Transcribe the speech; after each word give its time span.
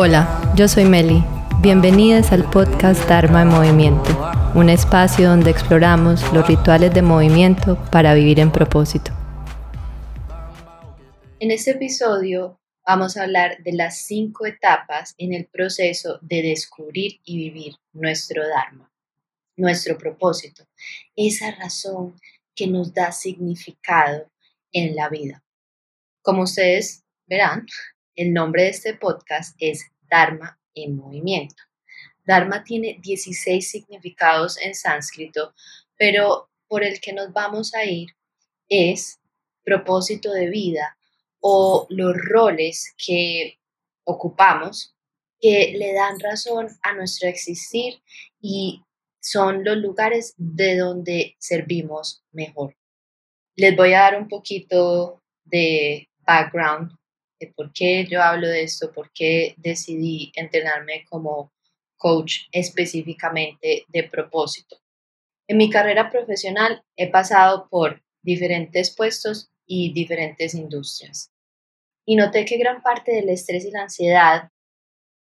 Hola, 0.00 0.52
yo 0.54 0.68
soy 0.68 0.84
Meli. 0.84 1.24
Bienvenidas 1.60 2.30
al 2.30 2.48
podcast 2.48 3.08
Dharma 3.08 3.42
en 3.42 3.48
Movimiento, 3.48 4.16
un 4.54 4.70
espacio 4.70 5.28
donde 5.28 5.50
exploramos 5.50 6.22
los 6.32 6.46
rituales 6.46 6.94
de 6.94 7.02
movimiento 7.02 7.76
para 7.90 8.14
vivir 8.14 8.38
en 8.38 8.52
propósito. 8.52 9.10
En 11.40 11.50
este 11.50 11.72
episodio 11.72 12.60
vamos 12.86 13.16
a 13.16 13.24
hablar 13.24 13.60
de 13.64 13.72
las 13.72 14.02
cinco 14.02 14.46
etapas 14.46 15.16
en 15.18 15.34
el 15.34 15.46
proceso 15.46 16.20
de 16.22 16.42
descubrir 16.42 17.20
y 17.24 17.36
vivir 17.36 17.74
nuestro 17.92 18.46
Dharma, 18.46 18.92
nuestro 19.56 19.98
propósito, 19.98 20.62
esa 21.16 21.50
razón 21.56 22.14
que 22.58 22.66
nos 22.66 22.92
da 22.92 23.12
significado 23.12 24.28
en 24.72 24.96
la 24.96 25.08
vida. 25.08 25.44
Como 26.22 26.42
ustedes 26.42 27.04
verán, 27.26 27.66
el 28.16 28.32
nombre 28.32 28.64
de 28.64 28.70
este 28.70 28.94
podcast 28.94 29.54
es 29.60 29.84
Dharma 30.10 30.58
en 30.74 30.96
movimiento. 30.96 31.62
Dharma 32.26 32.64
tiene 32.64 32.98
16 33.00 33.70
significados 33.70 34.60
en 34.60 34.74
sánscrito, 34.74 35.54
pero 35.96 36.50
por 36.66 36.82
el 36.82 37.00
que 37.00 37.12
nos 37.12 37.32
vamos 37.32 37.74
a 37.74 37.84
ir 37.84 38.08
es 38.68 39.20
propósito 39.62 40.32
de 40.32 40.50
vida 40.50 40.98
o 41.38 41.86
los 41.90 42.16
roles 42.16 42.92
que 42.98 43.60
ocupamos 44.02 44.96
que 45.40 45.74
le 45.78 45.94
dan 45.94 46.18
razón 46.18 46.66
a 46.82 46.92
nuestro 46.94 47.28
existir 47.28 48.02
y 48.40 48.82
son 49.20 49.64
los 49.64 49.76
lugares 49.76 50.34
de 50.36 50.76
donde 50.76 51.36
servimos 51.38 52.24
mejor. 52.32 52.76
Les 53.56 53.76
voy 53.76 53.92
a 53.92 54.00
dar 54.00 54.20
un 54.20 54.28
poquito 54.28 55.22
de 55.44 56.08
background 56.20 56.98
por 57.46 57.72
qué 57.72 58.06
yo 58.06 58.22
hablo 58.22 58.48
de 58.48 58.62
esto, 58.62 58.92
por 58.92 59.12
qué 59.12 59.54
decidí 59.58 60.32
entrenarme 60.34 61.04
como 61.08 61.52
coach 61.96 62.42
específicamente 62.52 63.84
de 63.88 64.04
propósito. 64.04 64.76
En 65.46 65.56
mi 65.56 65.70
carrera 65.70 66.10
profesional 66.10 66.82
he 66.96 67.10
pasado 67.10 67.68
por 67.70 68.02
diferentes 68.22 68.94
puestos 68.94 69.50
y 69.66 69.92
diferentes 69.92 70.54
industrias. 70.54 71.32
Y 72.04 72.16
noté 72.16 72.44
que 72.44 72.58
gran 72.58 72.82
parte 72.82 73.12
del 73.12 73.28
estrés 73.28 73.64
y 73.64 73.70
la 73.70 73.82
ansiedad 73.82 74.50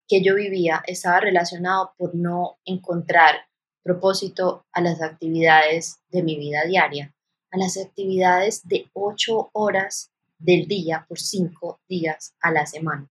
que 0.07 0.21
yo 0.21 0.35
vivía 0.35 0.83
estaba 0.85 1.19
relacionado 1.19 1.93
por 1.97 2.13
no 2.13 2.59
encontrar 2.65 3.47
propósito 3.83 4.65
a 4.71 4.81
las 4.81 5.01
actividades 5.01 5.99
de 6.09 6.23
mi 6.23 6.37
vida 6.37 6.63
diaria, 6.65 7.13
a 7.51 7.57
las 7.57 7.77
actividades 7.77 8.67
de 8.67 8.89
ocho 8.93 9.49
horas 9.53 10.11
del 10.39 10.67
día 10.67 11.05
por 11.07 11.19
cinco 11.19 11.79
días 11.87 12.33
a 12.41 12.51
la 12.51 12.65
semana, 12.65 13.07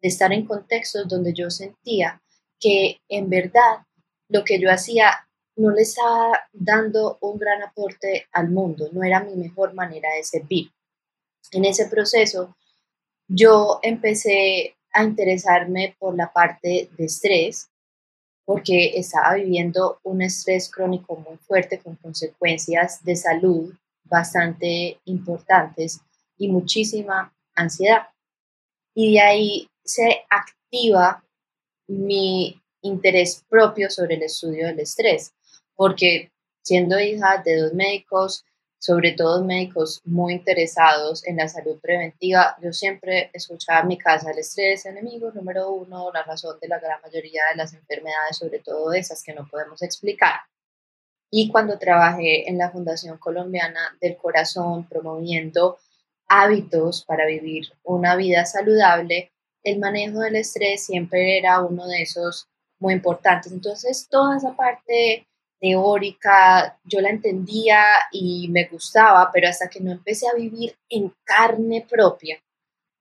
de 0.00 0.08
estar 0.08 0.32
en 0.32 0.46
contextos 0.46 1.06
donde 1.06 1.32
yo 1.32 1.50
sentía 1.50 2.20
que 2.58 3.00
en 3.08 3.28
verdad 3.30 3.84
lo 4.28 4.44
que 4.44 4.60
yo 4.60 4.70
hacía 4.70 5.26
no 5.56 5.70
le 5.70 5.82
estaba 5.82 6.40
dando 6.52 7.18
un 7.20 7.38
gran 7.38 7.62
aporte 7.62 8.26
al 8.32 8.50
mundo, 8.50 8.88
no 8.92 9.02
era 9.02 9.22
mi 9.22 9.34
mejor 9.36 9.72
manera 9.74 10.12
de 10.14 10.22
servir. 10.22 10.70
En 11.52 11.64
ese 11.64 11.86
proceso, 11.86 12.56
yo 13.28 13.78
empecé 13.82 14.76
a 14.92 15.04
interesarme 15.04 15.96
por 15.98 16.16
la 16.16 16.32
parte 16.32 16.90
de 16.96 17.04
estrés, 17.04 17.70
porque 18.46 18.92
estaba 18.94 19.34
viviendo 19.34 19.98
un 20.04 20.22
estrés 20.22 20.70
crónico 20.70 21.16
muy 21.16 21.36
fuerte 21.36 21.80
con 21.80 21.96
consecuencias 21.96 23.04
de 23.04 23.16
salud 23.16 23.74
bastante 24.04 25.00
importantes 25.04 26.00
y 26.38 26.48
muchísima 26.48 27.34
ansiedad. 27.56 28.08
Y 28.94 29.14
de 29.14 29.20
ahí 29.20 29.70
se 29.84 30.24
activa 30.30 31.24
mi 31.88 32.62
interés 32.82 33.44
propio 33.48 33.90
sobre 33.90 34.14
el 34.14 34.22
estudio 34.22 34.68
del 34.68 34.80
estrés, 34.80 35.34
porque 35.74 36.30
siendo 36.62 37.00
hija 37.00 37.42
de 37.44 37.56
dos 37.56 37.74
médicos, 37.74 38.44
sobre 38.78 39.12
todo 39.12 39.44
médicos 39.44 40.00
muy 40.04 40.34
interesados 40.34 41.26
en 41.26 41.36
la 41.36 41.48
salud 41.48 41.78
preventiva, 41.80 42.56
yo 42.62 42.72
siempre 42.72 43.30
escuchaba 43.32 43.80
en 43.80 43.88
mi 43.88 43.98
casa 43.98 44.30
el 44.30 44.38
estrés 44.38 44.86
enemigo 44.86 45.30
número 45.32 45.70
uno, 45.70 46.10
la 46.12 46.22
razón 46.22 46.58
de 46.60 46.68
la 46.68 46.78
gran 46.78 47.00
mayoría 47.02 47.42
de 47.50 47.56
las 47.56 47.72
enfermedades, 47.74 48.36
sobre 48.36 48.58
todo 48.60 48.92
esas 48.92 49.22
que 49.22 49.34
no 49.34 49.48
podemos 49.48 49.82
explicar. 49.82 50.40
Y 51.30 51.50
cuando 51.50 51.78
trabajé 51.78 52.48
en 52.48 52.58
la 52.58 52.70
Fundación 52.70 53.18
Colombiana 53.18 53.96
del 54.00 54.16
Corazón 54.16 54.88
promoviendo 54.88 55.78
hábitos 56.28 57.04
para 57.04 57.26
vivir 57.26 57.72
una 57.82 58.16
vida 58.16 58.44
saludable, 58.44 59.32
el 59.64 59.80
manejo 59.80 60.20
del 60.20 60.36
estrés 60.36 60.84
siempre 60.84 61.38
era 61.38 61.60
uno 61.60 61.86
de 61.88 62.02
esos 62.02 62.48
muy 62.78 62.94
importantes. 62.94 63.50
Entonces, 63.52 64.06
toda 64.08 64.36
esa 64.36 64.54
parte 64.54 65.26
teórica 65.60 66.78
yo 66.84 67.00
la 67.00 67.10
entendía 67.10 67.82
y 68.12 68.48
me 68.48 68.66
gustaba, 68.66 69.30
pero 69.32 69.48
hasta 69.48 69.68
que 69.68 69.80
no 69.80 69.92
empecé 69.92 70.28
a 70.28 70.34
vivir 70.34 70.76
en 70.88 71.12
carne 71.24 71.86
propia 71.88 72.42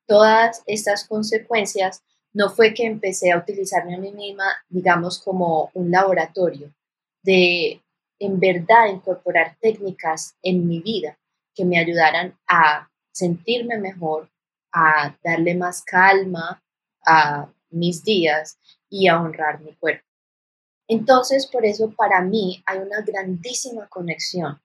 todas 0.07 0.63
estas 0.65 1.07
consecuencias, 1.07 2.03
no 2.33 2.49
fue 2.49 2.73
que 2.73 2.85
empecé 2.85 3.31
a 3.31 3.37
utilizarme 3.37 3.95
a 3.95 3.99
mí 3.99 4.11
misma, 4.11 4.45
digamos, 4.69 5.19
como 5.19 5.71
un 5.73 5.89
laboratorio 5.89 6.73
de 7.23 7.81
en 8.19 8.39
verdad 8.39 8.87
incorporar 8.87 9.57
técnicas 9.59 10.35
en 10.41 10.67
mi 10.67 10.79
vida 10.79 11.17
que 11.53 11.65
me 11.65 11.79
ayudaran 11.79 12.37
a 12.47 12.89
sentirme 13.11 13.77
mejor, 13.77 14.29
a 14.71 15.17
darle 15.23 15.55
más 15.55 15.81
calma 15.83 16.61
a 17.05 17.49
mis 17.69 18.03
días 18.03 18.59
y 18.89 19.07
a 19.07 19.19
honrar 19.19 19.61
mi 19.61 19.73
cuerpo. 19.73 20.05
Entonces, 20.87 21.47
por 21.47 21.65
eso 21.65 21.91
para 21.91 22.21
mí 22.21 22.63
hay 22.65 22.79
una 22.79 23.01
grandísima 23.01 23.87
conexión 23.87 24.59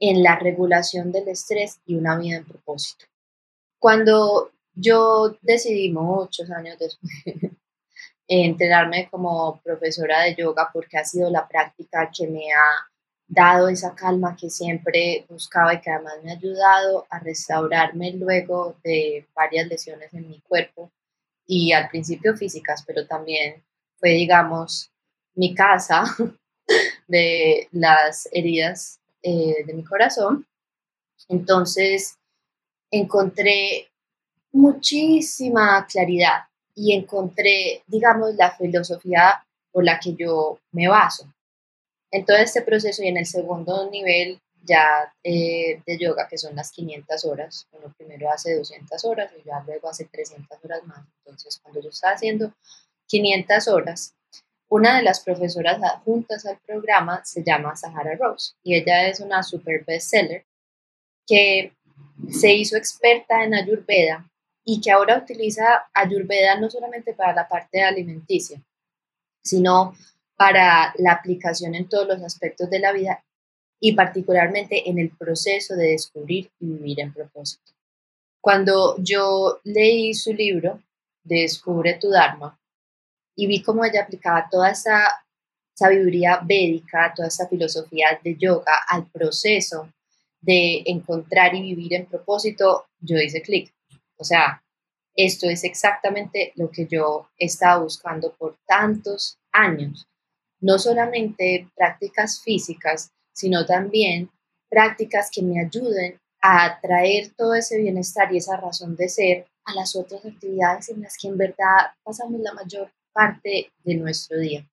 en 0.00 0.22
la 0.22 0.36
regulación 0.36 1.12
del 1.12 1.28
estrés 1.28 1.80
y 1.86 1.96
una 1.96 2.16
vida 2.16 2.36
en 2.36 2.44
propósito. 2.44 3.04
Cuando 3.78 4.50
yo 4.74 5.36
decidí 5.42 5.90
muchos 5.92 6.50
años 6.50 6.78
después 6.78 7.10
entrenarme 8.28 9.08
como 9.10 9.60
profesora 9.62 10.22
de 10.22 10.36
yoga 10.36 10.70
porque 10.72 10.98
ha 10.98 11.04
sido 11.04 11.30
la 11.30 11.48
práctica 11.48 12.10
que 12.16 12.26
me 12.26 12.52
ha 12.52 12.88
dado 13.26 13.68
esa 13.68 13.94
calma 13.94 14.36
que 14.36 14.48
siempre 14.48 15.26
buscaba 15.28 15.74
y 15.74 15.80
que 15.80 15.90
además 15.90 16.14
me 16.22 16.30
ha 16.30 16.34
ayudado 16.34 17.06
a 17.10 17.18
restaurarme 17.18 18.12
luego 18.12 18.76
de 18.82 19.26
varias 19.34 19.66
lesiones 19.68 20.12
en 20.14 20.28
mi 20.28 20.40
cuerpo 20.40 20.90
y 21.46 21.72
al 21.72 21.88
principio 21.88 22.36
físicas, 22.36 22.84
pero 22.86 23.06
también 23.06 23.62
fue, 23.96 24.10
digamos, 24.10 24.90
mi 25.38 25.54
casa 25.54 26.04
de 27.08 27.68
las 27.70 28.28
heridas 28.32 28.98
eh, 29.22 29.64
de 29.64 29.72
mi 29.72 29.84
corazón. 29.84 30.46
Entonces 31.28 32.18
encontré 32.90 33.88
muchísima 34.52 35.86
claridad 35.86 36.44
y 36.74 36.92
encontré, 36.94 37.82
digamos, 37.86 38.34
la 38.34 38.50
filosofía 38.50 39.44
por 39.70 39.84
la 39.84 40.00
que 40.00 40.14
yo 40.14 40.58
me 40.72 40.88
baso 40.88 41.26
en 42.10 42.24
todo 42.24 42.38
este 42.38 42.62
proceso 42.62 43.02
y 43.02 43.08
en 43.08 43.18
el 43.18 43.26
segundo 43.26 43.88
nivel 43.90 44.40
ya 44.64 45.12
eh, 45.22 45.82
de 45.86 45.98
yoga, 45.98 46.26
que 46.28 46.38
son 46.38 46.56
las 46.56 46.72
500 46.72 47.24
horas, 47.26 47.66
uno 47.72 47.94
primero 47.96 48.30
hace 48.30 48.56
200 48.56 49.04
horas 49.04 49.30
y 49.38 49.46
ya 49.46 49.62
luego 49.66 49.88
hace 49.88 50.04
300 50.06 50.58
horas 50.64 50.84
más. 50.84 51.06
Entonces, 51.18 51.60
cuando 51.62 51.80
yo 51.80 51.90
estaba 51.90 52.14
haciendo 52.14 52.52
500 53.06 53.68
horas, 53.68 54.14
una 54.68 54.96
de 54.96 55.02
las 55.02 55.20
profesoras 55.20 55.82
adjuntas 55.82 56.44
al 56.46 56.58
programa 56.58 57.24
se 57.24 57.42
llama 57.42 57.76
Sahara 57.76 58.16
Rose 58.16 58.52
y 58.62 58.74
ella 58.74 59.08
es 59.08 59.20
una 59.20 59.42
super 59.42 59.84
bestseller 59.84 60.44
que 61.26 61.72
se 62.30 62.52
hizo 62.52 62.76
experta 62.76 63.44
en 63.44 63.54
Ayurveda 63.54 64.30
y 64.64 64.80
que 64.80 64.90
ahora 64.90 65.18
utiliza 65.18 65.88
Ayurveda 65.94 66.58
no 66.60 66.68
solamente 66.68 67.14
para 67.14 67.34
la 67.34 67.48
parte 67.48 67.82
alimenticia, 67.82 68.62
sino 69.42 69.94
para 70.36 70.92
la 70.98 71.12
aplicación 71.12 71.74
en 71.74 71.88
todos 71.88 72.06
los 72.06 72.22
aspectos 72.22 72.68
de 72.68 72.78
la 72.78 72.92
vida 72.92 73.24
y 73.80 73.92
particularmente 73.92 74.88
en 74.88 74.98
el 74.98 75.10
proceso 75.10 75.74
de 75.74 75.92
descubrir 75.92 76.50
y 76.60 76.66
vivir 76.66 77.00
en 77.00 77.12
propósito. 77.12 77.72
Cuando 78.40 78.96
yo 78.98 79.60
leí 79.64 80.14
su 80.14 80.32
libro, 80.32 80.82
Descubre 81.24 81.98
tu 82.00 82.08
Dharma, 82.08 82.57
y 83.38 83.46
vi 83.46 83.62
cómo 83.62 83.84
ella 83.84 84.02
aplicaba 84.02 84.48
toda 84.50 84.70
esa 84.70 85.00
sabiduría 85.72 86.40
védica, 86.44 87.12
toda 87.14 87.28
esa 87.28 87.46
filosofía 87.46 88.18
de 88.24 88.34
yoga 88.34 88.82
al 88.88 89.06
proceso 89.06 89.92
de 90.40 90.82
encontrar 90.86 91.54
y 91.54 91.62
vivir 91.62 91.94
en 91.94 92.06
propósito, 92.06 92.86
yo 92.98 93.16
hice 93.16 93.40
clic. 93.40 93.72
O 94.16 94.24
sea, 94.24 94.60
esto 95.14 95.48
es 95.48 95.62
exactamente 95.62 96.52
lo 96.56 96.68
que 96.68 96.86
yo 96.86 97.28
estaba 97.38 97.80
buscando 97.80 98.34
por 98.34 98.56
tantos 98.66 99.38
años 99.52 100.08
no 100.60 100.76
solamente 100.80 101.68
prácticas 101.76 102.40
físicas, 102.40 103.12
sino 103.32 103.64
también 103.64 104.30
prácticas 104.68 105.30
que 105.32 105.42
me 105.42 105.60
ayuden 105.60 106.20
a 106.42 106.80
traer 106.80 107.32
todo 107.36 107.54
ese 107.54 107.78
bienestar 107.78 108.32
y 108.32 108.38
esa 108.38 108.56
razón 108.56 108.96
de 108.96 109.08
ser 109.08 109.46
a 109.64 109.74
las 109.74 109.94
otras 109.94 110.24
actividades 110.24 110.88
en 110.88 111.02
las 111.02 111.16
que 111.16 111.28
en 111.28 111.38
verdad 111.38 111.92
pasamos 112.02 112.40
la 112.40 112.52
mayor 112.52 112.90
parte 113.18 113.72
de 113.82 113.94
nuestro 113.96 114.38
día. 114.38 114.64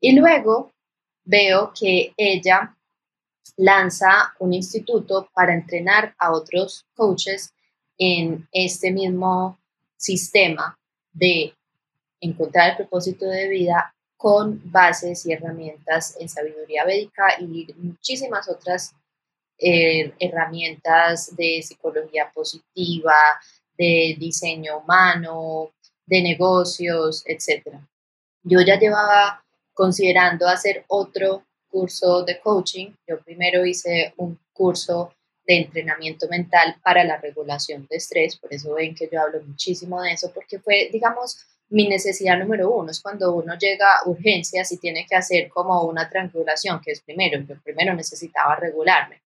Y 0.00 0.18
luego 0.18 0.72
veo 1.24 1.72
que 1.72 2.12
ella 2.16 2.74
lanza 3.56 4.34
un 4.40 4.52
instituto 4.52 5.28
para 5.32 5.54
entrenar 5.54 6.12
a 6.18 6.32
otros 6.32 6.84
coaches 6.96 7.54
en 7.96 8.48
este 8.50 8.90
mismo 8.90 9.60
sistema 9.96 10.76
de 11.12 11.54
encontrar 12.20 12.70
el 12.70 12.76
propósito 12.76 13.26
de 13.26 13.48
vida 13.48 13.94
con 14.16 14.60
bases 14.64 15.24
y 15.26 15.32
herramientas 15.32 16.16
en 16.18 16.28
sabiduría 16.28 16.84
védica 16.84 17.38
y 17.38 17.72
muchísimas 17.76 18.48
otras 18.48 18.94
eh, 19.58 20.12
herramientas 20.18 21.36
de 21.36 21.62
psicología 21.62 22.32
positiva, 22.34 23.14
de 23.78 24.16
diseño 24.18 24.78
humano, 24.78 25.70
de 26.10 26.22
negocios, 26.22 27.22
etc. 27.24 27.78
Yo 28.42 28.60
ya 28.60 28.78
llevaba 28.78 29.44
considerando 29.72 30.48
hacer 30.48 30.84
otro 30.88 31.44
curso 31.68 32.24
de 32.24 32.40
coaching. 32.40 32.92
Yo 33.06 33.20
primero 33.20 33.64
hice 33.64 34.12
un 34.16 34.36
curso 34.52 35.14
de 35.46 35.58
entrenamiento 35.58 36.26
mental 36.28 36.76
para 36.82 37.04
la 37.04 37.16
regulación 37.16 37.86
de 37.88 37.96
estrés, 37.96 38.36
por 38.36 38.52
eso 38.52 38.74
ven 38.74 38.94
que 38.94 39.08
yo 39.10 39.20
hablo 39.22 39.40
muchísimo 39.42 40.02
de 40.02 40.12
eso, 40.12 40.32
porque 40.34 40.58
fue, 40.58 40.90
digamos, 40.92 41.38
mi 41.70 41.88
necesidad 41.88 42.38
número 42.38 42.70
uno, 42.74 42.90
es 42.90 43.00
cuando 43.00 43.32
uno 43.32 43.56
llega 43.56 43.86
a 43.98 44.08
urgencias 44.08 44.70
y 44.72 44.78
tiene 44.78 45.06
que 45.08 45.16
hacer 45.16 45.48
como 45.48 45.82
una 45.84 46.08
triangulación, 46.10 46.80
que 46.80 46.92
es 46.92 47.00
primero, 47.00 47.40
yo 47.40 47.54
primero 47.62 47.94
necesitaba 47.94 48.56
regularme, 48.56 49.22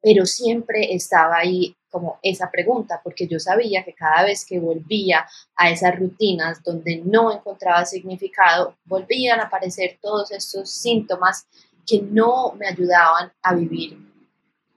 pero 0.00 0.26
siempre 0.26 0.94
estaba 0.94 1.38
ahí 1.38 1.74
como 1.90 2.18
esa 2.22 2.50
pregunta, 2.50 3.00
porque 3.02 3.26
yo 3.26 3.38
sabía 3.40 3.84
que 3.84 3.94
cada 3.94 4.24
vez 4.24 4.44
que 4.44 4.58
volvía 4.58 5.26
a 5.56 5.70
esas 5.70 5.98
rutinas 5.98 6.62
donde 6.62 6.96
no 7.04 7.32
encontraba 7.32 7.84
significado, 7.84 8.76
volvían 8.84 9.40
a 9.40 9.44
aparecer 9.44 9.98
todos 10.00 10.30
estos 10.30 10.70
síntomas 10.70 11.46
que 11.86 12.02
no 12.02 12.52
me 12.52 12.68
ayudaban 12.68 13.32
a 13.42 13.54
vivir 13.54 13.98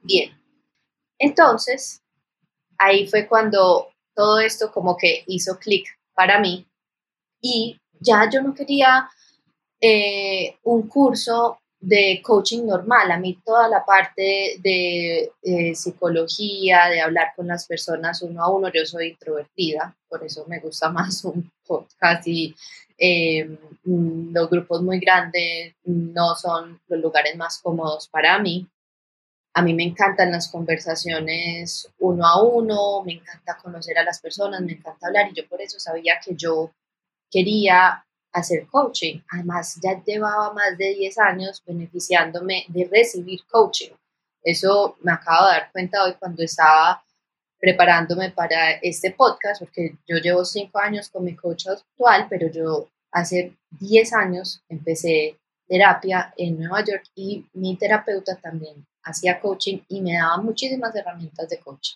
bien. 0.01 0.31
Entonces, 1.19 2.01
ahí 2.77 3.07
fue 3.07 3.27
cuando 3.27 3.89
todo 4.15 4.39
esto 4.39 4.71
como 4.71 4.97
que 4.97 5.23
hizo 5.27 5.59
clic 5.59 5.87
para 6.13 6.39
mí 6.39 6.65
y 7.41 7.79
ya 7.99 8.29
yo 8.29 8.41
no 8.41 8.53
quería 8.53 9.09
eh, 9.79 10.57
un 10.63 10.87
curso 10.87 11.60
de 11.81 12.21
coaching 12.23 12.65
normal. 12.65 13.11
A 13.11 13.17
mí 13.17 13.39
toda 13.43 13.67
la 13.67 13.83
parte 13.83 14.57
de 14.59 15.31
eh, 15.41 15.75
psicología, 15.75 16.87
de 16.89 17.01
hablar 17.01 17.33
con 17.35 17.47
las 17.47 17.65
personas 17.65 18.21
uno 18.21 18.43
a 18.43 18.49
uno, 18.49 18.71
yo 18.71 18.85
soy 18.85 19.09
introvertida, 19.09 19.95
por 20.07 20.23
eso 20.23 20.45
me 20.47 20.59
gusta 20.59 20.89
más 20.91 21.25
un 21.25 21.51
podcast 21.65 22.27
y 22.27 22.55
eh, 22.97 23.57
los 23.83 24.49
grupos 24.49 24.83
muy 24.83 24.99
grandes 24.99 25.73
no 25.83 26.35
son 26.35 26.79
los 26.87 26.99
lugares 27.01 27.35
más 27.35 27.57
cómodos 27.57 28.07
para 28.07 28.37
mí. 28.39 28.67
A 29.53 29.61
mí 29.63 29.73
me 29.73 29.83
encantan 29.83 30.31
las 30.31 30.49
conversaciones 30.49 31.91
uno 31.99 32.25
a 32.25 32.41
uno, 32.41 33.03
me 33.03 33.13
encanta 33.13 33.57
conocer 33.61 33.97
a 33.97 34.03
las 34.03 34.21
personas, 34.21 34.61
me 34.61 34.73
encanta 34.73 35.07
hablar 35.07 35.29
y 35.29 35.35
yo 35.35 35.47
por 35.49 35.61
eso 35.61 35.77
sabía 35.77 36.19
que 36.23 36.35
yo 36.35 36.71
quería 37.29 38.05
hacer 38.33 38.67
coaching. 38.67 39.21
Además, 39.29 39.79
ya 39.81 40.01
llevaba 40.03 40.53
más 40.53 40.77
de 40.77 40.93
10 40.95 41.17
años 41.19 41.61
beneficiándome 41.65 42.65
de 42.69 42.87
recibir 42.91 43.41
coaching. 43.49 43.91
Eso 44.43 44.97
me 45.01 45.11
acabo 45.11 45.47
de 45.47 45.53
dar 45.53 45.71
cuenta 45.71 46.03
hoy 46.03 46.13
cuando 46.19 46.43
estaba 46.43 47.03
preparándome 47.59 48.31
para 48.31 48.71
este 48.81 49.11
podcast, 49.11 49.61
porque 49.61 49.95
yo 50.07 50.17
llevo 50.17 50.43
5 50.43 50.79
años 50.79 51.09
con 51.09 51.23
mi 51.23 51.35
coach 51.35 51.67
actual, 51.67 52.27
pero 52.29 52.47
yo 52.47 52.87
hace 53.11 53.55
10 53.79 54.13
años 54.13 54.63
empecé 54.67 55.37
terapia 55.67 56.33
en 56.37 56.59
Nueva 56.59 56.83
York 56.83 57.03
y 57.15 57.45
mi 57.53 57.77
terapeuta 57.77 58.35
también 58.35 58.85
hacía 59.03 59.39
coaching 59.39 59.79
y 59.87 60.01
me 60.01 60.13
daba 60.13 60.37
muchísimas 60.37 60.93
herramientas 60.95 61.47
de 61.49 61.59
coaching. 61.59 61.95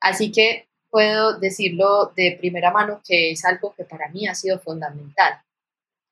Así 0.00 0.30
que 0.32 0.68
puedo 0.90 1.38
decirlo 1.38 2.12
de 2.16 2.36
primera 2.38 2.70
mano 2.70 3.00
que 3.04 3.30
es 3.30 3.44
algo 3.44 3.74
que 3.74 3.84
para 3.84 4.08
mí 4.08 4.26
ha 4.26 4.34
sido 4.34 4.58
fundamental 4.58 5.40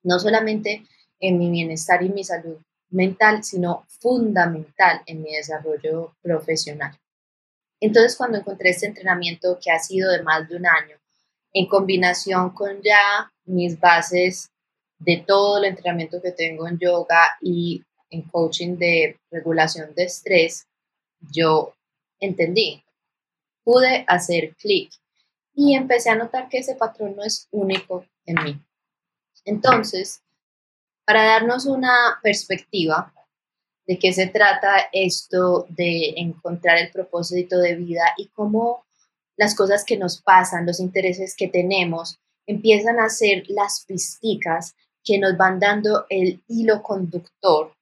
no 0.07 0.19
solamente 0.19 0.87
en 1.19 1.39
mi 1.39 1.51
bienestar 1.51 2.03
y 2.03 2.09
mi 2.09 2.23
salud 2.23 2.59
mental, 2.91 3.43
sino 3.43 3.85
fundamental 4.01 5.03
en 5.07 5.23
mi 5.23 5.35
desarrollo 5.35 6.15
profesional. 6.23 6.97
Entonces, 7.81 8.17
cuando 8.17 8.39
encontré 8.39 8.71
este 8.71 8.87
entrenamiento 8.87 9.59
que 9.61 9.71
ha 9.71 9.79
sido 9.79 10.11
de 10.11 10.23
más 10.23 10.49
de 10.49 10.57
un 10.57 10.67
año, 10.67 10.97
en 11.53 11.67
combinación 11.67 12.51
con 12.51 12.81
ya 12.83 13.33
mis 13.45 13.79
bases 13.81 14.51
de 14.99 15.25
todo 15.27 15.59
el 15.59 15.65
entrenamiento 15.65 16.23
que 16.23 16.33
tengo 16.33 16.69
en 16.69 16.79
yoga 16.79 17.37
y 17.41 17.83
en 18.11 18.23
coaching 18.23 18.77
de 18.77 19.19
regulación 19.31 19.93
de 19.95 20.05
estrés, 20.05 20.67
yo 21.33 21.75
entendí, 22.21 22.85
pude 23.65 24.05
hacer 24.07 24.55
clic 24.55 24.91
y 25.55 25.75
empecé 25.75 26.11
a 26.11 26.15
notar 26.15 26.49
que 26.49 26.59
ese 26.59 26.77
patrón 26.77 27.17
no 27.17 27.25
es 27.25 27.49
único 27.51 28.07
en 28.25 28.45
mí. 28.45 28.67
Entonces, 29.47 30.23
para 31.07 31.25
darnos 31.25 31.67
una 31.67 32.19
perspectiva 32.23 33.15
de 33.87 33.99
qué 33.99 34.13
se 34.13 34.27
trata 34.27 34.89
esto 34.93 35.67
de 35.71 36.15
encontrar 36.17 36.79
el 36.79 36.91
propósito 36.91 37.59
de 37.59 37.77
vida 37.77 38.03
y 38.19 38.27
cómo 38.29 38.85
las 39.37 39.55
cosas 39.55 39.85
que 39.85 39.97
nos 39.97 40.21
pasan, 40.21 40.67
los 40.67 40.81
intereses 40.81 41.37
que 41.37 41.47
tenemos, 41.47 42.19
empiezan 42.47 42.99
a 42.99 43.09
ser 43.09 43.45
las 43.49 43.85
pisticas 43.87 44.75
que 45.05 45.19
nos 45.19 45.37
van 45.37 45.61
dando 45.61 46.07
el 46.09 46.43
hilo 46.49 46.83
conductor 46.83 47.73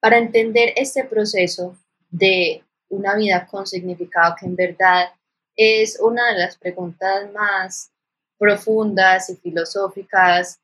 para 0.00 0.18
entender 0.18 0.72
este 0.76 1.04
proceso 1.04 1.76
de 2.08 2.64
una 2.88 3.14
vida 3.14 3.46
con 3.46 3.66
significado 3.66 4.34
que 4.38 4.46
en 4.46 4.56
verdad 4.56 5.12
es 5.54 6.00
una 6.00 6.32
de 6.32 6.38
las 6.40 6.56
preguntas 6.58 7.30
más 7.32 7.92
profundas 8.38 9.30
y 9.30 9.36
filosóficas 9.36 10.58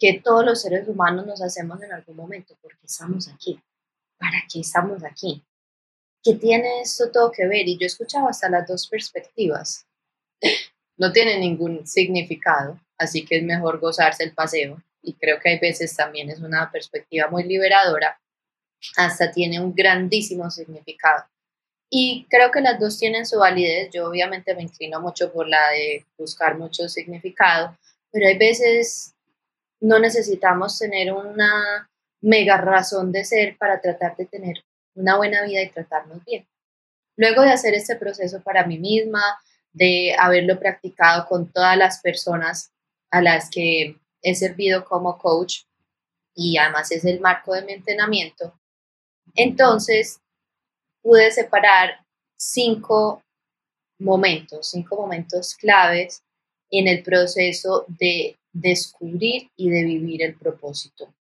que 0.00 0.20
todos 0.24 0.44
los 0.44 0.62
seres 0.62 0.88
humanos 0.88 1.26
nos 1.26 1.42
hacemos 1.42 1.80
en 1.82 1.92
algún 1.92 2.16
momento, 2.16 2.56
porque 2.62 2.86
estamos 2.86 3.28
aquí, 3.28 3.60
¿para 4.18 4.42
qué 4.50 4.60
estamos 4.60 5.04
aquí? 5.04 5.44
¿Qué 6.22 6.34
tiene 6.34 6.80
esto 6.80 7.10
todo 7.12 7.30
que 7.30 7.46
ver? 7.46 7.68
Y 7.68 7.76
yo 7.76 7.84
he 7.84 7.86
escuchado 7.86 8.26
hasta 8.26 8.48
las 8.48 8.66
dos 8.66 8.88
perspectivas. 8.88 9.86
No 10.96 11.12
tiene 11.12 11.38
ningún 11.38 11.86
significado, 11.86 12.78
así 12.98 13.24
que 13.24 13.38
es 13.38 13.42
mejor 13.42 13.80
gozarse 13.80 14.22
el 14.22 14.34
paseo. 14.34 14.82
Y 15.02 15.14
creo 15.14 15.40
que 15.40 15.48
hay 15.48 15.58
veces 15.58 15.96
también 15.96 16.28
es 16.28 16.40
una 16.40 16.70
perspectiva 16.70 17.26
muy 17.30 17.44
liberadora, 17.44 18.20
hasta 18.98 19.32
tiene 19.32 19.62
un 19.62 19.74
grandísimo 19.74 20.50
significado. 20.50 21.24
Y 21.88 22.26
creo 22.28 22.50
que 22.50 22.60
las 22.60 22.78
dos 22.78 22.98
tienen 22.98 23.24
su 23.24 23.38
validez. 23.38 23.88
Yo 23.94 24.06
obviamente 24.10 24.54
me 24.54 24.60
inclino 24.60 25.00
mucho 25.00 25.32
por 25.32 25.48
la 25.48 25.70
de 25.70 26.04
buscar 26.18 26.58
mucho 26.58 26.86
significado, 26.86 27.78
pero 28.12 28.28
hay 28.28 28.36
veces 28.36 29.14
no 29.80 29.98
necesitamos 29.98 30.78
tener 30.78 31.12
una 31.12 31.90
mega 32.20 32.58
razón 32.58 33.12
de 33.12 33.24
ser 33.24 33.56
para 33.56 33.80
tratar 33.80 34.16
de 34.16 34.26
tener 34.26 34.64
una 34.94 35.16
buena 35.16 35.42
vida 35.44 35.62
y 35.62 35.70
tratarnos 35.70 36.24
bien. 36.24 36.46
Luego 37.16 37.42
de 37.42 37.52
hacer 37.52 37.74
este 37.74 37.96
proceso 37.96 38.42
para 38.42 38.66
mí 38.66 38.78
misma, 38.78 39.22
de 39.72 40.14
haberlo 40.18 40.58
practicado 40.58 41.26
con 41.26 41.50
todas 41.52 41.76
las 41.76 42.00
personas 42.00 42.72
a 43.10 43.22
las 43.22 43.50
que 43.50 43.98
he 44.22 44.34
servido 44.34 44.84
como 44.84 45.18
coach 45.18 45.62
y 46.34 46.58
además 46.58 46.90
es 46.92 47.04
el 47.04 47.20
marco 47.20 47.54
de 47.54 47.62
mi 47.62 47.72
entrenamiento, 47.72 48.58
entonces 49.34 50.20
pude 51.02 51.30
separar 51.30 52.04
cinco 52.36 53.22
momentos, 53.98 54.70
cinco 54.70 54.96
momentos 54.96 55.54
claves 55.54 56.22
en 56.70 56.88
el 56.88 57.02
proceso 57.02 57.84
de 57.88 58.39
descubrir 58.52 59.50
y 59.56 59.70
de 59.70 59.84
vivir 59.84 60.22
el 60.22 60.34
propósito. 60.36 61.14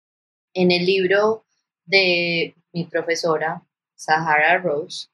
En 0.53 0.71
el 0.71 0.85
libro 0.85 1.45
de 1.85 2.55
mi 2.73 2.85
profesora, 2.85 3.63
Sahara 3.95 4.57
Rose, 4.57 5.07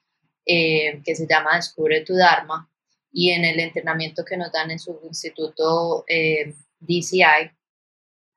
eh, 0.46 1.02
que 1.04 1.16
se 1.16 1.28
llama 1.28 1.56
Descubre 1.56 2.02
tu 2.02 2.16
Dharma, 2.16 2.70
y 3.12 3.32
en 3.32 3.46
el 3.46 3.60
entrenamiento 3.60 4.26
que 4.26 4.38
nos 4.38 4.52
dan 4.52 4.72
en 4.72 4.80
su 4.80 5.00
instituto 5.04 6.04
eh, 6.08 6.54
DCI, 6.80 7.52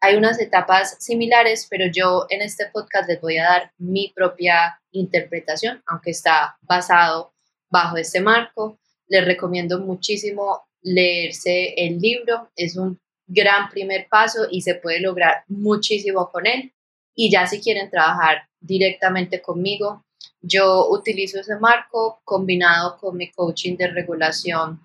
hay 0.01 0.15
unas 0.15 0.41
etapas 0.41 0.97
similares, 1.01 1.67
pero 1.69 1.87
yo 1.93 2.27
en 2.31 2.43
este 2.43 2.67
podcast 2.73 3.09
les 3.09 3.21
voy 3.21 3.39
a 3.39 3.45
dar 3.45 3.73
mi 3.79 4.13
propia 4.15 4.81
interpretación, 4.93 5.83
aunque 5.87 6.13
está 6.13 6.57
basado 6.61 7.35
bajo 7.69 7.97
este 7.97 8.21
marco. 8.21 8.79
Les 9.09 9.25
recomiendo 9.25 9.81
muchísimo 9.81 10.69
leerse 10.83 11.75
el 11.77 11.99
libro, 11.99 12.51
es 12.55 12.77
un 12.77 13.01
gran 13.29 13.69
primer 13.71 14.09
paso 14.09 14.49
y 14.51 14.63
se 14.63 14.75
puede 14.75 15.01
lograr 15.01 15.45
muchísimo 15.47 16.29
con 16.31 16.47
él. 16.47 16.73
Y 17.15 17.31
ya 17.31 17.47
si 17.47 17.61
quieren 17.61 17.91
trabajar 17.91 18.49
directamente 18.61 19.41
conmigo, 19.41 20.05
yo 20.41 20.89
utilizo 20.91 21.41
ese 21.41 21.57
marco 21.57 22.21
combinado 22.25 22.97
con 22.99 23.17
mi 23.17 23.31
coaching 23.31 23.77
de 23.77 23.89
regulación 23.89 24.81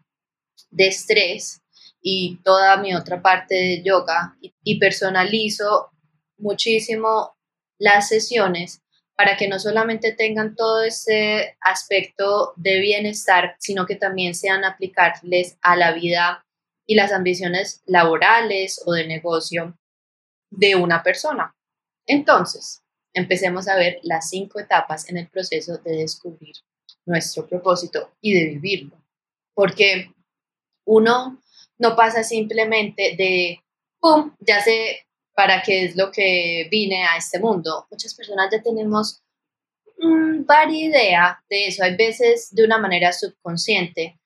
de 0.70 0.88
estrés 0.88 1.62
y 2.02 2.40
toda 2.44 2.78
mi 2.78 2.94
otra 2.94 3.22
parte 3.22 3.56
de 3.56 3.84
yoga 3.84 4.36
y 4.64 4.80
personalizo 4.80 5.92
muchísimo 6.38 7.36
las 7.78 8.10
sesiones 8.10 8.82
para 9.16 9.38
que 9.38 9.48
no 9.48 9.60
solamente 9.60 10.14
tengan 10.14 10.56
todo 10.56 10.84
ese 10.84 11.56
aspecto 11.62 12.54
de 12.56 12.80
bienestar, 12.80 13.56
sino 13.60 13.86
que 13.86 13.96
también 13.96 14.34
sean 14.34 14.66
aplicables 14.66 15.58
a 15.62 15.76
la 15.76 15.94
vida 15.94 16.46
y 16.86 16.96
las 16.96 17.12
ambiciones 17.12 17.82
laborales 17.86 18.82
o 18.86 18.94
de 18.94 19.08
negocio 19.08 19.78
de 20.50 20.76
una 20.76 21.02
persona. 21.04 21.56
Entonces, 22.06 22.84
empecemos 23.14 23.68
a 23.68 23.76
ver 23.76 24.00
las 24.04 24.30
cinco 24.30 24.60
etapas 24.60 25.10
en 25.10 25.18
el 25.18 25.30
proceso 25.30 25.78
de 25.78 25.98
descubrir 25.98 26.56
nuestro 27.06 27.48
propósito 27.48 28.14
y 28.22 28.34
de 28.34 28.46
vivirlo. 28.48 29.02
Porque 29.54 30.14
uno 30.86 31.42
no 31.78 31.96
pasa 31.96 32.24
simplemente 32.24 33.16
de, 33.18 33.60
¡pum!, 34.00 34.36
ya 34.40 34.62
sé 34.62 35.08
para 35.36 35.62
qué 35.64 35.86
es 35.86 35.96
lo 35.96 36.12
que 36.12 36.68
vine 36.70 37.06
a 37.06 37.18
este 37.18 37.40
mundo. 37.40 37.88
Muchas 37.90 38.14
personas 38.14 38.50
ya 38.52 38.62
tenemos 38.62 39.24
mmm, 39.98 40.46
varia 40.46 40.86
idea 40.86 41.44
de 41.50 41.68
eso, 41.68 41.84
hay 41.84 41.96
veces 41.96 42.50
de 42.52 42.64
una 42.64 42.78
manera 42.78 43.12
subconsciente, 43.12 44.20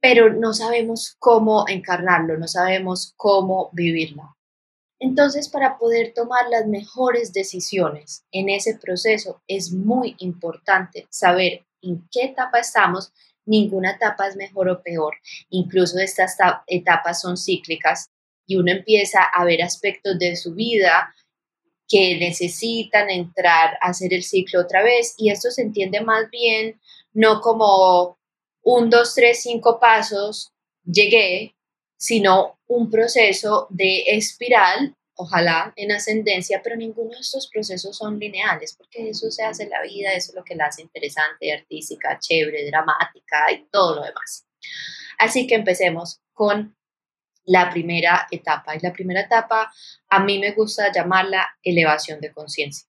pero 0.00 0.32
no 0.32 0.54
sabemos 0.54 1.16
cómo 1.18 1.64
encarnarlo, 1.68 2.36
no 2.38 2.46
sabemos 2.46 3.12
cómo 3.16 3.70
vivirlo. 3.72 4.36
Entonces, 5.00 5.48
para 5.48 5.78
poder 5.78 6.12
tomar 6.12 6.48
las 6.50 6.66
mejores 6.66 7.32
decisiones 7.32 8.24
en 8.32 8.48
ese 8.48 8.78
proceso, 8.78 9.42
es 9.46 9.72
muy 9.72 10.16
importante 10.18 11.06
saber 11.10 11.66
en 11.82 12.08
qué 12.10 12.24
etapa 12.24 12.58
estamos. 12.58 13.12
Ninguna 13.46 13.92
etapa 13.92 14.26
es 14.26 14.36
mejor 14.36 14.68
o 14.68 14.82
peor. 14.82 15.14
Incluso 15.50 15.98
estas 15.98 16.36
etapas 16.66 17.20
son 17.20 17.36
cíclicas 17.36 18.10
y 18.46 18.56
uno 18.56 18.72
empieza 18.72 19.22
a 19.22 19.44
ver 19.44 19.62
aspectos 19.62 20.18
de 20.18 20.34
su 20.34 20.54
vida 20.54 21.14
que 21.86 22.18
necesitan 22.18 23.08
entrar 23.08 23.78
a 23.80 23.90
hacer 23.90 24.12
el 24.12 24.22
ciclo 24.22 24.60
otra 24.60 24.82
vez 24.82 25.14
y 25.16 25.30
esto 25.30 25.50
se 25.50 25.62
entiende 25.62 26.02
más 26.02 26.28
bien 26.30 26.78
no 27.14 27.40
como 27.40 28.17
un, 28.70 28.90
dos, 28.90 29.14
tres, 29.14 29.40
cinco 29.42 29.80
pasos, 29.80 30.52
llegué, 30.84 31.56
sino 31.96 32.60
un 32.66 32.90
proceso 32.90 33.66
de 33.70 34.02
espiral, 34.08 34.94
ojalá 35.14 35.72
en 35.74 35.90
ascendencia, 35.90 36.60
pero 36.62 36.76
ninguno 36.76 37.12
de 37.12 37.20
estos 37.20 37.48
procesos 37.48 37.96
son 37.96 38.18
lineales, 38.18 38.74
porque 38.76 39.08
eso 39.08 39.30
se 39.30 39.42
hace 39.42 39.62
en 39.62 39.70
la 39.70 39.80
vida, 39.80 40.12
eso 40.12 40.32
es 40.32 40.36
lo 40.36 40.44
que 40.44 40.54
la 40.54 40.66
hace 40.66 40.82
interesante, 40.82 41.50
artística, 41.50 42.18
chévere, 42.18 42.66
dramática 42.66 43.50
y 43.52 43.66
todo 43.70 43.96
lo 43.96 44.02
demás. 44.02 44.46
Así 45.18 45.46
que 45.46 45.54
empecemos 45.54 46.20
con 46.34 46.76
la 47.46 47.70
primera 47.70 48.26
etapa. 48.30 48.76
Y 48.76 48.80
la 48.80 48.92
primera 48.92 49.22
etapa 49.22 49.72
a 50.10 50.22
mí 50.22 50.38
me 50.38 50.52
gusta 50.52 50.92
llamarla 50.92 51.48
elevación 51.62 52.20
de 52.20 52.32
conciencia. 52.32 52.86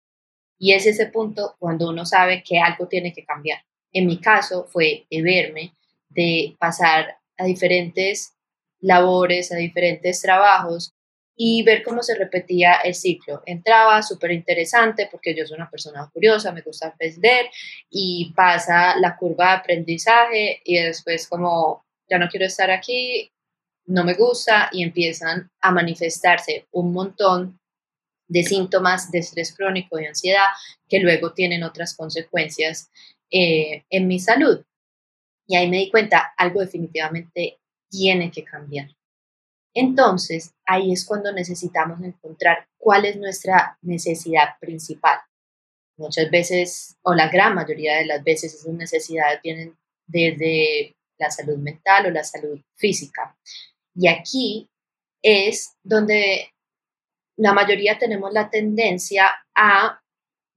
Y 0.58 0.74
es 0.74 0.86
ese 0.86 1.06
punto 1.06 1.56
cuando 1.58 1.90
uno 1.90 2.06
sabe 2.06 2.44
que 2.46 2.60
algo 2.60 2.90
tiene 2.90 3.14
que 3.14 3.24
cambiar. 3.24 3.64
En 3.92 4.08
mi 4.08 4.20
caso 4.20 4.66
fue 4.70 5.06
de 5.10 5.22
verme, 5.22 5.74
de 6.10 6.56
pasar 6.60 7.18
a 7.38 7.46
diferentes 7.46 8.34
labores, 8.82 9.52
a 9.52 9.58
diferentes 9.58 10.22
trabajos 10.22 10.94
y 11.42 11.64
ver 11.64 11.84
cómo 11.84 12.04
se 12.04 12.16
repetía 12.16 12.76
el 12.84 12.94
ciclo. 12.94 13.42
Entraba 13.46 14.02
súper 14.02 14.32
interesante 14.32 15.08
porque 15.10 15.34
yo 15.34 15.46
soy 15.46 15.56
una 15.56 15.70
persona 15.70 16.10
curiosa, 16.14 16.52
me 16.52 16.62
gusta 16.62 16.90
aprender 16.90 17.46
y 17.90 18.34
pasa 18.36 18.98
la 18.98 19.16
curva 19.16 19.52
de 19.52 19.58
aprendizaje 19.58 20.62
y 20.66 20.80
después 20.80 21.28
como 21.28 21.86
ya 22.10 22.18
no 22.18 22.28
quiero 22.28 22.46
estar 22.46 22.70
aquí, 22.72 23.32
no 23.86 24.04
me 24.04 24.16
gusta 24.16 24.70
y 24.74 24.84
empiezan 24.84 25.50
a 25.62 25.72
manifestarse 25.72 26.68
un 26.72 26.92
montón 26.92 27.60
de 28.28 28.44
síntomas 28.44 29.10
de 29.10 29.20
estrés 29.20 29.56
crónico 29.56 30.00
y 30.00 30.06
ansiedad 30.06 30.48
que 30.88 31.00
luego 31.00 31.34
tienen 31.34 31.64
otras 31.64 31.96
consecuencias 31.96 32.92
eh, 33.32 33.84
en 33.90 34.08
mi 34.08 34.20
salud. 34.20 34.64
Y 35.48 35.56
ahí 35.56 35.70
me 35.70 35.78
di 35.78 35.90
cuenta, 35.90 36.34
algo 36.38 36.62
definitivamente 36.62 37.60
tiene 37.90 38.32
que 38.32 38.44
cambiar. 38.44 38.90
Entonces, 39.74 40.54
ahí 40.66 40.92
es 40.92 41.06
cuando 41.06 41.32
necesitamos 41.32 42.02
encontrar 42.02 42.68
cuál 42.78 43.06
es 43.06 43.18
nuestra 43.18 43.78
necesidad 43.82 44.58
principal. 44.60 45.20
Muchas 45.98 46.30
veces, 46.32 46.98
o 47.02 47.14
la 47.14 47.30
gran 47.30 47.56
mayoría 47.56 47.98
de 47.98 48.06
las 48.06 48.24
veces, 48.24 48.54
esas 48.54 48.74
necesidades 48.74 49.42
vienen 49.42 49.78
desde 50.08 50.96
la 51.18 51.30
salud 51.30 51.58
mental 51.58 52.08
o 52.08 52.12
la 52.12 52.24
salud 52.24 52.60
física. 52.78 53.38
Y 53.94 54.08
aquí 54.08 54.70
es 55.22 55.76
donde 55.84 56.52
la 57.38 57.54
mayoría 57.54 57.98
tenemos 57.98 58.32
la 58.34 58.50
tendencia 58.50 59.30
a 59.56 60.02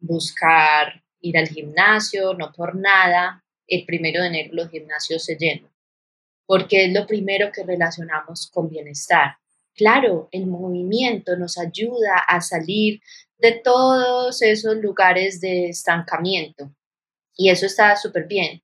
buscar 0.00 1.01
ir 1.22 1.38
al 1.38 1.48
gimnasio, 1.48 2.34
no 2.34 2.52
por 2.52 2.76
nada, 2.76 3.42
el 3.66 3.86
primero 3.86 4.20
de 4.20 4.28
enero 4.28 4.50
los 4.52 4.70
gimnasios 4.70 5.24
se 5.24 5.36
llenan, 5.36 5.70
porque 6.46 6.84
es 6.84 6.92
lo 6.92 7.06
primero 7.06 7.50
que 7.52 7.62
relacionamos 7.62 8.50
con 8.52 8.68
bienestar. 8.68 9.36
Claro, 9.74 10.28
el 10.32 10.46
movimiento 10.46 11.36
nos 11.36 11.56
ayuda 11.56 12.18
a 12.28 12.42
salir 12.42 13.00
de 13.38 13.52
todos 13.52 14.42
esos 14.42 14.76
lugares 14.76 15.40
de 15.40 15.70
estancamiento 15.70 16.74
y 17.34 17.48
eso 17.48 17.64
está 17.64 17.96
súper 17.96 18.26
bien, 18.26 18.62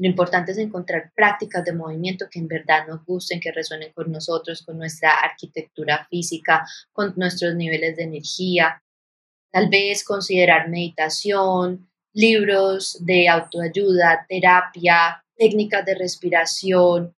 lo 0.00 0.06
importante 0.06 0.52
es 0.52 0.56
encontrar 0.56 1.12
prácticas 1.14 1.62
de 1.62 1.74
movimiento 1.74 2.26
que 2.30 2.38
en 2.38 2.48
verdad 2.48 2.86
nos 2.88 3.04
gusten, 3.04 3.38
que 3.38 3.52
resuenen 3.52 3.92
con 3.92 4.10
nosotros, 4.10 4.62
con 4.62 4.78
nuestra 4.78 5.10
arquitectura 5.10 6.06
física, 6.08 6.66
con 6.90 7.12
nuestros 7.16 7.54
niveles 7.54 7.96
de 7.96 8.04
energía. 8.04 8.82
Tal 9.52 9.68
vez 9.68 10.02
considerar 10.02 10.70
meditación, 10.70 11.89
libros 12.12 13.04
de 13.04 13.28
autoayuda, 13.28 14.26
terapia, 14.28 15.24
técnicas 15.36 15.84
de 15.84 15.94
respiración, 15.94 17.14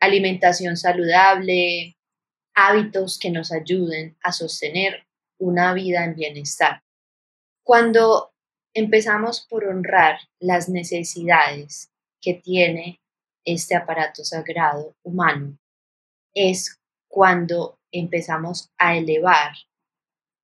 alimentación 0.00 0.76
saludable, 0.76 1.96
hábitos 2.54 3.18
que 3.18 3.30
nos 3.30 3.52
ayuden 3.52 4.16
a 4.22 4.32
sostener 4.32 5.06
una 5.38 5.72
vida 5.74 6.04
en 6.04 6.14
bienestar. 6.14 6.82
Cuando 7.64 8.32
empezamos 8.74 9.40
por 9.48 9.64
honrar 9.64 10.18
las 10.40 10.68
necesidades 10.68 11.90
que 12.20 12.34
tiene 12.34 13.00
este 13.44 13.74
aparato 13.74 14.24
sagrado 14.24 14.94
humano 15.02 15.58
es 16.34 16.78
cuando 17.08 17.78
empezamos 17.90 18.70
a 18.78 18.96
elevar 18.96 19.52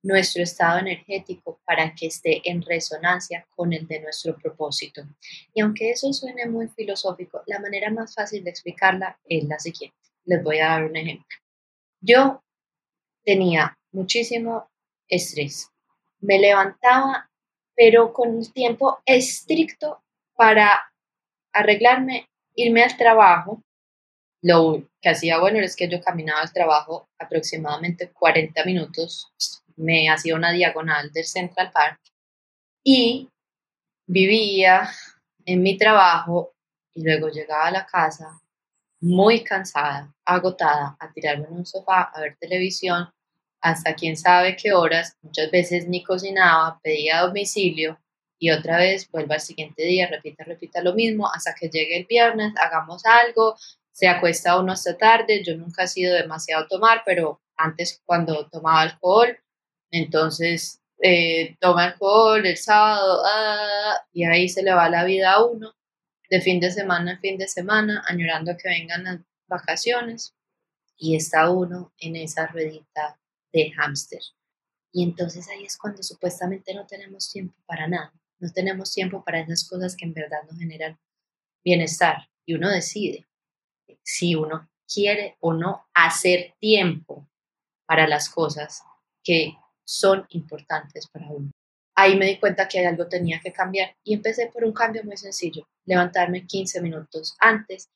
nuestro 0.09 0.43
estado 0.43 0.79
energético 0.79 1.61
para 1.67 1.95
que 1.95 2.07
esté 2.07 2.41
en 2.51 2.63
resonancia 2.63 3.47
con 3.55 3.75
el 3.75 3.87
de 3.87 4.01
nuestro 4.01 4.35
propósito. 4.39 5.03
Y 5.53 5.61
aunque 5.61 5.91
eso 5.91 6.11
suene 6.15 6.47
muy 6.47 6.67
filosófico, 6.69 7.43
la 7.47 7.59
manera 7.61 7.91
más 7.91 8.15
fácil 8.15 8.43
de 8.43 8.49
explicarla 8.49 9.21
es 9.27 9.45
la 9.45 9.59
siguiente. 9.59 9.99
Les 10.25 10.43
voy 10.43 10.61
a 10.61 10.69
dar 10.69 10.85
un 10.85 10.97
ejemplo. 10.97 11.37
Yo 12.01 12.43
tenía 13.23 13.77
muchísimo 13.93 14.71
estrés. 15.09 15.69
Me 16.21 16.39
levantaba, 16.39 17.31
pero 17.77 18.15
con 18.15 18.39
el 18.39 18.51
tiempo 18.51 19.01
estricto 19.05 20.03
para 20.35 20.91
arreglarme, 21.53 22.31
irme 22.55 22.83
al 22.83 22.97
trabajo. 22.97 23.63
Lo 24.41 24.89
que 25.03 25.11
hacía 25.11 25.39
bueno 25.39 25.59
es 25.59 25.77
que 25.77 25.87
yo 25.87 26.01
caminaba 26.01 26.41
al 26.41 26.53
trabajo 26.53 27.11
aproximadamente 27.19 28.11
40 28.11 28.65
minutos, 28.65 29.35
me 29.79 30.09
hacía 30.09 30.35
una 30.35 30.53
diagonal 30.53 31.11
del 31.13 31.25
Central 31.25 31.71
Park 31.73 32.01
y 32.85 33.29
vivía 34.07 34.91
en 35.45 35.63
mi 35.63 35.79
trabajo 35.79 36.55
y 36.95 37.03
luego 37.03 37.29
llegaba 37.29 37.67
a 37.67 37.71
la 37.71 37.87
casa 37.87 38.41
muy 39.01 39.45
cansada, 39.45 40.13
agotada, 40.25 40.97
a 40.99 41.13
tirarme 41.13 41.47
en 41.47 41.53
un 41.53 41.67
sofá, 41.67 42.11
a 42.13 42.21
ver 42.21 42.37
televisión, 42.41 43.09
hasta 43.61 43.95
quién 43.95 44.17
sabe 44.17 44.57
qué 44.57 44.73
horas, 44.73 45.17
muchas 45.23 45.51
veces 45.51 45.89
ni 45.89 46.03
cocinaba, 46.03 46.81
pedía 46.83 47.21
domicilio 47.21 47.99
y 48.39 48.51
otra 48.51 48.79
vez 48.79 49.09
vuelva 49.11 49.37
al 49.37 49.41
siguiente 49.41 49.83
día, 49.83 50.09
repita, 50.09 50.45
repita 50.45 50.83
lo 50.83 50.95
mismo 50.95 51.31
hasta 51.33 51.55
que 51.55 51.69
llegue 51.69 51.99
el 51.99 52.07
viernes, 52.07 52.53
hagamos 52.57 53.05
algo, 53.05 53.57
se 53.93 54.09
acuesta 54.09 54.59
uno 54.59 54.73
hasta 54.73 54.97
tarde, 54.97 55.43
yo 55.45 55.57
nunca 55.57 55.85
he 55.85 55.89
sido 55.89 56.15
demasiado 56.15 56.67
tomar, 56.69 57.03
pero 57.05 57.41
antes 57.57 58.01
cuando 58.05 58.49
tomaba 58.49 58.83
alcohol, 58.83 59.39
entonces 59.91 60.81
eh, 61.03 61.57
toma 61.61 61.85
alcohol 61.85 62.45
el 62.45 62.57
sábado 62.57 63.23
ah, 63.25 63.97
y 64.13 64.25
ahí 64.25 64.49
se 64.49 64.63
le 64.63 64.73
va 64.73 64.89
la 64.89 65.05
vida 65.05 65.33
a 65.33 65.45
uno, 65.45 65.75
de 66.31 66.41
fin 66.41 66.61
de 66.61 66.71
semana 66.71 67.13
en 67.13 67.21
fin 67.21 67.39
de 67.39 67.49
semana, 67.49 68.05
añorando 68.07 68.57
que 68.57 68.69
vengan 68.69 69.05
las 69.05 69.21
vacaciones 69.47 70.35
y 70.97 71.17
está 71.17 71.51
uno 71.51 71.93
en 71.99 72.17
esa 72.17 72.47
ruedita 72.49 73.19
de 73.53 73.71
hámster. 73.73 74.21
Y 74.93 75.05
entonces 75.05 75.49
ahí 75.49 75.65
es 75.65 75.77
cuando 75.77 76.03
supuestamente 76.03 76.75
no 76.75 76.87
tenemos 76.87 77.31
tiempo 77.31 77.55
para 77.67 77.87
nada 77.87 78.13
no 78.39 78.51
tenemos 78.53 78.93
tiempo 78.93 79.25
para 79.25 79.41
esas 79.41 79.69
cosas 79.69 79.97
que 79.97 80.05
en 80.05 80.15
verdad 80.15 80.39
nos 80.49 80.59
generan 80.59 80.99
bienestar 81.65 82.29
y 82.47 82.55
uno 82.55 82.71
decide 82.71 83.27
si 84.03 84.35
uno 84.35 84.71
quiere 84.93 85.37
o 85.41 85.53
no 85.53 85.87
hacer 85.93 86.55
tiempo 86.61 87.29
para 87.87 88.07
las 88.07 88.31
cosas 88.31 88.83
que 89.23 89.55
son 89.89 90.27
importantes 90.31 91.09
para 91.09 91.31
uno. 91.31 91.51
Ahí 91.95 92.17
me 92.17 92.27
di 92.27 92.39
cuenta 92.39 92.69
que 92.69 92.87
algo 92.87 93.09
tenía 93.09 93.41
que 93.41 93.53
cambiar 93.53 93.97
y 94.05 94.13
empecé 94.13 94.51
por 94.53 94.63
un 94.65 94.73
cambio 94.73 95.03
muy 95.03 95.17
sencillo, 95.17 95.67
levantarme 95.87 96.47
15 96.47 96.83
minutos 96.83 97.35
antes 97.41 97.89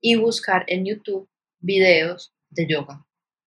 y 0.00 0.16
buscar 0.16 0.64
en 0.68 0.84
YouTube 0.84 1.26
videos 1.58 2.34
de 2.50 2.66
yoga. 2.68 3.02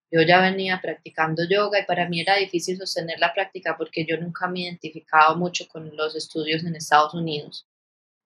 Yo 0.10 0.24
ya 0.24 0.41
venía 0.41 0.81
practicando 0.81 1.43
yoga 1.48 1.79
y 1.79 1.86
para 1.86 2.10
mí 2.10 2.20
era 2.22 2.38
difícil 2.38 2.75
sostener 2.75 3.20
la 3.20 3.34
práctica 3.34 3.77
porque 3.77 4.03
yo 4.03 4.17
nunca 4.17 4.48
me 4.48 4.62
identificaba 4.62 5.36
mucho 5.36 5.67
con 5.67 5.96
los 5.96 6.15
estudios 6.15 6.63
en 6.63 6.75
Estados 6.75 7.13
Unidos, 7.13 7.67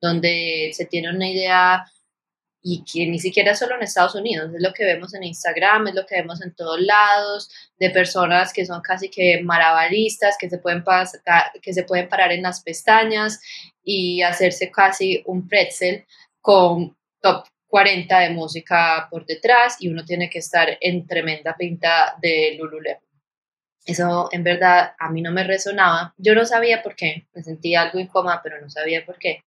donde 0.01 0.71
se 0.73 0.85
tiene 0.85 1.09
una 1.09 1.29
idea 1.29 1.85
y 2.67 2.83
que 2.83 3.05
ni 3.05 3.19
siquiera 3.19 3.53
solo 3.53 3.75
en 3.75 3.83
Estados 3.83 4.15
Unidos, 4.15 4.49
es 4.55 4.59
lo 4.59 4.73
que 4.73 4.85
vemos 4.85 5.13
en 5.13 5.21
Instagram, 5.21 5.87
es 5.87 5.93
lo 5.93 6.03
que 6.03 6.15
vemos 6.15 6.41
en 6.41 6.51
todos 6.55 6.81
lados, 6.81 7.51
de 7.77 7.91
personas 7.91 8.51
que 8.51 8.65
son 8.65 8.81
casi 8.81 9.07
que 9.07 9.39
maravalistas, 9.43 10.35
que 10.35 10.49
se 10.49 10.57
pueden, 10.57 10.83
que 11.61 11.73
se 11.75 11.83
pueden 11.83 12.09
parar 12.09 12.31
en 12.31 12.41
las 12.41 12.63
pestañas 12.63 13.39
y 13.83 14.23
hacerse 14.23 14.71
casi 14.71 15.21
un 15.27 15.47
pretzel 15.47 16.07
con 16.41 16.97
top 17.21 17.45
40 17.67 18.19
de 18.21 18.29
música 18.31 19.09
por 19.11 19.27
detrás 19.27 19.75
y 19.79 19.89
uno 19.89 20.03
tiene 20.03 20.27
que 20.27 20.39
estar 20.39 20.75
en 20.81 21.05
tremenda 21.05 21.55
pinta 21.55 22.15
de 22.19 22.55
Lululemon. 22.57 22.99
Eso 23.85 24.27
en 24.31 24.43
verdad 24.43 24.95
a 24.97 25.11
mí 25.11 25.21
no 25.21 25.31
me 25.31 25.43
resonaba. 25.43 26.15
Yo 26.17 26.33
no 26.33 26.45
sabía 26.45 26.81
por 26.81 26.95
qué, 26.95 27.27
me 27.31 27.43
sentía 27.43 27.83
algo 27.83 27.99
incómoda, 27.99 28.41
pero 28.43 28.59
no 28.59 28.71
sabía 28.71 29.05
por 29.05 29.19
qué. 29.19 29.43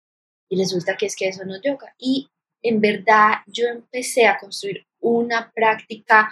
Y 0.50 0.60
resulta 0.60 0.96
que 0.96 1.08
es 1.08 1.16
que 1.16 1.30
eso 1.30 1.44
no 1.46 1.56
es 1.56 1.62
yoga. 1.64 1.96
Y 1.98 2.30
en 2.70 2.82
verdad 2.82 3.40
yo 3.48 3.68
empecé 3.68 4.28
a 4.28 4.38
construir 4.38 4.86
una 5.00 5.52
práctica 5.52 6.30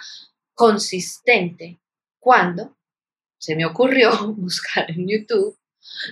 consistente 0.54 1.78
cuando 2.18 2.76
se 3.38 3.54
me 3.54 3.64
ocurrió 3.64 4.10
buscar 4.36 4.90
en 4.90 5.08
YouTube 5.08 5.56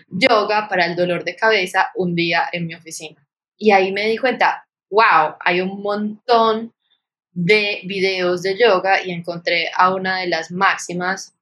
yoga 0.09 0.69
para 0.69 0.87
el 0.87 0.97
dolor 0.97 1.25
de 1.25 1.37
cabeza 1.37 1.91
un 1.97 2.15
día 2.15 2.49
en 2.53 2.67
mi 2.67 2.75
oficina. 2.75 3.27
Y 3.57 3.71
ahí 3.71 3.93
me 3.93 4.09
di 4.09 4.19
cuenta, 4.19 4.67
wow, 4.91 5.37
hay 5.41 5.61
un 5.61 5.83
montón 5.83 6.73
de 7.33 7.81
videos 7.85 8.43
de 8.43 8.57
yoga 8.57 9.05
y 9.05 9.11
encontré 9.11 9.71
a 9.77 9.93
una 9.93 10.21
de 10.21 10.29
las 10.29 10.51
máximas, 10.51 11.35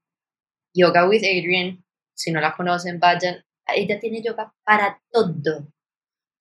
Yoga 0.74 1.06
with 1.06 1.22
Adrian. 1.22 1.84
Si 2.14 2.30
no 2.30 2.40
la 2.40 2.54
conocen, 2.54 2.98
vayan. 2.98 3.44
Ella 3.66 4.00
tiene 4.00 4.22
yoga 4.22 4.52
para 4.64 5.00
todo. 5.10 5.66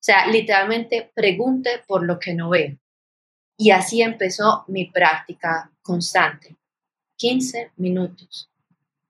O 0.02 0.04
sea, 0.04 0.26
literalmente 0.26 1.12
pregunte 1.14 1.84
por 1.88 2.04
lo 2.04 2.18
que 2.18 2.34
no 2.34 2.50
ve. 2.50 2.80
Y 3.56 3.70
así 3.70 4.02
empezó 4.02 4.66
mi 4.68 4.86
práctica 4.86 5.72
constante. 5.84 6.58
15 7.18 7.74
minutos. 7.76 8.50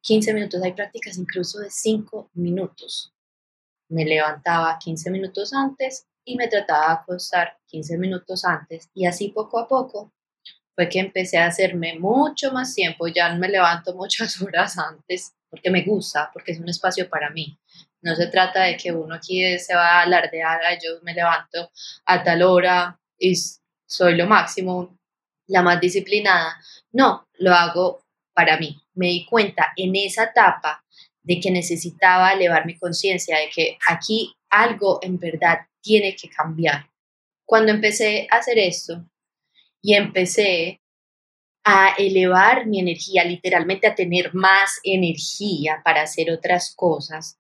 15 0.01 0.33
minutos. 0.33 0.61
Hay 0.61 0.73
prácticas 0.73 1.17
incluso 1.17 1.59
de 1.59 1.69
5 1.69 2.31
minutos. 2.33 3.13
Me 3.87 4.03
levantaba 4.03 4.77
15 4.77 5.11
minutos 5.11 5.53
antes 5.53 6.07
y 6.25 6.35
me 6.35 6.49
trataba 6.49 6.87
de 6.87 6.93
acostar 6.95 7.57
15 7.67 7.97
minutos 7.97 8.43
antes. 8.43 8.89
Y 8.93 9.05
así 9.05 9.29
poco 9.29 9.59
a 9.59 9.69
poco 9.69 10.11
fue 10.75 10.89
que 10.89 10.99
empecé 10.99 11.37
a 11.37 11.45
hacerme 11.45 11.97
mucho 11.97 12.51
más 12.51 12.75
tiempo. 12.75 13.07
Ya 13.07 13.33
me 13.35 13.47
levanto 13.47 13.95
muchas 13.95 14.41
horas 14.41 14.77
antes 14.77 15.33
porque 15.49 15.71
me 15.71 15.83
gusta, 15.83 16.29
porque 16.33 16.51
es 16.51 16.59
un 16.59 16.67
espacio 16.67 17.09
para 17.09 17.29
mí. 17.29 17.57
No 18.01 18.15
se 18.15 18.27
trata 18.27 18.63
de 18.63 18.77
que 18.77 18.91
uno 18.91 19.15
aquí 19.15 19.59
se 19.59 19.75
va 19.75 19.99
a 19.99 20.01
alardear, 20.03 20.59
yo 20.83 20.99
me 21.03 21.13
levanto 21.13 21.71
a 22.05 22.23
tal 22.23 22.41
hora 22.41 22.99
y 23.17 23.35
soy 23.85 24.15
lo 24.15 24.25
máximo, 24.25 24.97
la 25.47 25.61
más 25.61 25.79
disciplinada. 25.79 26.59
No, 26.91 27.27
lo 27.33 27.53
hago 27.53 28.03
para 28.33 28.57
mí. 28.57 28.81
Me 28.95 29.07
di 29.07 29.25
cuenta 29.25 29.73
en 29.75 29.95
esa 29.95 30.25
etapa 30.25 30.83
de 31.23 31.39
que 31.39 31.51
necesitaba 31.51 32.33
elevar 32.33 32.65
mi 32.65 32.77
conciencia, 32.77 33.37
de 33.37 33.49
que 33.49 33.77
aquí 33.87 34.33
algo 34.49 34.99
en 35.01 35.19
verdad 35.19 35.59
tiene 35.81 36.15
que 36.15 36.29
cambiar. 36.29 36.89
Cuando 37.45 37.71
empecé 37.71 38.27
a 38.31 38.37
hacer 38.37 38.57
esto 38.57 39.05
y 39.81 39.93
empecé 39.93 40.81
a 41.63 41.93
elevar 41.97 42.65
mi 42.65 42.79
energía, 42.79 43.23
literalmente 43.23 43.87
a 43.87 43.95
tener 43.95 44.33
más 44.33 44.79
energía 44.83 45.81
para 45.83 46.01
hacer 46.01 46.31
otras 46.31 46.73
cosas, 46.75 47.37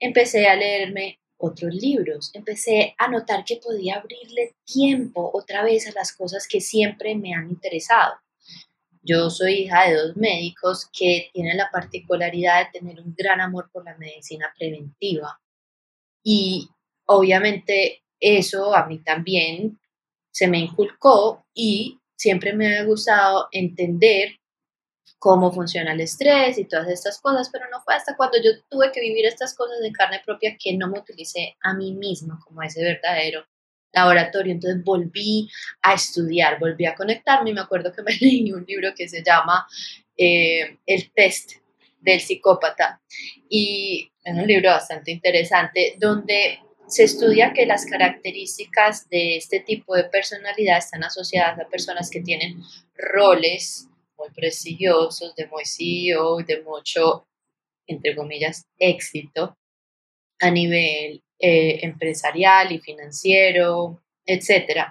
empecé 0.00 0.48
a 0.48 0.56
leerme 0.56 1.20
otros 1.36 1.72
libros, 1.74 2.30
empecé 2.34 2.94
a 2.98 3.08
notar 3.08 3.44
que 3.44 3.56
podía 3.56 3.96
abrirle 3.96 4.56
tiempo 4.64 5.30
otra 5.32 5.62
vez 5.62 5.86
a 5.88 5.92
las 5.92 6.12
cosas 6.12 6.46
que 6.48 6.60
siempre 6.60 7.14
me 7.14 7.34
han 7.34 7.48
interesado. 7.48 8.14
Yo 9.02 9.30
soy 9.30 9.62
hija 9.62 9.88
de 9.88 9.96
dos 9.96 10.16
médicos 10.16 10.88
que 10.92 11.30
tienen 11.32 11.56
la 11.56 11.70
particularidad 11.70 12.66
de 12.66 12.78
tener 12.78 13.00
un 13.00 13.14
gran 13.16 13.40
amor 13.40 13.70
por 13.72 13.84
la 13.84 13.96
medicina 13.96 14.52
preventiva. 14.58 15.40
Y 16.22 16.68
obviamente 17.06 18.02
eso 18.20 18.74
a 18.74 18.86
mí 18.86 18.98
también 18.98 19.80
se 20.30 20.46
me 20.46 20.58
inculcó 20.58 21.46
y 21.54 21.98
siempre 22.14 22.52
me 22.52 22.76
ha 22.76 22.84
gustado 22.84 23.48
entender 23.50 24.39
cómo 25.20 25.52
funciona 25.52 25.92
el 25.92 26.00
estrés 26.00 26.56
y 26.58 26.64
todas 26.64 26.88
estas 26.88 27.20
cosas, 27.20 27.50
pero 27.52 27.66
no 27.70 27.82
fue 27.82 27.94
hasta 27.94 28.16
cuando 28.16 28.38
yo 28.42 28.52
tuve 28.70 28.90
que 28.90 29.02
vivir 29.02 29.26
estas 29.26 29.54
cosas 29.54 29.78
de 29.80 29.92
carne 29.92 30.22
propia 30.24 30.56
que 30.58 30.72
no 30.72 30.88
me 30.88 30.98
utilicé 30.98 31.56
a 31.62 31.74
mí 31.74 31.92
misma 31.92 32.40
como 32.42 32.62
ese 32.62 32.82
verdadero 32.82 33.44
laboratorio. 33.92 34.52
Entonces 34.52 34.82
volví 34.82 35.46
a 35.82 35.92
estudiar, 35.92 36.58
volví 36.58 36.86
a 36.86 36.94
conectarme 36.94 37.50
y 37.50 37.52
me 37.52 37.60
acuerdo 37.60 37.92
que 37.92 38.02
me 38.02 38.16
leí 38.20 38.50
un 38.50 38.64
libro 38.64 38.94
que 38.96 39.08
se 39.08 39.22
llama 39.22 39.66
eh, 40.16 40.78
El 40.86 41.12
test 41.12 41.52
del 42.00 42.20
psicópata 42.20 43.02
y 43.46 44.10
es 44.24 44.34
un 44.34 44.46
libro 44.46 44.70
bastante 44.70 45.10
interesante 45.10 45.96
donde 45.98 46.60
se 46.88 47.04
estudia 47.04 47.52
que 47.52 47.66
las 47.66 47.84
características 47.84 49.06
de 49.10 49.36
este 49.36 49.60
tipo 49.60 49.94
de 49.94 50.04
personalidad 50.04 50.78
están 50.78 51.04
asociadas 51.04 51.60
a 51.60 51.68
personas 51.68 52.08
que 52.08 52.22
tienen 52.22 52.62
roles 52.96 53.89
muy 54.20 54.30
prestigiosos, 54.30 55.34
de 55.34 55.46
muy 55.46 55.64
CEO, 55.64 56.38
de 56.38 56.62
mucho, 56.62 57.26
entre 57.86 58.14
comillas, 58.14 58.66
éxito 58.78 59.56
a 60.40 60.50
nivel 60.50 61.22
eh, 61.38 61.80
empresarial 61.82 62.72
y 62.72 62.78
financiero, 62.78 64.02
etc. 64.26 64.88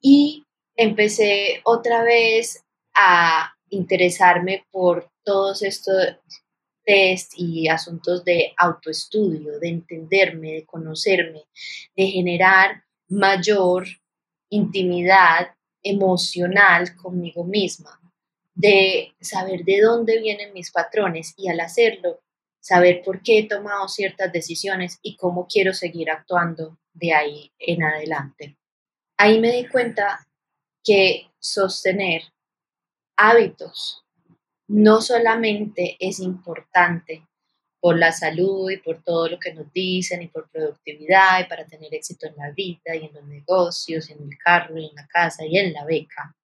Y 0.00 0.44
empecé 0.74 1.60
otra 1.64 2.02
vez 2.02 2.64
a 2.94 3.52
interesarme 3.68 4.64
por 4.70 5.10
todos 5.22 5.62
estos 5.62 6.16
test 6.84 7.32
y 7.36 7.68
asuntos 7.68 8.24
de 8.24 8.52
autoestudio, 8.56 9.60
de 9.60 9.68
entenderme, 9.68 10.52
de 10.52 10.66
conocerme, 10.66 11.44
de 11.96 12.06
generar 12.06 12.82
mayor 13.08 13.86
intimidad 14.50 15.54
emocional 15.82 16.96
conmigo 16.96 17.44
misma 17.44 18.01
de 18.62 19.12
saber 19.20 19.64
de 19.64 19.80
dónde 19.80 20.20
vienen 20.20 20.52
mis 20.52 20.70
patrones 20.70 21.34
y 21.36 21.48
al 21.48 21.58
hacerlo, 21.58 22.22
saber 22.60 23.02
por 23.02 23.20
qué 23.20 23.40
he 23.40 23.48
tomado 23.48 23.88
ciertas 23.88 24.32
decisiones 24.32 25.00
y 25.02 25.16
cómo 25.16 25.48
quiero 25.48 25.74
seguir 25.74 26.10
actuando 26.10 26.78
de 26.92 27.12
ahí 27.12 27.52
en 27.58 27.82
adelante. 27.82 28.56
Ahí 29.18 29.40
me 29.40 29.50
di 29.50 29.66
cuenta 29.66 30.28
que 30.84 31.28
sostener 31.40 32.22
hábitos 33.16 34.04
no 34.68 35.00
solamente 35.00 35.96
es 35.98 36.20
importante 36.20 37.26
por 37.80 37.98
la 37.98 38.12
salud 38.12 38.70
y 38.70 38.76
por 38.76 39.02
todo 39.02 39.28
lo 39.28 39.40
que 39.40 39.52
nos 39.54 39.72
dicen 39.72 40.22
y 40.22 40.28
por 40.28 40.48
productividad 40.48 41.40
y 41.40 41.48
para 41.48 41.66
tener 41.66 41.92
éxito 41.92 42.28
en 42.28 42.36
la 42.36 42.52
vida 42.52 42.94
y 42.94 43.06
en 43.06 43.12
los 43.12 43.24
negocios, 43.24 44.08
en 44.08 44.22
el 44.22 44.38
carro 44.38 44.78
y 44.78 44.86
en 44.86 44.94
la 44.94 45.08
casa 45.08 45.44
y 45.44 45.58
en 45.58 45.72
la 45.72 45.84
beca, 45.84 46.36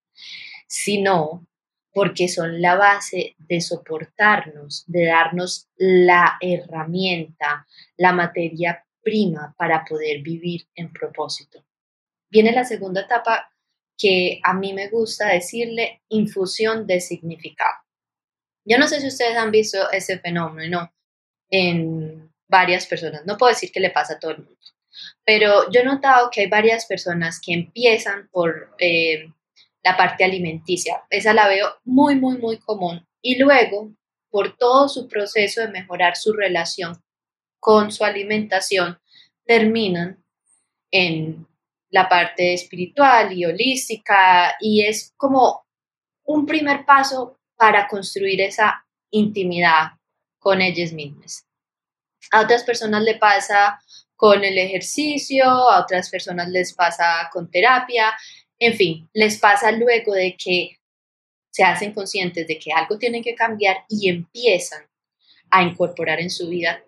sino 0.66 1.46
porque 1.92 2.28
son 2.28 2.60
la 2.60 2.76
base 2.76 3.34
de 3.38 3.60
soportarnos, 3.60 4.84
de 4.86 5.06
darnos 5.06 5.68
la 5.76 6.38
herramienta, 6.40 7.66
la 7.96 8.12
materia 8.12 8.84
prima 9.02 9.54
para 9.56 9.84
poder 9.84 10.22
vivir 10.22 10.68
en 10.74 10.92
propósito. 10.92 11.64
Viene 12.30 12.52
la 12.52 12.64
segunda 12.64 13.02
etapa 13.02 13.50
que 13.96 14.40
a 14.44 14.54
mí 14.54 14.72
me 14.72 14.88
gusta 14.88 15.28
decirle 15.28 16.02
infusión 16.08 16.86
de 16.86 17.00
significado. 17.00 17.74
Yo 18.64 18.78
no 18.78 18.86
sé 18.86 19.00
si 19.00 19.08
ustedes 19.08 19.36
han 19.36 19.50
visto 19.50 19.90
ese 19.90 20.18
fenómeno 20.18 20.92
en 21.50 22.32
varias 22.46 22.86
personas, 22.86 23.24
no 23.26 23.36
puedo 23.36 23.50
decir 23.50 23.72
que 23.72 23.80
le 23.80 23.90
pasa 23.90 24.14
a 24.14 24.18
todo 24.18 24.32
el 24.32 24.38
mundo, 24.38 24.60
pero 25.24 25.70
yo 25.70 25.80
he 25.80 25.84
notado 25.84 26.30
que 26.30 26.42
hay 26.42 26.48
varias 26.48 26.86
personas 26.86 27.40
que 27.44 27.54
empiezan 27.54 28.28
por 28.28 28.74
eh, 28.78 29.32
la 29.82 29.96
parte 29.96 30.24
alimenticia. 30.24 31.04
Esa 31.10 31.32
la 31.32 31.48
veo 31.48 31.68
muy, 31.84 32.16
muy, 32.16 32.38
muy 32.38 32.58
común. 32.58 33.06
Y 33.22 33.38
luego, 33.38 33.92
por 34.30 34.56
todo 34.56 34.88
su 34.88 35.08
proceso 35.08 35.60
de 35.60 35.68
mejorar 35.68 36.16
su 36.16 36.32
relación 36.32 37.02
con 37.60 37.90
su 37.90 38.04
alimentación, 38.04 38.98
terminan 39.44 40.22
en 40.90 41.46
la 41.90 42.08
parte 42.08 42.54
espiritual 42.54 43.32
y 43.32 43.44
holística 43.46 44.54
y 44.60 44.84
es 44.84 45.14
como 45.16 45.66
un 46.24 46.44
primer 46.44 46.84
paso 46.84 47.38
para 47.56 47.88
construir 47.88 48.40
esa 48.42 48.86
intimidad 49.10 49.92
con 50.38 50.60
ellas 50.60 50.92
mismas. 50.92 51.46
A 52.30 52.42
otras 52.42 52.62
personas 52.62 53.02
le 53.02 53.16
pasa 53.16 53.80
con 54.14 54.44
el 54.44 54.58
ejercicio, 54.58 55.44
a 55.46 55.80
otras 55.80 56.10
personas 56.10 56.48
les 56.48 56.74
pasa 56.74 57.30
con 57.32 57.50
terapia, 57.50 58.14
en 58.58 58.74
fin, 58.74 59.08
les 59.12 59.38
pasa 59.38 59.70
luego 59.72 60.14
de 60.14 60.36
que 60.36 60.78
se 61.50 61.62
hacen 61.64 61.92
conscientes 61.92 62.46
de 62.46 62.58
que 62.58 62.72
algo 62.72 62.98
tiene 62.98 63.22
que 63.22 63.34
cambiar 63.34 63.84
y 63.88 64.08
empiezan 64.08 64.84
a 65.50 65.62
incorporar 65.62 66.20
en 66.20 66.30
su 66.30 66.48
vida 66.48 66.84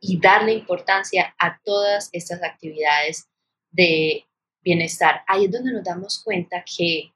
y 0.00 0.20
darle 0.20 0.52
importancia 0.52 1.34
a 1.38 1.60
todas 1.64 2.08
estas 2.12 2.42
actividades 2.42 3.28
de 3.70 4.24
bienestar. 4.62 5.22
Ahí 5.26 5.46
es 5.46 5.50
donde 5.50 5.72
nos 5.72 5.84
damos 5.84 6.22
cuenta 6.22 6.64
que 6.64 7.12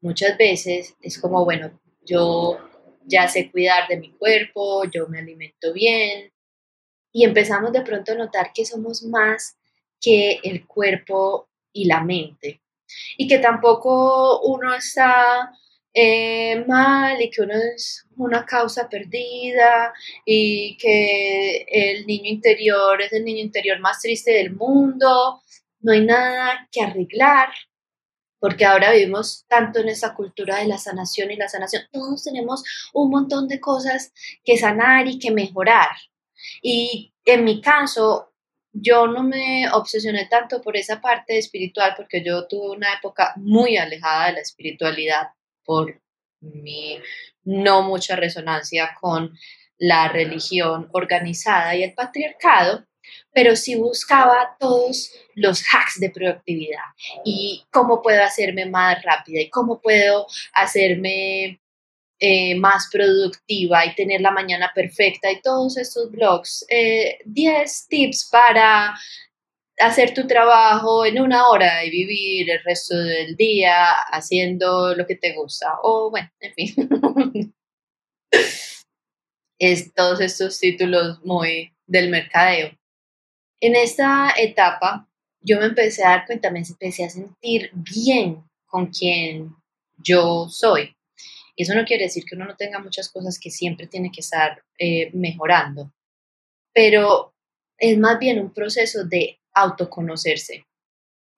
muchas 0.00 0.36
veces 0.36 0.96
es 1.00 1.18
como, 1.18 1.44
bueno, 1.44 1.78
yo 2.04 2.58
ya 3.04 3.28
sé 3.28 3.50
cuidar 3.50 3.88
de 3.88 3.98
mi 3.98 4.12
cuerpo, 4.12 4.84
yo 4.84 5.06
me 5.08 5.20
alimento 5.20 5.72
bien 5.72 6.32
y 7.12 7.24
empezamos 7.24 7.72
de 7.72 7.82
pronto 7.82 8.12
a 8.12 8.16
notar 8.16 8.52
que 8.52 8.64
somos 8.64 9.02
más 9.04 9.56
que 10.00 10.40
el 10.42 10.66
cuerpo 10.66 11.48
y 11.72 11.86
la 11.86 12.02
mente 12.02 12.60
y 13.16 13.26
que 13.28 13.38
tampoco 13.38 14.40
uno 14.42 14.74
está 14.74 15.52
eh, 15.94 16.64
mal 16.66 17.20
y 17.22 17.30
que 17.30 17.42
uno 17.42 17.54
es 17.74 18.06
una 18.16 18.44
causa 18.44 18.88
perdida 18.88 19.92
y 20.24 20.76
que 20.76 21.64
el 21.68 22.06
niño 22.06 22.28
interior 22.30 23.00
es 23.00 23.12
el 23.12 23.24
niño 23.24 23.40
interior 23.40 23.80
más 23.80 24.00
triste 24.02 24.32
del 24.32 24.54
mundo, 24.54 25.42
no 25.80 25.92
hay 25.92 26.04
nada 26.04 26.68
que 26.70 26.82
arreglar, 26.82 27.48
porque 28.38 28.64
ahora 28.64 28.92
vivimos 28.92 29.46
tanto 29.48 29.80
en 29.80 29.88
esa 29.88 30.14
cultura 30.14 30.58
de 30.58 30.66
la 30.66 30.78
sanación 30.78 31.30
y 31.30 31.36
la 31.36 31.48
sanación, 31.48 31.84
todos 31.90 32.24
tenemos 32.24 32.62
un 32.92 33.10
montón 33.10 33.48
de 33.48 33.60
cosas 33.60 34.12
que 34.44 34.58
sanar 34.58 35.08
y 35.08 35.18
que 35.18 35.30
mejorar. 35.30 35.96
Y 36.62 37.14
en 37.24 37.44
mi 37.44 37.60
caso, 37.60 38.32
yo 38.78 39.06
no 39.06 39.22
me 39.22 39.68
obsesioné 39.72 40.26
tanto 40.26 40.60
por 40.60 40.76
esa 40.76 41.00
parte 41.00 41.38
espiritual 41.38 41.94
porque 41.96 42.22
yo 42.22 42.46
tuve 42.46 42.76
una 42.76 42.94
época 42.94 43.32
muy 43.36 43.76
alejada 43.76 44.26
de 44.26 44.32
la 44.34 44.40
espiritualidad 44.40 45.28
por 45.64 46.00
mi 46.40 46.98
no 47.44 47.82
mucha 47.82 48.16
resonancia 48.16 48.94
con 49.00 49.36
la 49.78 50.08
religión 50.08 50.88
organizada 50.92 51.74
y 51.74 51.82
el 51.82 51.94
patriarcado, 51.94 52.84
pero 53.32 53.56
sí 53.56 53.76
buscaba 53.76 54.56
todos 54.58 55.12
los 55.34 55.62
hacks 55.72 56.00
de 56.00 56.10
productividad 56.10 56.84
y 57.24 57.64
cómo 57.70 58.02
puedo 58.02 58.22
hacerme 58.22 58.66
más 58.66 59.02
rápida 59.02 59.40
y 59.40 59.50
cómo 59.50 59.80
puedo 59.80 60.26
hacerme 60.52 61.60
eh, 62.18 62.54
más 62.54 62.88
productiva 62.90 63.84
y 63.84 63.94
tener 63.94 64.20
la 64.20 64.30
mañana 64.30 64.72
perfecta 64.74 65.30
y 65.30 65.42
todos 65.42 65.76
estos 65.76 66.10
blogs. 66.10 66.64
10 66.68 66.70
eh, 66.70 67.64
tips 67.88 68.28
para 68.30 68.94
hacer 69.78 70.14
tu 70.14 70.26
trabajo 70.26 71.04
en 71.04 71.20
una 71.20 71.48
hora 71.48 71.84
y 71.84 71.90
vivir 71.90 72.50
el 72.50 72.62
resto 72.64 72.96
del 72.96 73.36
día 73.36 73.90
haciendo 74.10 74.94
lo 74.94 75.06
que 75.06 75.16
te 75.16 75.34
gusta. 75.34 75.78
O 75.82 76.10
bueno, 76.10 76.30
en 76.40 76.54
fin. 76.54 77.54
es 79.58 79.92
todos 79.94 80.20
estos 80.20 80.58
títulos 80.58 81.20
muy 81.24 81.74
del 81.86 82.10
mercadeo. 82.10 82.70
En 83.60 83.74
esta 83.74 84.32
etapa 84.36 85.08
yo 85.40 85.58
me 85.60 85.66
empecé 85.66 86.04
a 86.04 86.10
dar 86.10 86.26
cuenta, 86.26 86.50
me 86.50 86.60
empecé 86.60 87.04
a 87.04 87.10
sentir 87.10 87.70
bien 87.74 88.42
con 88.66 88.86
quien 88.86 89.54
yo 89.98 90.48
soy. 90.48 90.95
Y 91.56 91.62
eso 91.62 91.74
no 91.74 91.86
quiere 91.86 92.04
decir 92.04 92.24
que 92.24 92.36
uno 92.36 92.44
no 92.44 92.54
tenga 92.54 92.78
muchas 92.78 93.08
cosas 93.08 93.40
que 93.40 93.50
siempre 93.50 93.86
tiene 93.86 94.12
que 94.12 94.20
estar 94.20 94.62
eh, 94.78 95.10
mejorando, 95.14 95.90
pero 96.74 97.34
es 97.78 97.96
más 97.98 98.18
bien 98.18 98.38
un 98.38 98.52
proceso 98.52 99.04
de 99.04 99.40
autoconocerse. 99.54 100.66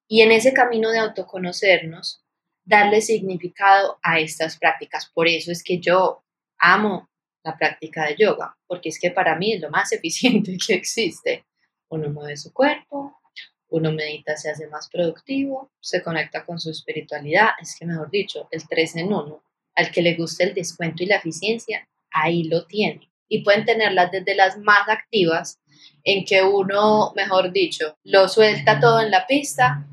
Y 0.09 0.23
en 0.23 0.33
ese 0.33 0.53
camino 0.53 0.91
de 0.91 0.99
autoconocernos, 0.99 2.25
darle 2.65 3.01
significado 3.01 3.99
a 4.03 4.19
estas 4.19 4.59
prácticas. 4.59 5.09
Por 5.09 5.29
eso 5.29 5.53
es 5.53 5.63
que 5.63 5.79
yo 5.79 6.25
amo 6.59 7.09
la 7.45 7.57
práctica 7.57 8.07
de 8.07 8.17
yoga, 8.17 8.57
porque 8.67 8.89
es 8.89 8.99
que 9.01 9.11
para 9.11 9.37
mí 9.37 9.55
es 9.55 9.61
lo 9.61 9.71
más 9.71 9.93
eficiente 9.93 10.57
que 10.65 10.75
existe. 10.75 11.47
Uno 11.89 12.11
mueve 12.11 12.37
su 12.37 12.53
cuerpo, 12.53 13.21
uno 13.69 13.93
medita, 13.93 14.37
se 14.37 14.51
hace 14.51 14.67
más 14.67 14.89
productivo, 14.91 15.71
se 15.81 16.03
conecta 16.03 16.45
con 16.45 16.59
su 16.59 16.71
espiritualidad. 16.71 17.51
Es 17.61 17.77
que, 17.79 17.87
mejor 17.87 18.11
dicho, 18.11 18.49
el 18.51 18.67
3 18.67 18.97
en 18.97 19.13
1 19.13 19.43
al 19.79 19.93
que 19.93 20.03
le 20.03 20.17
guste 20.17 20.43
el 20.43 20.55
descuento 20.55 21.05
y 21.05 21.07
la 21.07 21.17
eficiencia, 21.17 21.89
ahí 22.11 22.43
lo 22.45 22.67
tiene. 22.67 23.09
Y 23.29 23.45
pueden 23.45 23.65
tenerlas 23.65 24.11
desde 24.11 24.35
las 24.35 24.59
más 24.59 24.89
activas, 24.89 25.61
en 26.03 26.25
que 26.25 26.43
uno, 26.43 27.13
mejor 27.15 27.53
dicho, 27.53 27.97
lo 28.03 28.29
suelta 28.29 28.81
todo 28.81 29.01
en 29.01 29.13
la 29.13 29.25
pista, 29.27 29.87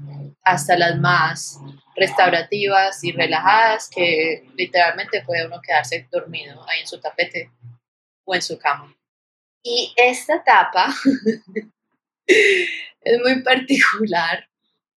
hasta 0.43 0.75
las 0.75 0.97
más 0.97 1.59
restaurativas 1.95 3.03
y 3.03 3.11
relajadas, 3.11 3.87
que 3.89 4.47
literalmente 4.55 5.21
puede 5.23 5.45
uno 5.45 5.61
quedarse 5.61 6.07
dormido 6.11 6.67
ahí 6.67 6.81
en 6.81 6.87
su 6.87 6.99
tapete 6.99 7.51
o 8.23 8.33
en 8.33 8.41
su 8.41 8.57
cama. 8.57 8.91
Y 9.63 9.93
esta 9.95 10.37
etapa 10.37 10.91
es 12.27 13.19
muy 13.23 13.41
particular 13.43 14.47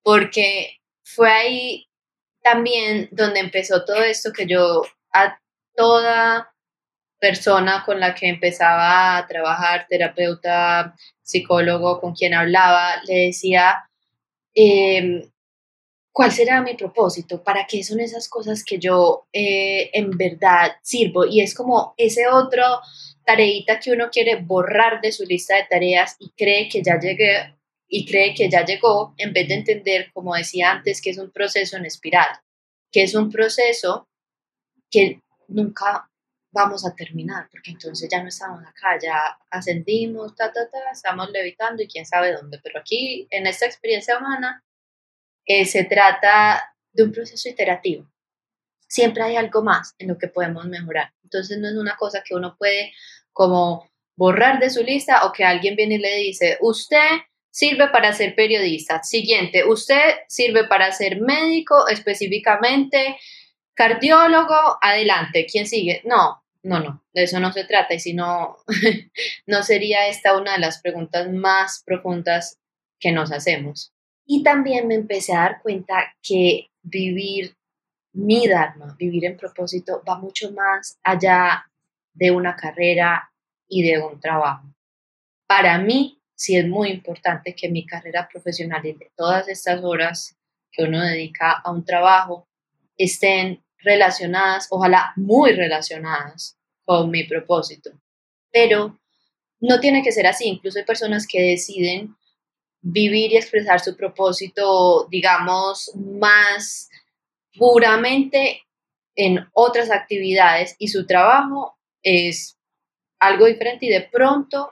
porque 0.02 0.78
fue 1.04 1.30
ahí 1.30 1.87
también 2.50 3.08
donde 3.12 3.40
empezó 3.40 3.84
todo 3.84 4.02
esto 4.02 4.32
que 4.32 4.46
yo 4.46 4.82
a 5.12 5.38
toda 5.76 6.50
persona 7.20 7.82
con 7.84 8.00
la 8.00 8.14
que 8.14 8.28
empezaba 8.28 9.18
a 9.18 9.26
trabajar, 9.26 9.86
terapeuta, 9.86 10.94
psicólogo, 11.22 12.00
con 12.00 12.14
quien 12.14 12.32
hablaba, 12.32 13.02
le 13.06 13.26
decía, 13.26 13.90
em, 14.54 15.30
¿cuál 16.10 16.32
será 16.32 16.62
mi 16.62 16.74
propósito? 16.74 17.42
¿Para 17.42 17.66
qué 17.66 17.82
son 17.82 18.00
esas 18.00 18.28
cosas 18.30 18.64
que 18.64 18.78
yo 18.78 19.26
eh, 19.32 19.90
en 19.92 20.16
verdad 20.16 20.72
sirvo? 20.82 21.26
Y 21.26 21.42
es 21.42 21.54
como 21.54 21.92
ese 21.98 22.28
otro 22.28 22.64
tareita 23.24 23.78
que 23.78 23.92
uno 23.92 24.08
quiere 24.10 24.36
borrar 24.36 25.02
de 25.02 25.12
su 25.12 25.24
lista 25.24 25.56
de 25.56 25.66
tareas 25.68 26.16
y 26.18 26.30
cree 26.30 26.68
que 26.70 26.82
ya 26.82 26.98
llegué 26.98 27.57
y 27.88 28.06
cree 28.06 28.34
que 28.34 28.50
ya 28.50 28.64
llegó 28.64 29.14
en 29.16 29.32
vez 29.32 29.48
de 29.48 29.54
entender, 29.54 30.10
como 30.12 30.34
decía 30.34 30.70
antes, 30.72 31.00
que 31.00 31.10
es 31.10 31.18
un 31.18 31.30
proceso 31.30 31.76
en 31.76 31.86
espiral, 31.86 32.28
que 32.92 33.02
es 33.02 33.14
un 33.14 33.30
proceso 33.30 34.08
que 34.90 35.22
nunca 35.48 36.08
vamos 36.50 36.86
a 36.86 36.94
terminar, 36.94 37.48
porque 37.50 37.70
entonces 37.70 38.08
ya 38.10 38.22
no 38.22 38.28
estamos 38.28 38.62
acá, 38.62 38.98
ya 39.02 39.38
ascendimos, 39.50 40.34
ta, 40.34 40.52
ta, 40.52 40.68
ta, 40.70 40.78
estamos 40.92 41.30
levitando 41.30 41.82
y 41.82 41.88
quién 41.88 42.04
sabe 42.04 42.32
dónde, 42.32 42.58
pero 42.62 42.80
aquí 42.80 43.26
en 43.30 43.46
esta 43.46 43.66
experiencia 43.66 44.18
humana 44.18 44.62
eh, 45.46 45.64
se 45.64 45.84
trata 45.84 46.74
de 46.92 47.02
un 47.02 47.12
proceso 47.12 47.48
iterativo. 47.48 48.10
Siempre 48.86 49.22
hay 49.22 49.36
algo 49.36 49.62
más 49.62 49.94
en 49.98 50.08
lo 50.08 50.18
que 50.18 50.28
podemos 50.28 50.64
mejorar. 50.66 51.12
Entonces 51.22 51.58
no 51.58 51.68
es 51.68 51.74
una 51.74 51.96
cosa 51.96 52.22
que 52.24 52.34
uno 52.34 52.56
puede 52.56 52.92
como 53.32 53.88
borrar 54.16 54.58
de 54.58 54.70
su 54.70 54.82
lista 54.82 55.26
o 55.26 55.32
que 55.32 55.44
alguien 55.44 55.76
viene 55.76 55.96
y 55.96 55.98
le 55.98 56.16
dice, 56.16 56.58
usted 56.60 57.20
sirve 57.58 57.88
para 57.88 58.12
ser 58.12 58.36
periodista. 58.36 59.02
Siguiente, 59.02 59.64
usted 59.64 60.18
sirve 60.28 60.68
para 60.68 60.92
ser 60.92 61.20
médico 61.20 61.88
específicamente, 61.88 63.18
cardiólogo, 63.74 64.78
adelante. 64.80 65.44
¿Quién 65.50 65.66
sigue? 65.66 66.00
No, 66.04 66.40
no, 66.62 66.78
no, 66.78 67.02
de 67.12 67.24
eso 67.24 67.40
no 67.40 67.52
se 67.52 67.64
trata. 67.64 67.94
Y 67.94 67.98
si 67.98 68.14
no, 68.14 68.58
no 69.46 69.64
sería 69.64 70.06
esta 70.06 70.38
una 70.38 70.52
de 70.52 70.60
las 70.60 70.80
preguntas 70.80 71.28
más 71.32 71.82
profundas 71.84 72.60
que 73.00 73.10
nos 73.10 73.32
hacemos. 73.32 73.92
Y 74.24 74.44
también 74.44 74.86
me 74.86 74.94
empecé 74.94 75.32
a 75.32 75.40
dar 75.40 75.60
cuenta 75.60 76.14
que 76.22 76.68
vivir 76.82 77.56
mi 78.12 78.46
Dharma, 78.46 78.94
vivir 78.96 79.24
en 79.24 79.36
propósito, 79.36 80.00
va 80.08 80.16
mucho 80.16 80.52
más 80.52 80.96
allá 81.02 81.68
de 82.14 82.30
una 82.30 82.54
carrera 82.54 83.32
y 83.66 83.82
de 83.82 83.98
un 83.98 84.20
trabajo. 84.20 84.72
Para 85.48 85.78
mí, 85.78 86.17
sí 86.38 86.56
es 86.56 86.68
muy 86.68 86.90
importante 86.90 87.54
que 87.54 87.68
mi 87.68 87.84
carrera 87.84 88.28
profesional 88.32 88.86
y 88.86 88.96
todas 89.16 89.48
estas 89.48 89.82
horas 89.82 90.36
que 90.70 90.84
uno 90.84 91.02
dedica 91.02 91.60
a 91.64 91.72
un 91.72 91.84
trabajo 91.84 92.46
estén 92.96 93.64
relacionadas, 93.78 94.68
ojalá 94.70 95.12
muy 95.16 95.52
relacionadas 95.52 96.56
con 96.84 97.10
mi 97.10 97.24
propósito. 97.24 97.90
Pero 98.52 99.00
no 99.60 99.80
tiene 99.80 100.02
que 100.02 100.12
ser 100.12 100.28
así, 100.28 100.46
incluso 100.46 100.78
hay 100.78 100.84
personas 100.84 101.26
que 101.26 101.42
deciden 101.42 102.16
vivir 102.80 103.32
y 103.32 103.36
expresar 103.36 103.80
su 103.80 103.96
propósito, 103.96 105.08
digamos, 105.10 105.90
más 105.96 106.88
puramente 107.56 108.62
en 109.16 109.44
otras 109.54 109.90
actividades 109.90 110.76
y 110.78 110.86
su 110.86 111.04
trabajo 111.04 111.76
es 112.00 112.56
algo 113.18 113.46
diferente 113.46 113.86
y 113.86 113.88
de 113.88 114.02
pronto 114.02 114.70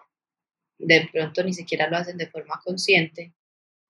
de 0.78 1.08
pronto 1.12 1.42
ni 1.42 1.52
siquiera 1.52 1.88
lo 1.88 1.96
hacen 1.96 2.16
de 2.16 2.28
forma 2.28 2.60
consciente, 2.64 3.32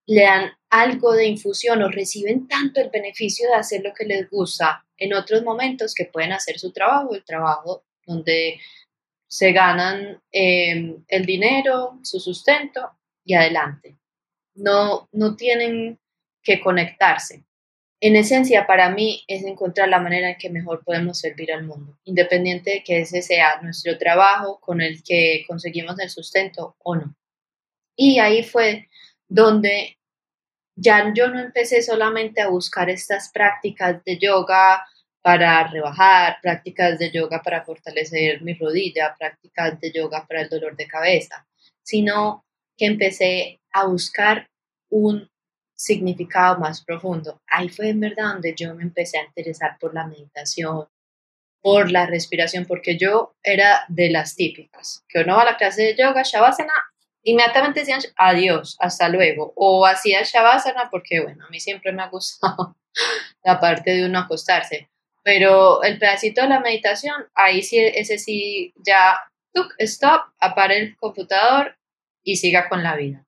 le 0.07 0.23
dan 0.23 0.51
algo 0.71 1.13
de 1.13 1.27
infusión 1.27 1.83
o 1.83 1.91
reciben 1.91 2.47
tanto 2.47 2.81
el 2.81 2.91
beneficio 2.91 3.49
de 3.49 3.57
hacer 3.57 3.83
lo 3.83 3.93
que 3.93 4.05
les 4.05 4.31
gusta 4.31 4.85
en 4.97 5.13
otros 5.15 5.43
momentos 5.43 5.95
que 5.95 6.07
pueden 6.07 6.33
hacer 6.33 6.59
su 6.59 6.73
trabajo, 6.73 7.15
el 7.15 7.25
trabajo 7.25 7.85
donde 8.07 8.61
se 9.29 9.53
ganan 9.53 10.23
em, 10.31 11.05
el 11.09 11.27
dinero, 11.27 11.99
su 12.03 12.21
sustento 12.21 12.93
y 13.25 13.35
adelante. 13.35 13.97
No, 14.55 15.09
no 15.13 15.37
tienen 15.37 15.99
que 16.43 16.61
conectarse. 16.61 17.45
En 18.01 18.15
esencia, 18.15 18.67
para 18.67 18.91
mí 18.91 19.25
es 19.27 19.43
encontrar 19.45 19.89
la 19.89 20.01
manera 20.01 20.31
en 20.31 20.37
que 20.37 20.51
mejor 20.51 20.85
podemos 20.85 21.19
servir 21.19 21.51
al 21.53 21.65
mundo, 21.65 21.99
independiente 22.05 22.71
de 22.71 22.85
que 22.85 23.01
ese 23.01 23.23
sea 23.23 23.61
nuestro 23.63 23.97
trabajo 23.97 24.61
con 24.61 24.83
el 24.83 25.03
que 25.03 25.45
conseguimos 25.49 25.99
el 25.99 26.11
sustento 26.11 26.77
o 26.83 26.95
no. 26.95 27.17
Y 27.97 28.19
ahí 28.19 28.43
fue 28.43 28.89
donde 29.27 29.97
ya 30.75 31.11
yo 31.15 31.29
no 31.29 31.41
empecé 31.41 31.81
solamente 31.81 32.43
a 32.43 32.49
buscar 32.49 32.91
estas 32.91 33.31
prácticas 33.31 34.05
de 34.05 34.19
yoga 34.19 34.85
para 35.23 35.67
rebajar, 35.67 36.37
prácticas 36.43 36.99
de 36.99 37.11
yoga 37.11 37.43
para 37.43 37.65
fortalecer 37.65 38.43
mi 38.43 38.53
rodilla, 38.55 39.17
prácticas 39.19 39.81
de 39.81 39.91
yoga 39.91 40.27
para 40.27 40.43
el 40.43 40.51
dolor 40.51 40.77
de 40.77 40.87
cabeza, 40.87 41.47
sino 41.83 42.45
que 42.77 42.87
empecé 42.87 43.61
a 43.73 43.87
buscar 43.87 44.49
un 44.91 45.29
significado 45.77 46.59
más 46.59 46.83
profundo. 46.83 47.41
Ahí 47.47 47.69
fue 47.69 47.91
en 47.91 48.01
verdad 48.01 48.33
donde 48.33 48.55
yo 48.57 48.75
me 48.75 48.83
empecé 48.83 49.19
a 49.19 49.25
interesar 49.25 49.77
por 49.79 49.95
la 49.95 50.07
meditación, 50.07 50.89
por 51.61 51.91
la 51.91 52.07
respiración, 52.07 52.65
porque 52.65 52.97
yo 52.97 53.37
era 53.43 53.85
de 53.89 54.11
las 54.11 54.35
típicas, 54.35 55.05
que 55.09 55.21
uno 55.21 55.37
va 55.37 55.43
a 55.43 55.53
la 55.53 55.57
clase 55.57 55.83
de 55.83 55.97
yoga, 55.97 56.23
Shavasana, 56.23 56.73
inmediatamente 57.23 57.81
decían 57.81 58.01
adiós, 58.17 58.77
hasta 58.81 59.09
luego, 59.09 59.53
o 59.57 59.85
hacía 59.85 60.23
Shavasana 60.23 60.89
porque, 60.91 61.21
bueno, 61.21 61.45
a 61.45 61.51
mí 61.51 61.61
siempre 61.61 61.93
me 61.93 62.03
ha 62.03 62.09
gustado 62.09 62.77
la 63.45 63.61
parte 63.61 63.91
de 63.91 64.07
uno 64.07 64.21
acostarse, 64.21 64.89
pero 65.23 65.83
el 65.83 65.99
pedacito 65.99 66.41
de 66.41 66.49
la 66.49 66.61
meditación, 66.61 67.27
ahí 67.35 67.63
sí, 67.63 67.79
ese 67.79 68.19
sí, 68.19 68.73
ya, 68.77 69.19
stop, 69.79 70.23
apare 70.39 70.79
el 70.79 70.97
computador 70.97 71.77
y 72.23 72.37
siga 72.37 72.69
con 72.69 72.83
la 72.83 72.95
vida. 72.95 73.26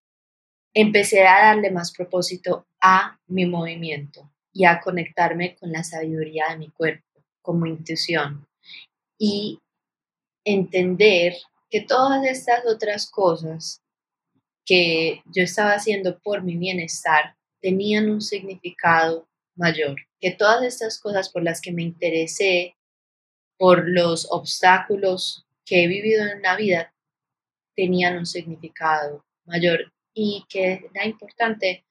Empecé 0.75 1.27
a 1.27 1.47
darle 1.47 1.71
más 1.71 1.93
propósito 1.93 2.67
a 2.81 3.19
mi 3.27 3.47
movimiento 3.47 4.31
y 4.53 4.65
a 4.65 4.81
conectarme 4.81 5.57
con 5.57 5.73
la 5.73 5.83
sabiduría 5.83 6.47
de 6.51 6.59
mi 6.59 6.71
cuerpo 6.71 7.07
como 7.43 7.67
intuición 7.67 8.47
y 9.19 9.59
entender 10.45 11.35
que 11.71 11.81
todas 11.81 12.25
estas 12.25 12.65
otras 12.67 13.11
cosas 13.11 13.83
que 14.65 15.23
yo 15.27 15.43
estaba 15.43 15.73
haciendo 15.73 16.19
por 16.19 16.43
mi 16.43 16.57
bienestar 16.57 17.37
tenían 17.61 18.11
un 18.11 18.21
significado 18.21 19.27
mayor, 19.57 19.97
que 20.21 20.31
todas 20.31 20.63
estas 20.63 20.99
cosas 21.01 21.29
por 21.31 21.43
las 21.43 21.61
que 21.61 21.73
me 21.73 21.83
interesé, 21.83 22.77
por 23.59 23.89
los 23.89 24.29
obstáculos 24.31 25.47
que 25.65 25.85
he 25.85 25.89
vivido 25.89 26.25
en 26.27 26.43
la 26.43 26.57
vida, 26.57 26.95
tenían 27.75 28.19
un 28.19 28.27
significado 28.27 29.25
mayor 29.45 29.93
y 30.19 30.45
que 30.49 30.91
era 30.95 31.07
importante 31.07 31.85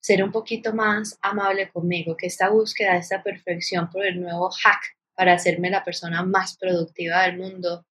ser 0.00 0.22
un 0.22 0.32
poquito 0.32 0.74
más 0.74 1.18
amable 1.22 1.70
conmigo, 1.70 2.16
que 2.16 2.26
esta 2.26 2.50
búsqueda 2.50 2.94
de 2.94 2.98
esta 2.98 3.22
perfección 3.22 3.90
por 3.90 4.04
el 4.04 4.20
nuevo 4.20 4.50
hack 4.50 4.96
para 5.14 5.34
hacerme 5.34 5.70
la 5.70 5.84
persona 5.84 6.22
más 6.22 6.56
productiva 6.58 7.22
del 7.22 7.38
mundo 7.38 7.84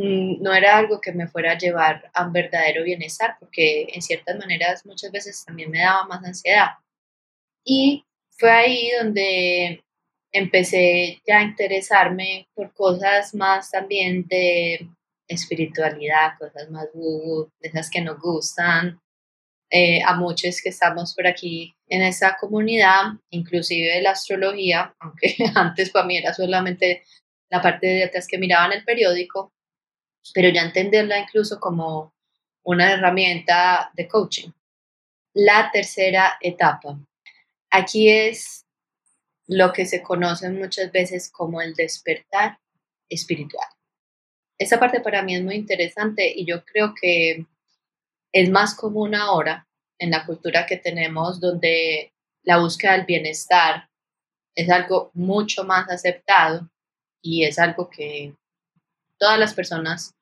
Mm, 0.00 0.42
no 0.42 0.54
era 0.54 0.76
algo 0.76 1.00
que 1.00 1.12
me 1.12 1.26
fuera 1.26 1.52
a 1.52 1.58
llevar 1.58 2.10
a 2.14 2.24
un 2.26 2.32
verdadero 2.32 2.84
bienestar, 2.84 3.36
porque 3.40 3.88
en 3.92 4.00
ciertas 4.02 4.38
maneras 4.38 4.86
muchas 4.86 5.10
veces 5.10 5.44
también 5.44 5.70
me 5.70 5.80
daba 5.80 6.04
más 6.06 6.24
ansiedad. 6.24 6.68
Y 7.64 8.04
fue 8.38 8.50
ahí 8.50 8.90
donde 9.00 9.82
empecé 10.32 11.20
ya 11.26 11.38
a 11.38 11.42
interesarme 11.42 12.48
por 12.54 12.72
cosas 12.74 13.34
más 13.34 13.70
también 13.70 14.26
de 14.28 14.88
espiritualidad, 15.28 16.32
cosas 16.38 16.70
más 16.70 16.86
de 16.92 17.68
esas 17.68 17.90
que 17.90 18.00
nos 18.00 18.18
gustan. 18.18 19.00
Eh, 19.70 20.00
a 20.02 20.14
muchos 20.14 20.62
que 20.62 20.70
estamos 20.70 21.14
por 21.14 21.26
aquí 21.26 21.76
en 21.88 22.00
esa 22.00 22.38
comunidad, 22.40 23.12
inclusive 23.28 24.00
la 24.00 24.12
astrología, 24.12 24.94
aunque 25.00 25.36
antes 25.54 25.90
para 25.90 26.06
mí 26.06 26.16
era 26.16 26.32
solamente 26.32 27.04
la 27.50 27.60
parte 27.60 27.86
de 27.86 28.04
atrás 28.04 28.26
que 28.26 28.38
miraba 28.38 28.66
en 28.66 28.78
el 28.78 28.84
periódico, 28.84 29.52
pero 30.32 30.48
ya 30.48 30.62
entenderla 30.62 31.18
incluso 31.18 31.60
como 31.60 32.14
una 32.62 32.92
herramienta 32.92 33.90
de 33.94 34.08
coaching. 34.08 34.50
La 35.34 35.70
tercera 35.70 36.38
etapa. 36.40 36.98
Aquí 37.70 38.08
es 38.08 38.66
lo 39.46 39.72
que 39.72 39.86
se 39.86 40.02
conoce 40.02 40.48
muchas 40.50 40.90
veces 40.92 41.30
como 41.30 41.60
el 41.60 41.74
despertar 41.74 42.58
espiritual. 43.08 43.66
Esa 44.58 44.78
parte 44.78 45.00
para 45.00 45.22
mí 45.22 45.36
es 45.36 45.42
muy 45.42 45.54
interesante 45.54 46.32
y 46.34 46.44
yo 46.44 46.64
creo 46.64 46.94
que 47.00 47.46
es 48.32 48.50
más 48.50 48.74
común 48.74 49.14
ahora 49.14 49.66
en 49.98 50.10
la 50.10 50.26
cultura 50.26 50.66
que 50.66 50.76
tenemos 50.76 51.40
donde 51.40 52.12
la 52.42 52.58
búsqueda 52.58 52.92
del 52.92 53.06
bienestar 53.06 53.88
es 54.54 54.68
algo 54.70 55.10
mucho 55.14 55.64
más 55.64 55.88
aceptado 55.88 56.68
y 57.22 57.44
es 57.44 57.58
algo 57.58 57.88
que 57.88 58.34
todas 59.18 59.38
las 59.38 59.54
personas 59.54 60.14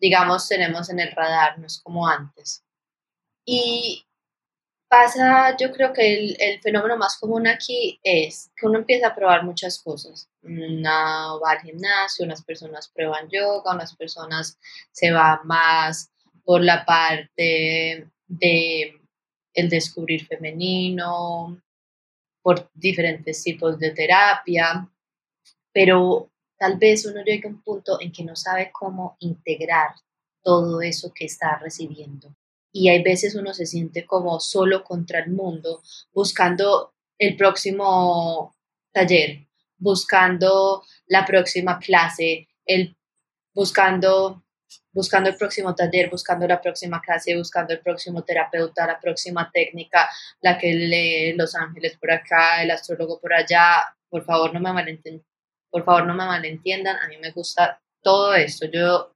digamos, 0.00 0.48
tenemos 0.48 0.90
en 0.90 1.00
el 1.00 1.12
radar, 1.12 1.58
no 1.58 1.66
es 1.66 1.80
como 1.80 2.08
antes. 2.08 2.64
Y 3.44 4.06
pasa, 4.90 5.56
yo 5.56 5.70
creo 5.72 5.92
que 5.92 6.14
el, 6.14 6.36
el, 6.40 6.60
fenómeno 6.60 6.96
más 6.96 7.16
común 7.18 7.46
aquí 7.46 8.00
es 8.02 8.50
que 8.56 8.66
uno 8.66 8.80
empieza 8.80 9.06
a 9.06 9.14
probar 9.14 9.44
muchas 9.44 9.80
cosas. 9.80 10.28
Una 10.42 11.36
va 11.36 11.52
al 11.52 11.60
gimnasio, 11.60 12.24
unas 12.24 12.42
personas 12.42 12.88
prueban 12.88 13.28
yoga, 13.30 13.72
unas 13.72 13.94
personas 13.94 14.58
se 14.90 15.12
van 15.12 15.38
más 15.44 16.10
por 16.44 16.62
la 16.62 16.84
parte 16.84 18.08
de 18.26 19.00
el 19.54 19.68
descubrir 19.68 20.26
femenino, 20.26 21.62
por 22.42 22.68
diferentes 22.74 23.42
tipos 23.44 23.78
de 23.78 23.92
terapia, 23.92 24.90
pero 25.72 26.30
tal 26.58 26.78
vez 26.78 27.06
uno 27.06 27.22
llegue 27.22 27.46
a 27.46 27.50
un 27.50 27.62
punto 27.62 28.00
en 28.00 28.10
que 28.10 28.24
no 28.24 28.34
sabe 28.34 28.70
cómo 28.72 29.16
integrar 29.20 29.94
todo 30.42 30.80
eso 30.82 31.12
que 31.14 31.26
está 31.26 31.58
recibiendo. 31.58 32.34
Y 32.72 32.88
hay 32.88 33.02
veces 33.02 33.34
uno 33.34 33.52
se 33.52 33.66
siente 33.66 34.06
como 34.06 34.40
solo 34.40 34.84
contra 34.84 35.20
el 35.20 35.30
mundo, 35.30 35.82
buscando 36.12 36.94
el 37.18 37.36
próximo 37.36 38.56
taller, 38.92 39.46
buscando 39.78 40.84
la 41.06 41.24
próxima 41.24 41.78
clase, 41.78 42.48
el, 42.64 42.96
buscando, 43.54 44.44
buscando 44.92 45.30
el 45.30 45.36
próximo 45.36 45.74
taller, 45.74 46.10
buscando 46.10 46.46
la 46.46 46.60
próxima 46.60 47.00
clase, 47.00 47.36
buscando 47.36 47.72
el 47.72 47.80
próximo 47.80 48.22
terapeuta, 48.22 48.86
la 48.86 49.00
próxima 49.00 49.50
técnica, 49.52 50.08
la 50.40 50.56
que 50.58 50.72
lee 50.72 51.32
Los 51.34 51.54
Ángeles 51.54 51.96
por 51.98 52.12
acá, 52.12 52.62
el 52.62 52.70
astrólogo 52.70 53.20
por 53.20 53.32
allá. 53.32 53.84
Por 54.08 54.24
favor, 54.24 54.52
no 54.54 54.60
me 54.60 54.72
malentiendan 54.72 55.24
por 55.70 55.84
favor, 55.84 56.06
no 56.06 56.14
me 56.14 56.26
malentiendan, 56.26 56.96
a 56.96 57.08
mí 57.08 57.16
me 57.18 57.30
gusta 57.30 57.80
todo 58.02 58.34
esto, 58.34 58.66
yo 58.66 59.14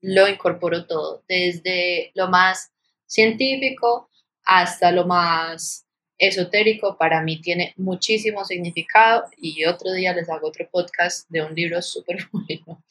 lo 0.00 0.28
incorporo 0.28 0.86
todo, 0.86 1.22
desde 1.28 2.10
lo 2.14 2.28
más 2.28 2.71
científico 3.12 4.08
hasta 4.44 4.90
lo 4.90 5.06
más 5.06 5.86
esotérico, 6.16 6.96
para 6.96 7.20
mí 7.20 7.40
tiene 7.40 7.74
muchísimo 7.76 8.44
significado 8.44 9.24
y 9.36 9.66
otro 9.66 9.92
día 9.92 10.14
les 10.14 10.30
hago 10.30 10.48
otro 10.48 10.66
podcast 10.70 11.28
de 11.28 11.42
un 11.42 11.54
libro 11.54 11.82
súper 11.82 12.26
bueno 12.32 12.82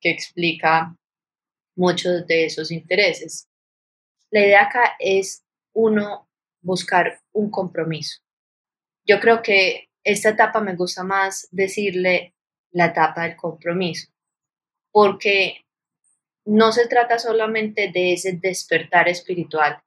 que 0.00 0.10
explica 0.10 0.94
muchos 1.76 2.26
de 2.26 2.44
esos 2.44 2.70
intereses. 2.70 3.48
La 4.30 4.40
idea 4.40 4.62
acá 4.64 4.96
es 4.98 5.44
uno 5.72 6.28
buscar 6.60 7.20
un 7.32 7.50
compromiso. 7.50 8.20
Yo 9.06 9.18
creo 9.18 9.40
que 9.40 9.88
esta 10.04 10.30
etapa 10.30 10.60
me 10.60 10.76
gusta 10.76 11.04
más 11.04 11.48
decirle 11.50 12.34
la 12.70 12.86
etapa 12.86 13.22
del 13.22 13.36
compromiso, 13.36 14.12
porque 14.92 15.64
no 16.50 16.72
se 16.72 16.88
trata 16.88 17.16
solamente 17.20 17.92
de 17.94 18.12
ese 18.14 18.32
despertar 18.32 19.08
espiritual 19.08 19.80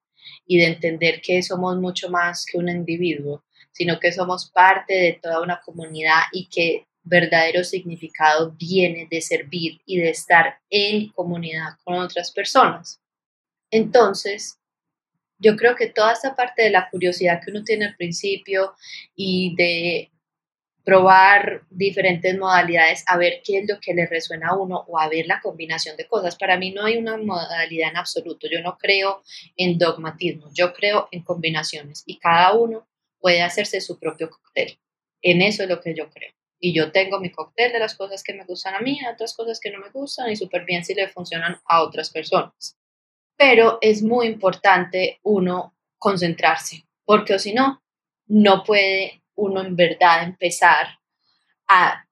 y 0.47 0.60
de 0.60 0.67
entender 0.67 1.21
que 1.21 1.43
somos 1.43 1.78
mucho 1.78 2.10
más 2.10 2.45
que 2.45 2.58
un 2.58 2.69
individuo, 2.69 3.43
sino 3.73 3.99
que 3.99 4.13
somos 4.13 4.49
parte 4.49 4.93
de 4.93 5.19
toda 5.21 5.41
una 5.41 5.60
comunidad 5.60 6.21
y 6.32 6.47
que 6.47 6.88
verdadero 7.04 7.65
significado 7.65 8.56
viene 8.58 9.10
de 9.12 9.19
servir 9.19 9.82
y 9.86 9.97
de 9.97 10.12
estar 10.12 10.60
en 10.69 11.10
comunidad 11.10 11.73
con 11.84 11.95
otras 11.95 12.32
personas. 12.32 13.02
Entonces, 13.69 14.58
yo 15.39 15.58
creo 15.58 15.76
que 15.76 15.88
toda 15.88 16.13
esta 16.13 16.34
parte 16.34 16.63
de 16.63 16.69
la 16.69 16.89
curiosidad 16.89 17.41
que 17.43 17.52
uno 17.52 17.65
tiene 17.65 17.88
al 17.88 17.97
principio 17.97 18.73
y 19.17 19.54
de 19.58 20.12
probar 20.83 21.63
diferentes 21.69 22.37
modalidades, 22.37 23.03
a 23.07 23.17
ver 23.17 23.41
qué 23.43 23.59
es 23.59 23.69
lo 23.69 23.79
que 23.79 23.93
le 23.93 24.05
resuena 24.05 24.49
a 24.49 24.57
uno 24.57 24.83
o 24.87 24.99
a 24.99 25.07
ver 25.07 25.25
la 25.27 25.39
combinación 25.41 25.95
de 25.95 26.07
cosas. 26.07 26.35
Para 26.35 26.57
mí 26.57 26.71
no 26.71 26.85
hay 26.85 26.97
una 26.97 27.17
modalidad 27.17 27.89
en 27.89 27.97
absoluto, 27.97 28.47
yo 28.51 28.61
no 28.61 28.77
creo 28.77 29.23
en 29.55 29.77
dogmatismo, 29.77 30.49
yo 30.53 30.73
creo 30.73 31.07
en 31.11 31.23
combinaciones 31.23 32.03
y 32.05 32.19
cada 32.19 32.53
uno 32.53 32.87
puede 33.19 33.41
hacerse 33.41 33.79
su 33.79 33.97
propio 33.97 34.29
cóctel. 34.29 34.77
En 35.21 35.41
eso 35.41 35.63
es 35.63 35.69
lo 35.69 35.79
que 35.79 35.95
yo 35.95 36.09
creo. 36.09 36.33
Y 36.59 36.73
yo 36.73 36.91
tengo 36.91 37.19
mi 37.19 37.31
cóctel 37.31 37.71
de 37.71 37.79
las 37.79 37.95
cosas 37.95 38.23
que 38.23 38.33
me 38.33 38.45
gustan 38.45 38.75
a 38.75 38.81
mí, 38.81 38.99
otras 39.11 39.33
cosas 39.33 39.59
que 39.59 39.71
no 39.71 39.79
me 39.79 39.89
gustan 39.89 40.29
y 40.31 40.35
súper 40.35 40.65
bien 40.65 40.83
si 40.83 40.93
le 40.93 41.07
funcionan 41.07 41.57
a 41.65 41.81
otras 41.81 42.09
personas. 42.09 42.77
Pero 43.37 43.79
es 43.81 44.03
muy 44.03 44.27
importante 44.27 45.19
uno 45.23 45.75
concentrarse, 45.97 46.85
porque 47.05 47.35
o 47.35 47.39
si 47.39 47.53
no, 47.53 47.81
no 48.27 48.63
puede 48.63 49.22
uno 49.35 49.61
en 49.61 49.75
verdad 49.75 50.23
empezar 50.23 50.99
a 51.67 52.05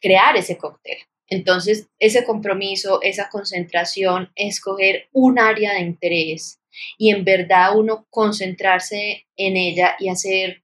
crear 0.00 0.36
ese 0.36 0.56
cóctel. 0.56 0.98
Entonces, 1.28 1.88
ese 1.98 2.24
compromiso, 2.24 3.00
esa 3.02 3.28
concentración, 3.28 4.30
escoger 4.36 5.08
un 5.12 5.38
área 5.38 5.74
de 5.74 5.80
interés 5.80 6.60
y 6.98 7.10
en 7.10 7.24
verdad 7.24 7.76
uno 7.76 8.06
concentrarse 8.10 9.26
en 9.36 9.56
ella 9.56 9.96
y 9.98 10.08
hacer 10.08 10.62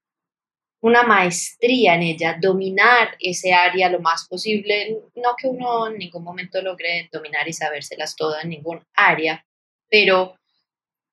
una 0.80 1.04
maestría 1.04 1.94
en 1.94 2.02
ella, 2.02 2.36
dominar 2.40 3.16
ese 3.20 3.52
área 3.52 3.88
lo 3.88 4.00
más 4.00 4.26
posible, 4.28 4.98
no 5.14 5.36
que 5.36 5.46
uno 5.46 5.86
en 5.86 5.98
ningún 5.98 6.24
momento 6.24 6.60
logre 6.60 7.08
dominar 7.12 7.46
y 7.48 7.52
sabérselas 7.52 8.16
todas 8.16 8.42
en 8.42 8.50
ningún 8.50 8.84
área, 8.94 9.46
pero 9.88 10.36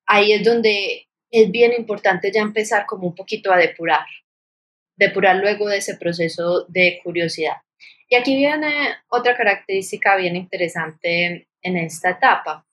ahí 0.07 0.31
es 0.31 0.43
donde 0.43 1.07
es 1.29 1.51
bien 1.51 1.73
importante 1.73 2.31
ya 2.33 2.41
empezar 2.41 2.87
como 2.87 3.07
un 3.07 3.15
poquito 3.15 3.51
a 3.51 3.57
depurar, 3.57 4.07
depurar 4.99 5.37
luego 5.37 5.69
de 5.69 5.77
ese 5.77 5.95
proceso 5.95 6.65
de 6.67 6.99
curiosidad. 7.03 7.55
Y 8.09 8.15
aquí 8.15 8.35
viene 8.35 8.95
otra 9.07 9.35
característica 9.35 10.17
bien 10.17 10.35
interesante 10.35 11.47
en 11.61 11.77
esta 11.77 12.11
etapa, 12.11 12.65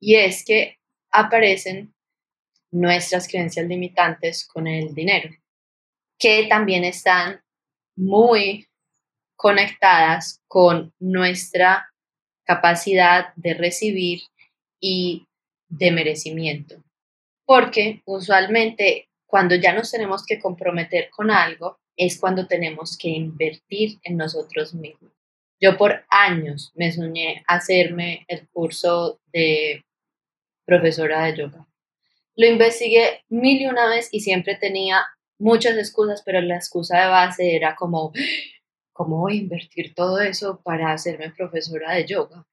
y 0.00 0.16
es 0.16 0.44
que 0.44 0.78
aparecen 1.12 1.94
nuestras 2.72 3.28
creencias 3.28 3.66
limitantes 3.66 4.46
con 4.46 4.66
el 4.66 4.94
dinero, 4.94 5.30
que 6.18 6.46
también 6.48 6.84
están 6.84 7.40
muy 7.96 8.66
conectadas 9.36 10.40
con 10.48 10.92
nuestra 10.98 11.92
capacidad 12.44 13.34
de 13.36 13.54
recibir 13.54 14.20
y 14.80 15.26
de 15.68 15.90
merecimiento. 15.90 16.82
Porque 17.44 18.02
usualmente 18.06 19.09
cuando 19.30 19.54
ya 19.54 19.72
nos 19.72 19.92
tenemos 19.92 20.26
que 20.26 20.40
comprometer 20.40 21.08
con 21.08 21.30
algo, 21.30 21.78
es 21.96 22.18
cuando 22.18 22.48
tenemos 22.48 22.98
que 22.98 23.08
invertir 23.08 24.00
en 24.02 24.16
nosotros 24.16 24.74
mismos. 24.74 25.12
Yo 25.60 25.76
por 25.76 26.04
años 26.10 26.72
me 26.74 26.90
soñé 26.90 27.44
hacerme 27.46 28.24
el 28.26 28.48
curso 28.48 29.20
de 29.32 29.84
profesora 30.64 31.26
de 31.26 31.36
yoga. 31.36 31.68
Lo 32.34 32.46
investigué 32.46 33.22
mil 33.28 33.60
y 33.60 33.66
una 33.66 33.88
vez 33.88 34.08
y 34.10 34.20
siempre 34.20 34.56
tenía 34.56 35.06
muchas 35.38 35.76
excusas, 35.76 36.22
pero 36.24 36.40
la 36.40 36.56
excusa 36.56 37.00
de 37.00 37.08
base 37.08 37.54
era 37.54 37.76
como, 37.76 38.12
¿cómo 38.92 39.18
voy 39.18 39.34
a 39.34 39.42
invertir 39.42 39.94
todo 39.94 40.20
eso 40.20 40.60
para 40.64 40.92
hacerme 40.92 41.30
profesora 41.30 41.94
de 41.94 42.06
yoga? 42.06 42.46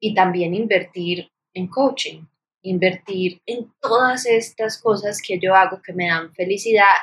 Y 0.00 0.14
también 0.14 0.54
invertir 0.54 1.30
en 1.54 1.68
coaching 1.68 2.24
invertir 2.62 3.40
en 3.46 3.72
todas 3.80 4.26
estas 4.26 4.80
cosas 4.80 5.20
que 5.20 5.38
yo 5.38 5.54
hago 5.54 5.80
que 5.82 5.92
me 5.92 6.08
dan 6.08 6.34
felicidad. 6.34 6.96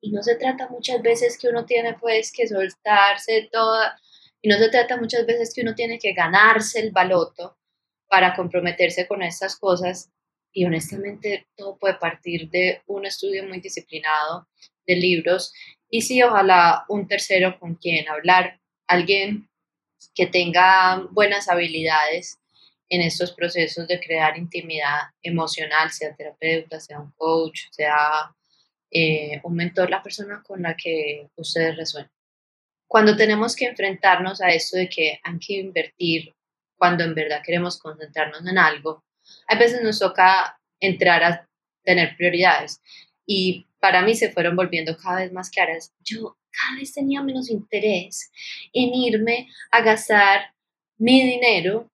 Y 0.00 0.12
no 0.12 0.22
se 0.22 0.36
trata 0.36 0.68
muchas 0.68 1.02
veces 1.02 1.38
que 1.38 1.48
uno 1.48 1.64
tiene 1.64 1.94
pues 1.94 2.32
que 2.32 2.46
soltarse 2.46 3.48
toda 3.50 3.98
y 4.44 4.48
no 4.48 4.58
se 4.58 4.68
trata 4.68 4.98
muchas 4.98 5.24
veces 5.24 5.54
que 5.54 5.62
uno 5.62 5.74
tiene 5.74 5.98
que 5.98 6.12
ganarse 6.12 6.78
el 6.78 6.90
baloto 6.90 7.56
para 8.08 8.34
comprometerse 8.36 9.06
con 9.08 9.22
estas 9.22 9.56
cosas. 9.56 10.10
Y 10.52 10.66
honestamente 10.66 11.46
todo 11.56 11.78
puede 11.78 11.94
partir 11.94 12.50
de 12.50 12.82
un 12.86 13.06
estudio 13.06 13.42
muy 13.44 13.60
disciplinado 13.60 14.46
de 14.86 14.96
libros. 14.96 15.54
Y 15.88 16.02
sí 16.02 16.22
ojalá 16.22 16.84
un 16.90 17.08
tercero 17.08 17.58
con 17.58 17.76
quien 17.76 18.06
hablar 18.06 18.60
alguien 18.86 19.48
que 20.14 20.26
tenga 20.26 20.98
buenas 21.10 21.48
habilidades 21.48 22.38
en 22.88 23.00
estos 23.02 23.32
procesos 23.32 23.88
de 23.88 24.00
crear 24.00 24.36
intimidad 24.36 25.00
emocional, 25.22 25.90
sea 25.90 26.14
terapeuta, 26.14 26.80
sea 26.80 27.00
un 27.00 27.12
coach, 27.12 27.62
sea 27.70 28.34
eh, 28.90 29.40
un 29.42 29.54
mentor, 29.54 29.90
la 29.90 30.02
persona 30.02 30.42
con 30.46 30.62
la 30.62 30.76
que 30.76 31.28
ustedes 31.36 31.76
resuenan. 31.76 32.10
Cuando 32.86 33.16
tenemos 33.16 33.56
que 33.56 33.66
enfrentarnos 33.66 34.40
a 34.40 34.50
esto 34.50 34.76
de 34.76 34.88
que 34.88 35.18
hay 35.22 35.38
que 35.38 35.54
invertir 35.54 36.34
cuando 36.76 37.04
en 37.04 37.14
verdad 37.14 37.42
queremos 37.44 37.78
concentrarnos 37.78 38.46
en 38.46 38.58
algo, 38.58 39.04
a 39.48 39.56
veces 39.56 39.82
nos 39.82 39.98
toca 39.98 40.58
entrar 40.80 41.24
a 41.24 41.48
tener 41.82 42.16
prioridades 42.16 42.80
y 43.26 43.66
para 43.80 44.02
mí 44.02 44.14
se 44.14 44.30
fueron 44.30 44.56
volviendo 44.56 44.96
cada 44.96 45.20
vez 45.20 45.32
más 45.32 45.50
claras. 45.50 45.92
Yo 46.00 46.36
cada 46.50 46.78
vez 46.78 46.92
tenía 46.92 47.22
menos 47.22 47.50
interés 47.50 48.30
en 48.72 48.94
irme 48.94 49.48
a 49.70 49.80
gastar 49.80 50.54
mi 50.98 51.22
dinero 51.22 51.90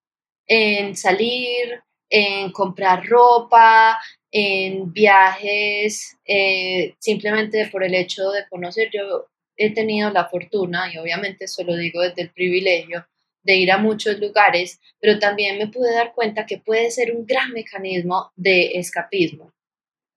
en 0.53 0.97
salir, 0.97 1.81
en 2.09 2.51
comprar 2.51 3.07
ropa, 3.07 3.97
en 4.33 4.93
viajes, 4.93 6.19
eh, 6.25 6.95
simplemente 6.99 7.69
por 7.69 7.85
el 7.85 7.95
hecho 7.95 8.31
de 8.31 8.49
conocer. 8.49 8.91
Yo 8.93 9.27
he 9.57 9.73
tenido 9.73 10.11
la 10.11 10.29
fortuna, 10.29 10.93
y 10.93 10.99
obviamente 10.99 11.45
eso 11.45 11.63
lo 11.63 11.77
digo 11.77 12.03
desde 12.03 12.23
el 12.23 12.31
privilegio, 12.31 13.07
de 13.45 13.57
ir 13.57 13.71
a 13.71 13.79
muchos 13.79 14.19
lugares, 14.19 14.81
pero 14.99 15.21
también 15.21 15.57
me 15.57 15.69
pude 15.69 15.95
dar 15.95 16.15
cuenta 16.15 16.47
que 16.47 16.59
puede 16.59 16.91
ser 16.91 17.15
un 17.15 17.25
gran 17.25 17.53
mecanismo 17.53 18.33
de 18.35 18.73
escapismo. 18.73 19.53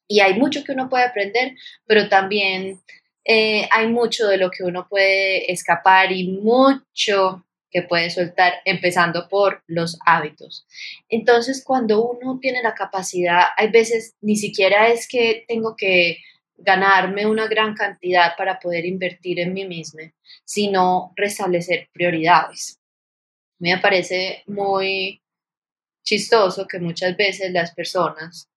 Y 0.08 0.20
hay 0.20 0.34
mucho 0.34 0.64
que 0.64 0.72
uno 0.72 0.90
puede 0.90 1.04
aprender, 1.04 1.54
pero 1.86 2.10
también 2.10 2.82
eh, 3.24 3.70
hay 3.72 3.88
mucho 3.88 4.28
de 4.28 4.38
lo 4.38 4.50
que 4.50 4.64
uno 4.64 4.88
puede 4.90 5.52
escapar 5.52 6.12
y 6.12 6.28
mucho 6.28 7.46
que 7.74 7.82
puede 7.82 8.12
soltar, 8.12 8.54
empezando 8.66 9.28
por 9.28 9.64
los 9.66 9.98
hábitos. 10.06 10.66
Entonces, 11.10 11.64
cuando 11.66 12.06
uno 12.06 12.38
tiene 12.40 12.62
la 12.62 12.76
capacidad, 12.76 13.46
hay 13.58 13.72
veces 13.72 14.16
ni 14.22 14.36
siquiera 14.36 14.90
es 14.90 15.08
que 15.08 15.44
tengo 15.48 15.76
que 15.76 16.20
ganarme 16.56 17.26
una 17.26 17.48
gran 17.48 17.74
cantidad 17.74 18.38
para 18.38 18.60
poder 18.60 18.86
invertir 18.86 19.40
en 19.40 19.54
mí 19.54 19.66
misma, 19.66 20.04
sino 20.46 21.12
restablecer 21.16 21.90
prioridades. 21.92 22.80
Me 23.60 23.78
parece 23.80 24.44
muy 24.46 25.22
chistoso 26.04 26.68
que 26.68 26.80
muchas 26.80 27.18
veces 27.18 27.52
las 27.52 27.74
personas 27.74 28.50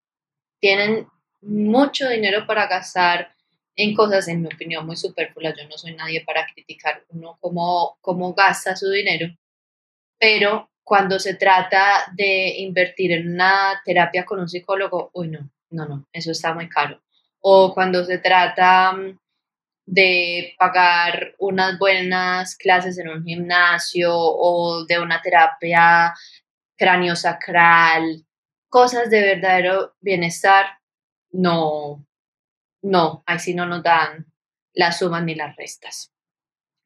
tienen 0.60 1.06
mucho 1.40 2.08
dinero 2.08 2.46
para 2.46 2.66
gastar 2.66 3.35
en 3.76 3.94
cosas, 3.94 4.26
en 4.28 4.42
mi 4.42 4.48
opinión, 4.48 4.86
muy 4.86 4.96
superfluas. 4.96 5.54
Yo 5.56 5.68
no 5.68 5.76
soy 5.76 5.94
nadie 5.94 6.24
para 6.24 6.46
criticar 6.46 7.04
uno 7.10 7.36
cómo, 7.40 7.98
cómo 8.00 8.34
gasta 8.34 8.74
su 8.74 8.90
dinero, 8.90 9.28
pero 10.18 10.70
cuando 10.82 11.18
se 11.18 11.34
trata 11.34 12.06
de 12.14 12.58
invertir 12.58 13.12
en 13.12 13.34
una 13.34 13.82
terapia 13.84 14.24
con 14.24 14.40
un 14.40 14.48
psicólogo, 14.48 15.10
uy, 15.14 15.28
no, 15.28 15.50
no, 15.70 15.86
no, 15.86 16.06
eso 16.12 16.30
está 16.30 16.54
muy 16.54 16.68
caro. 16.68 17.02
O 17.40 17.74
cuando 17.74 18.04
se 18.04 18.18
trata 18.18 18.92
mm, 18.92 19.18
de 19.86 20.54
pagar 20.58 21.34
unas 21.38 21.78
buenas 21.78 22.56
clases 22.56 22.98
en 22.98 23.08
un 23.08 23.24
gimnasio 23.24 24.12
o 24.14 24.84
de 24.86 24.98
una 25.00 25.20
terapia 25.20 26.14
craniosacral, 26.76 28.24
cosas 28.68 29.10
de 29.10 29.20
verdadero 29.20 29.94
bienestar, 30.00 30.66
no, 31.32 32.06
no, 32.86 33.22
ahí 33.26 33.38
sí 33.38 33.54
no 33.54 33.66
nos 33.66 33.82
dan 33.82 34.26
las 34.72 34.98
sumas 34.98 35.24
ni 35.24 35.34
las 35.34 35.56
restas. 35.56 36.12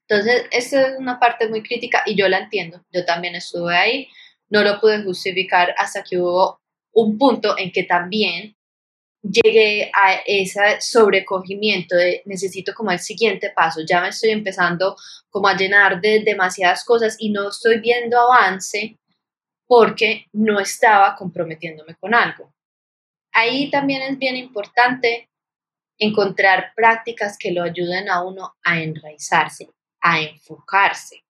Entonces, 0.09 0.47
esta 0.51 0.89
es 0.89 0.99
una 0.99 1.21
parte 1.21 1.49
muy 1.49 1.63
crítica 1.63 2.03
y 2.07 2.17
yo 2.17 2.29
la 2.29 2.39
entiendo. 2.39 2.85
Yo 2.91 3.05
también 3.05 3.35
estuve 3.37 3.77
ahí, 3.77 4.09
no 4.49 4.63
lo 4.63 4.81
pude 4.81 5.03
justificar 5.05 5.75
hasta 5.77 6.03
que 6.03 6.19
hubo 6.19 6.61
un 6.93 7.19
punto 7.19 7.57
en 7.57 7.71
que 7.71 7.85
también 7.85 8.57
llegué 9.23 9.91
a 9.95 10.15
ese 10.25 10.81
sobrecogimiento 10.81 11.95
de 11.95 12.23
necesito 12.25 12.73
como 12.75 12.91
el 12.91 12.99
siguiente 12.99 13.53
paso, 13.55 13.83
ya 13.87 14.01
me 14.01 14.09
estoy 14.09 14.31
empezando 14.31 14.97
como 15.29 15.47
a 15.49 15.57
llenar 15.57 16.01
de 16.01 16.21
demasiadas 16.21 16.85
cosas 16.85 17.17
y 17.19 17.31
no 17.31 17.51
estoy 17.51 17.81
viendo 17.81 18.19
avance 18.19 18.99
porque 19.67 20.27
no 20.33 20.59
estaba 20.59 21.15
comprometiéndome 21.15 21.95
con 21.97 22.15
algo. 22.15 22.53
Ahí 23.33 23.71
también 23.71 24.03
es 24.03 24.19
bien 24.19 24.37
importante 24.37 25.30
encontrar 26.01 26.73
prácticas 26.75 27.37
que 27.39 27.53
lo 27.53 27.63
ayuden 27.63 28.09
a 28.09 28.25
uno 28.25 28.57
a 28.65 28.81
enraizarse, 28.81 29.69
a 30.01 30.21
enfocarse. 30.21 31.23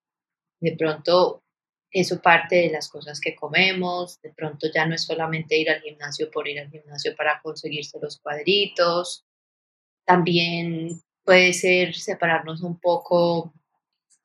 De 0.59 0.75
pronto, 0.75 1.43
eso 1.91 2.21
parte 2.21 2.55
de 2.55 2.71
las 2.71 2.87
cosas 2.87 3.19
que 3.19 3.35
comemos, 3.35 4.19
de 4.21 4.31
pronto 4.31 4.67
ya 4.73 4.85
no 4.85 4.95
es 4.95 5.03
solamente 5.03 5.57
ir 5.57 5.69
al 5.69 5.81
gimnasio 5.81 6.31
por 6.31 6.47
ir 6.47 6.59
al 6.59 6.71
gimnasio 6.71 7.15
para 7.15 7.41
conseguirse 7.41 7.99
los 8.01 8.17
cuadritos, 8.19 9.25
también 10.05 11.01
puede 11.23 11.53
ser 11.53 11.93
separarnos 11.93 12.61
un 12.61 12.79
poco 12.79 13.53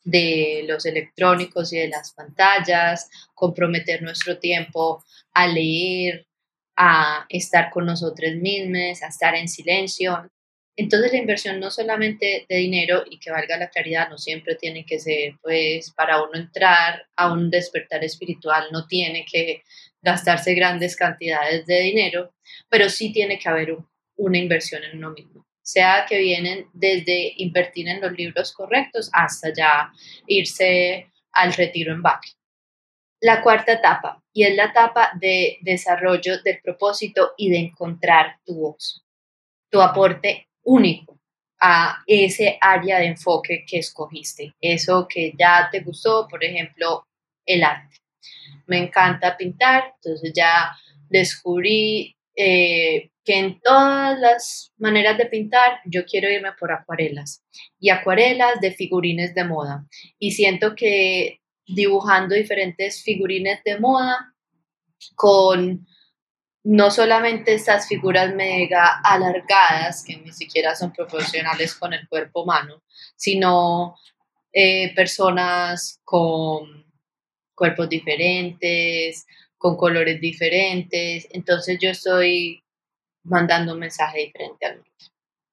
de 0.04 0.64
los 0.68 0.86
electrónicos 0.86 1.72
y 1.72 1.78
de 1.78 1.88
las 1.88 2.12
pantallas, 2.12 3.10
comprometer 3.34 4.02
nuestro 4.02 4.38
tiempo 4.38 5.04
a 5.34 5.48
leer, 5.48 6.26
a 6.76 7.26
estar 7.28 7.70
con 7.70 7.86
nosotros 7.86 8.36
mismos, 8.36 9.02
a 9.02 9.08
estar 9.08 9.34
en 9.34 9.48
silencio. 9.48 10.30
Entonces 10.76 11.12
la 11.12 11.18
inversión 11.18 11.58
no 11.58 11.70
solamente 11.70 12.44
de 12.48 12.56
dinero 12.56 13.04
y 13.10 13.18
que 13.18 13.30
valga 13.30 13.56
la 13.56 13.70
claridad, 13.70 14.10
no 14.10 14.18
siempre 14.18 14.56
tiene 14.56 14.84
que 14.84 14.98
ser, 14.98 15.34
pues 15.42 15.90
para 15.92 16.22
uno 16.22 16.34
entrar 16.34 17.06
a 17.16 17.32
un 17.32 17.50
despertar 17.50 18.04
espiritual 18.04 18.66
no 18.72 18.86
tiene 18.86 19.24
que 19.30 19.62
gastarse 20.02 20.54
grandes 20.54 20.94
cantidades 20.96 21.66
de 21.66 21.80
dinero, 21.80 22.34
pero 22.68 22.90
sí 22.90 23.12
tiene 23.12 23.38
que 23.38 23.48
haber 23.48 23.76
una 24.16 24.38
inversión 24.38 24.84
en 24.84 24.98
uno 24.98 25.10
mismo 25.12 25.46
sea 25.66 26.06
que 26.08 26.18
vienen 26.18 26.68
desde 26.72 27.32
invertir 27.38 27.88
en 27.88 28.00
los 28.00 28.12
libros 28.12 28.52
correctos 28.52 29.10
hasta 29.12 29.52
ya 29.52 29.92
irse 30.28 31.10
al 31.32 31.52
retiro 31.54 31.92
en 31.92 32.02
Baki. 32.02 32.30
La 33.20 33.42
cuarta 33.42 33.72
etapa, 33.72 34.22
y 34.32 34.44
es 34.44 34.54
la 34.54 34.66
etapa 34.66 35.10
de 35.20 35.58
desarrollo 35.62 36.40
del 36.42 36.60
propósito 36.62 37.32
y 37.36 37.50
de 37.50 37.58
encontrar 37.58 38.38
tu 38.44 38.54
voz, 38.54 39.04
tu 39.68 39.80
aporte 39.80 40.45
único 40.66 41.18
a 41.60 42.02
ese 42.06 42.58
área 42.60 42.98
de 42.98 43.06
enfoque 43.06 43.64
que 43.66 43.78
escogiste, 43.78 44.54
eso 44.60 45.06
que 45.08 45.32
ya 45.38 45.68
te 45.72 45.80
gustó, 45.80 46.28
por 46.28 46.44
ejemplo, 46.44 47.06
el 47.46 47.64
arte. 47.64 47.96
Me 48.66 48.78
encanta 48.78 49.36
pintar, 49.36 49.94
entonces 49.96 50.32
ya 50.34 50.76
descubrí 51.08 52.16
eh, 52.34 53.10
que 53.24 53.38
en 53.38 53.60
todas 53.60 54.18
las 54.18 54.72
maneras 54.76 55.16
de 55.16 55.26
pintar 55.26 55.80
yo 55.86 56.04
quiero 56.04 56.30
irme 56.30 56.52
por 56.58 56.72
acuarelas 56.72 57.42
y 57.80 57.90
acuarelas 57.90 58.60
de 58.60 58.72
figurines 58.72 59.34
de 59.34 59.44
moda. 59.44 59.86
Y 60.18 60.32
siento 60.32 60.74
que 60.74 61.40
dibujando 61.66 62.34
diferentes 62.34 63.02
figurines 63.02 63.60
de 63.64 63.80
moda 63.80 64.34
con 65.14 65.86
no 66.68 66.90
solamente 66.90 67.54
estas 67.54 67.86
figuras 67.86 68.34
mega 68.34 69.00
alargadas, 69.04 70.02
que 70.04 70.16
ni 70.16 70.32
siquiera 70.32 70.74
son 70.74 70.92
proporcionales 70.92 71.76
con 71.76 71.92
el 71.92 72.08
cuerpo 72.08 72.42
humano, 72.42 72.82
sino 73.14 73.94
eh, 74.52 74.92
personas 74.96 76.00
con 76.02 76.84
cuerpos 77.54 77.88
diferentes, 77.88 79.26
con 79.56 79.76
colores 79.76 80.20
diferentes. 80.20 81.28
Entonces 81.30 81.78
yo 81.80 81.90
estoy 81.90 82.64
mandando 83.22 83.74
un 83.74 83.78
mensaje 83.78 84.24
diferente 84.26 84.66
al 84.66 84.76
mundo. 84.78 84.90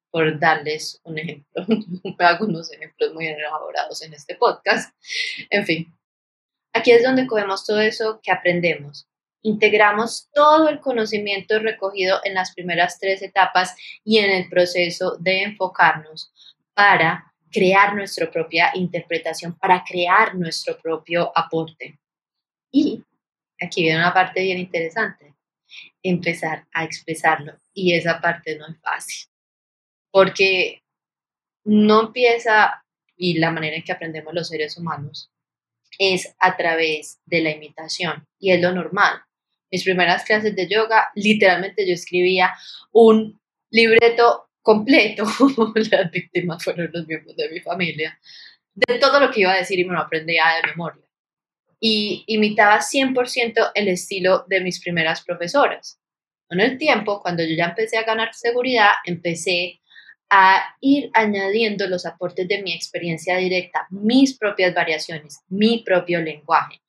Por 0.10 0.40
darles 0.40 1.00
un 1.04 1.20
ejemplo, 1.20 1.64
hago 2.18 2.48
ejemplos 2.72 3.14
muy 3.14 3.28
elaborados 3.28 4.02
en 4.02 4.16
este 4.16 4.34
podcast. 4.34 4.92
En 5.52 5.64
fin, 5.64 5.96
aquí 6.74 6.90
es 6.90 7.04
donde 7.04 7.28
cogemos 7.28 7.64
todo 7.68 7.82
eso 7.82 8.20
que 8.24 8.32
aprendemos. 8.32 9.08
Integramos 9.44 10.30
todo 10.34 10.70
el 10.70 10.80
conocimiento 10.80 11.60
recogido 11.60 12.20
en 12.24 12.34
las 12.34 12.54
primeras 12.54 13.00
tres 13.00 13.22
etapas 13.22 13.76
y 14.04 14.18
en 14.18 14.32
el 14.32 14.50
proceso 14.50 15.18
de 15.20 15.44
enfocarnos 15.44 16.32
para 16.74 17.34
crear 17.52 17.94
nuestra 17.94 18.32
propia 18.32 18.72
interpretación, 18.74 19.58
para 19.58 19.84
crear 19.84 20.34
nuestro 20.36 20.78
propio 20.80 21.32
aporte. 21.36 22.00
Y 22.72 23.04
aquí 23.62 23.84
viene 23.84 24.00
una 24.00 24.14
parte 24.14 24.42
bien 24.42 24.58
interesante 24.58 25.34
empezar 26.02 26.66
a 26.74 26.84
expresarlo. 26.84 27.60
Y 27.74 27.94
esa 27.94 28.20
parte 28.20 28.58
no 28.58 28.68
es 28.68 28.80
fácil, 28.82 29.30
porque 30.12 30.84
no 31.64 32.08
empieza, 32.08 32.84
y 33.16 33.38
la 33.40 33.52
manera 33.52 33.76
en 33.76 33.84
que 33.84 33.92
aprendemos 33.92 34.34
los 34.34 34.50
seres 34.50 34.78
humanos, 34.78 35.32
es 36.00 36.36
a 36.40 36.58
través 36.58 37.20
de 37.26 37.42
la 37.42 37.52
imitación, 37.52 38.28
y 38.40 38.52
es 38.52 38.62
lo 38.62 38.72
normal. 38.74 39.22
Mis 39.74 39.84
primeras 39.84 40.24
clases 40.24 40.56
de 40.56 40.70
yoga, 40.70 41.08
literalmente 41.16 41.84
yo 41.88 41.96
escribía 41.96 42.54
un 42.92 43.42
libreto 43.72 44.52
completo, 44.62 45.24
las 45.92 46.12
víctimas 46.12 46.64
fueron 46.64 46.92
los 46.94 47.08
miembros 47.08 47.36
de 47.36 47.50
mi 47.50 47.60
familia, 47.60 48.20
de 48.76 49.00
todo 49.00 49.20
lo 49.20 49.32
que 49.32 49.42
iba 49.42 49.52
a 49.52 49.58
decir 49.58 49.80
y 49.80 49.86
me 49.86 49.94
lo 49.94 50.02
aprendía 50.02 50.44
de 50.62 50.70
memoria 50.70 51.04
y 51.80 52.24
imitaba 52.28 52.82
100% 52.82 53.72
el 53.74 53.88
estilo 53.88 54.46
de 54.48 54.62
mis 54.62 54.80
primeras 54.80 55.24
profesoras. 55.24 56.00
Con 56.48 56.60
el 56.62 56.78
tiempo, 56.78 57.20
cuando 57.20 57.42
yo 57.44 57.56
ya 57.56 57.66
empecé 57.66 57.98
a 57.98 58.04
ganar 58.04 58.32
seguridad, 58.36 58.92
empecé 59.06 59.82
a 60.30 60.76
ir 60.82 61.10
añadiendo 61.16 61.88
los 61.88 62.06
aportes 62.06 62.48
de 62.48 62.62
mi 62.62 62.74
experiencia 62.74 63.38
directa, 63.38 63.88
mis 63.90 64.38
propias 64.38 64.76
variaciones, 64.76 65.40
mi 65.50 65.82
propio 65.84 66.22
lenguaje. 66.22 66.80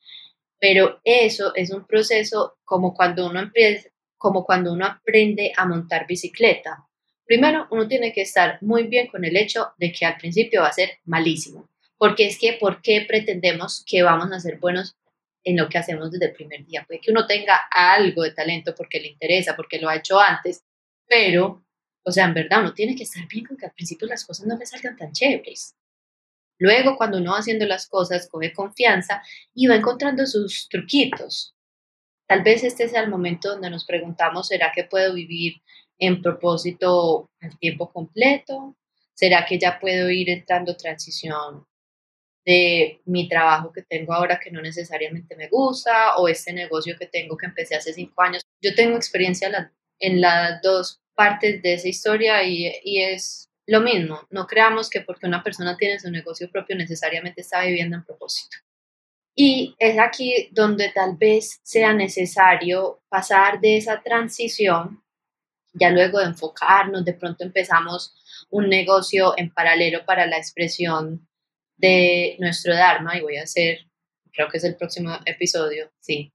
Pero 0.66 0.98
eso 1.04 1.54
es 1.54 1.70
un 1.70 1.86
proceso 1.86 2.56
como 2.64 2.94
cuando 2.94 3.28
uno 3.28 3.38
empieza, 3.38 3.90
como 4.16 4.46
cuando 4.46 4.72
uno 4.72 4.86
aprende 4.86 5.52
a 5.54 5.66
montar 5.66 6.06
bicicleta. 6.06 6.88
Primero, 7.26 7.68
uno 7.70 7.86
tiene 7.86 8.14
que 8.14 8.22
estar 8.22 8.56
muy 8.62 8.84
bien 8.84 9.08
con 9.08 9.26
el 9.26 9.36
hecho 9.36 9.74
de 9.76 9.92
que 9.92 10.06
al 10.06 10.16
principio 10.16 10.62
va 10.62 10.68
a 10.68 10.72
ser 10.72 11.00
malísimo. 11.04 11.68
Porque 11.98 12.26
es 12.26 12.38
que, 12.38 12.54
¿por 12.54 12.80
qué 12.80 13.04
pretendemos 13.06 13.84
que 13.86 14.02
vamos 14.02 14.32
a 14.32 14.40
ser 14.40 14.56
buenos 14.58 14.96
en 15.42 15.58
lo 15.58 15.68
que 15.68 15.76
hacemos 15.76 16.10
desde 16.10 16.28
el 16.28 16.32
primer 16.32 16.64
día? 16.64 16.82
Puede 16.86 17.00
que 17.02 17.10
uno 17.10 17.26
tenga 17.26 17.60
algo 17.70 18.22
de 18.22 18.30
talento 18.30 18.74
porque 18.74 19.00
le 19.00 19.08
interesa, 19.08 19.54
porque 19.54 19.78
lo 19.78 19.90
ha 19.90 19.96
hecho 19.96 20.18
antes, 20.18 20.64
pero, 21.06 21.62
o 22.04 22.10
sea, 22.10 22.24
en 22.24 22.32
verdad 22.32 22.60
uno 22.62 22.72
tiene 22.72 22.96
que 22.96 23.02
estar 23.02 23.28
bien 23.28 23.44
con 23.44 23.58
que 23.58 23.66
al 23.66 23.72
principio 23.72 24.08
las 24.08 24.24
cosas 24.24 24.46
no 24.46 24.56
le 24.56 24.64
salgan 24.64 24.96
tan 24.96 25.12
chéveres. 25.12 25.76
Luego, 26.58 26.96
cuando 26.96 27.18
uno 27.18 27.32
va 27.32 27.38
haciendo 27.38 27.66
las 27.66 27.88
cosas, 27.88 28.28
coge 28.28 28.52
confianza 28.52 29.22
y 29.54 29.66
va 29.66 29.76
encontrando 29.76 30.26
sus 30.26 30.68
truquitos. 30.68 31.54
Tal 32.26 32.42
vez 32.42 32.64
este 32.64 32.88
sea 32.88 33.02
el 33.02 33.10
momento 33.10 33.50
donde 33.50 33.70
nos 33.70 33.84
preguntamos, 33.84 34.48
¿será 34.48 34.72
que 34.74 34.84
puedo 34.84 35.14
vivir 35.14 35.62
en 35.98 36.22
propósito 36.22 37.30
al 37.40 37.58
tiempo 37.58 37.92
completo? 37.92 38.76
¿Será 39.14 39.44
que 39.44 39.58
ya 39.58 39.78
puedo 39.78 40.10
ir 40.10 40.30
entrando 40.30 40.76
transición 40.76 41.66
de 42.44 43.00
mi 43.06 43.28
trabajo 43.28 43.72
que 43.72 43.82
tengo 43.82 44.12
ahora 44.12 44.38
que 44.38 44.50
no 44.50 44.60
necesariamente 44.60 45.34
me 45.36 45.48
gusta 45.48 46.16
o 46.16 46.28
este 46.28 46.52
negocio 46.52 46.96
que 46.98 47.06
tengo 47.06 47.36
que 47.36 47.46
empecé 47.46 47.74
hace 47.74 47.92
cinco 47.92 48.20
años. 48.22 48.42
Yo 48.60 48.74
tengo 48.74 48.96
experiencia 48.96 49.72
en 49.98 50.20
las 50.20 50.60
dos 50.62 51.00
partes 51.14 51.62
de 51.62 51.74
esa 51.74 51.88
historia 51.88 52.42
y, 52.44 52.70
y 52.82 53.02
es 53.02 53.48
lo 53.66 53.80
mismo. 53.80 54.26
No 54.30 54.46
creamos 54.46 54.90
que 54.90 55.00
porque 55.00 55.26
una 55.26 55.42
persona 55.42 55.76
tiene 55.76 55.98
su 55.98 56.10
negocio 56.10 56.50
propio 56.50 56.76
necesariamente 56.76 57.40
está 57.40 57.62
viviendo 57.64 57.96
en 57.96 58.04
propósito. 58.04 58.56
Y 59.36 59.74
es 59.78 59.98
aquí 59.98 60.48
donde 60.52 60.90
tal 60.90 61.16
vez 61.16 61.60
sea 61.64 61.92
necesario 61.92 63.02
pasar 63.08 63.60
de 63.60 63.78
esa 63.78 64.00
transición, 64.02 65.02
ya 65.72 65.90
luego 65.90 66.20
de 66.20 66.26
enfocarnos, 66.26 67.04
de 67.04 67.14
pronto 67.14 67.42
empezamos 67.42 68.14
un 68.50 68.68
negocio 68.68 69.34
en 69.36 69.52
paralelo 69.52 70.04
para 70.04 70.26
la 70.26 70.36
expresión 70.36 71.28
de 71.76 72.36
nuestro 72.38 72.74
Dharma 72.74 73.18
y 73.18 73.22
voy 73.22 73.36
a 73.36 73.42
hacer, 73.42 73.78
creo 74.32 74.48
que 74.48 74.58
es 74.58 74.64
el 74.64 74.76
próximo 74.76 75.18
episodio, 75.24 75.90
sí, 75.98 76.32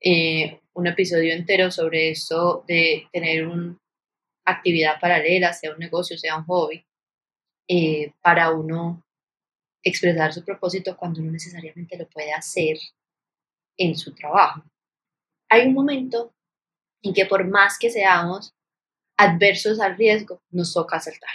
eh, 0.00 0.60
un 0.74 0.86
episodio 0.86 1.32
entero 1.32 1.70
sobre 1.70 2.10
eso 2.10 2.62
de 2.68 3.08
tener 3.10 3.46
una 3.46 3.78
actividad 4.44 5.00
paralela, 5.00 5.52
sea 5.52 5.72
un 5.72 5.78
negocio, 5.78 6.18
sea 6.18 6.36
un 6.36 6.44
hobby, 6.44 6.84
eh, 7.68 8.12
para 8.20 8.50
uno 8.50 9.04
expresar 9.82 10.32
su 10.32 10.44
propósito 10.44 10.96
cuando 10.96 11.20
no 11.20 11.30
necesariamente 11.30 11.96
lo 11.96 12.08
puede 12.08 12.32
hacer 12.32 12.78
en 13.76 13.96
su 13.96 14.14
trabajo. 14.14 14.62
Hay 15.48 15.66
un 15.66 15.74
momento 15.74 16.32
en 17.02 17.12
que 17.12 17.26
por 17.26 17.46
más 17.46 17.78
que 17.78 17.90
seamos 17.90 18.54
adversos 19.16 19.80
al 19.80 19.96
riesgo, 19.96 20.42
nos 20.50 20.72
toca 20.72 20.98
saltar 21.00 21.34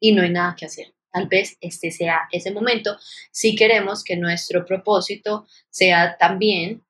y 0.00 0.12
no 0.12 0.22
hay 0.22 0.30
nada 0.30 0.54
que 0.56 0.66
hacer. 0.66 0.94
Tal 1.12 1.28
vez 1.28 1.58
este 1.60 1.90
sea 1.90 2.28
ese 2.30 2.52
momento 2.52 2.96
si 3.30 3.54
queremos 3.54 4.02
que 4.02 4.16
nuestro 4.16 4.64
propósito 4.64 5.46
sea 5.68 6.16
también 6.16 6.84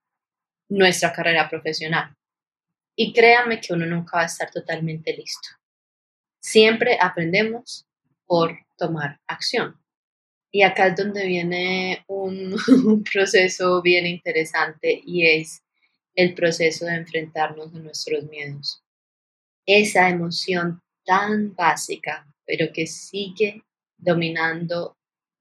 nuestra 0.68 1.12
carrera 1.12 1.48
profesional. 1.48 2.14
Y 2.97 3.12
créanme 3.12 3.61
que 3.61 3.72
uno 3.72 3.86
nunca 3.86 4.18
va 4.18 4.22
a 4.24 4.26
estar 4.26 4.51
totalmente 4.51 5.14
listo. 5.16 5.49
Siempre 6.40 6.99
aprendemos 7.01 7.86
por 8.26 8.59
tomar 8.76 9.20
acción. 9.26 9.78
Y 10.51 10.62
acá 10.62 10.88
es 10.88 10.97
donde 10.97 11.26
viene 11.26 12.05
un, 12.09 12.55
un, 12.86 13.05
proceso 13.05 13.80
bien 13.80 14.07
interesante 14.07 15.01
y 15.05 15.26
es 15.26 15.62
el 16.14 16.34
proceso 16.34 16.84
de 16.84 16.97
enfrentarnos 16.97 17.74
a 17.74 17.78
nuestros 17.78 18.24
miedos. 18.24 18.82
Esa 19.64 20.11
emoción 20.11 20.82
tan 21.05 21.55
básica, 21.55 22.26
pero 22.45 22.72
que 22.72 22.86
sigue 22.86 23.62
dominando, 23.97 24.97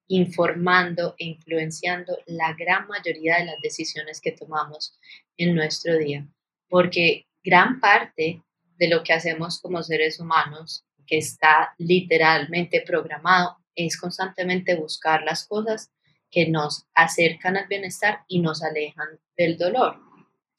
informando 0.08 1.16
e 1.18 1.26
influenciando 1.26 2.18
la 2.28 2.54
gran 2.54 2.88
mayoría 2.88 3.38
de 3.38 3.46
las 3.46 3.60
decisiones 3.62 4.22
que 4.22 4.32
tomamos 4.32 4.98
en 5.38 5.56
nuestro 5.56 5.98
día. 5.98 6.26
Porque 6.70 7.26
gran 7.44 7.80
parte 7.80 8.42
de 8.78 8.88
lo 8.88 9.04
que 9.04 9.14
hacemos 9.14 9.62
como 9.62 9.84
seres 9.84 10.20
humanos, 10.20 10.86
que 11.06 11.18
está 11.18 11.74
literalmente 11.78 12.82
programado 12.82 13.58
es 13.76 13.98
constantemente 13.98 14.76
buscar 14.76 15.24
las 15.24 15.48
cosas 15.48 15.92
que 16.30 16.48
nos 16.48 16.86
acercan 16.94 17.58
al 17.58 17.68
bienestar 17.68 18.24
y 18.28 18.40
nos 18.40 18.64
alejan 18.64 19.20
del 19.38 19.58
dolor. 19.58 20.00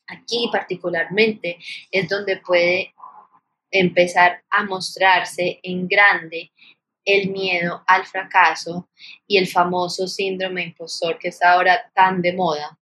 Aquí 0.07 0.49
particularmente 0.53 1.59
es 1.91 2.09
donde 2.09 2.39
puede 2.39 2.95
empezar 3.71 4.43
a 4.51 4.65
mostrarse 4.65 5.61
en 5.63 5.89
grande 5.89 6.53
el 7.05 7.31
miedo 7.31 7.83
al 7.87 8.05
fracaso 8.07 8.89
y 9.27 9.39
el 9.39 9.49
famoso 9.49 10.07
síndrome 10.07 10.65
impostor 10.65 11.19
que 11.19 11.29
está 11.29 11.53
ahora 11.53 11.91
tan 11.95 12.21
de 12.21 12.35
moda, 12.35 12.79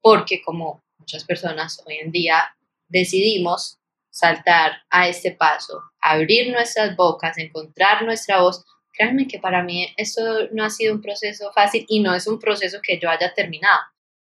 porque 0.00 0.42
como 0.42 0.84
muchas 0.98 1.24
personas 1.24 1.82
hoy 1.86 1.96
en 1.96 2.12
día 2.12 2.55
decidimos 2.88 3.78
saltar 4.10 4.78
a 4.88 5.08
este 5.08 5.32
paso, 5.32 5.82
abrir 6.00 6.50
nuestras 6.50 6.96
bocas, 6.96 7.36
encontrar 7.36 8.02
nuestra 8.04 8.40
voz, 8.40 8.64
créanme 8.92 9.28
que 9.28 9.38
para 9.38 9.62
mí 9.62 9.92
eso 9.96 10.48
no 10.52 10.64
ha 10.64 10.70
sido 10.70 10.94
un 10.94 11.02
proceso 11.02 11.52
fácil 11.52 11.84
y 11.88 12.00
no 12.00 12.14
es 12.14 12.26
un 12.26 12.38
proceso 12.38 12.78
que 12.82 12.98
yo 12.98 13.10
haya 13.10 13.34
terminado. 13.34 13.80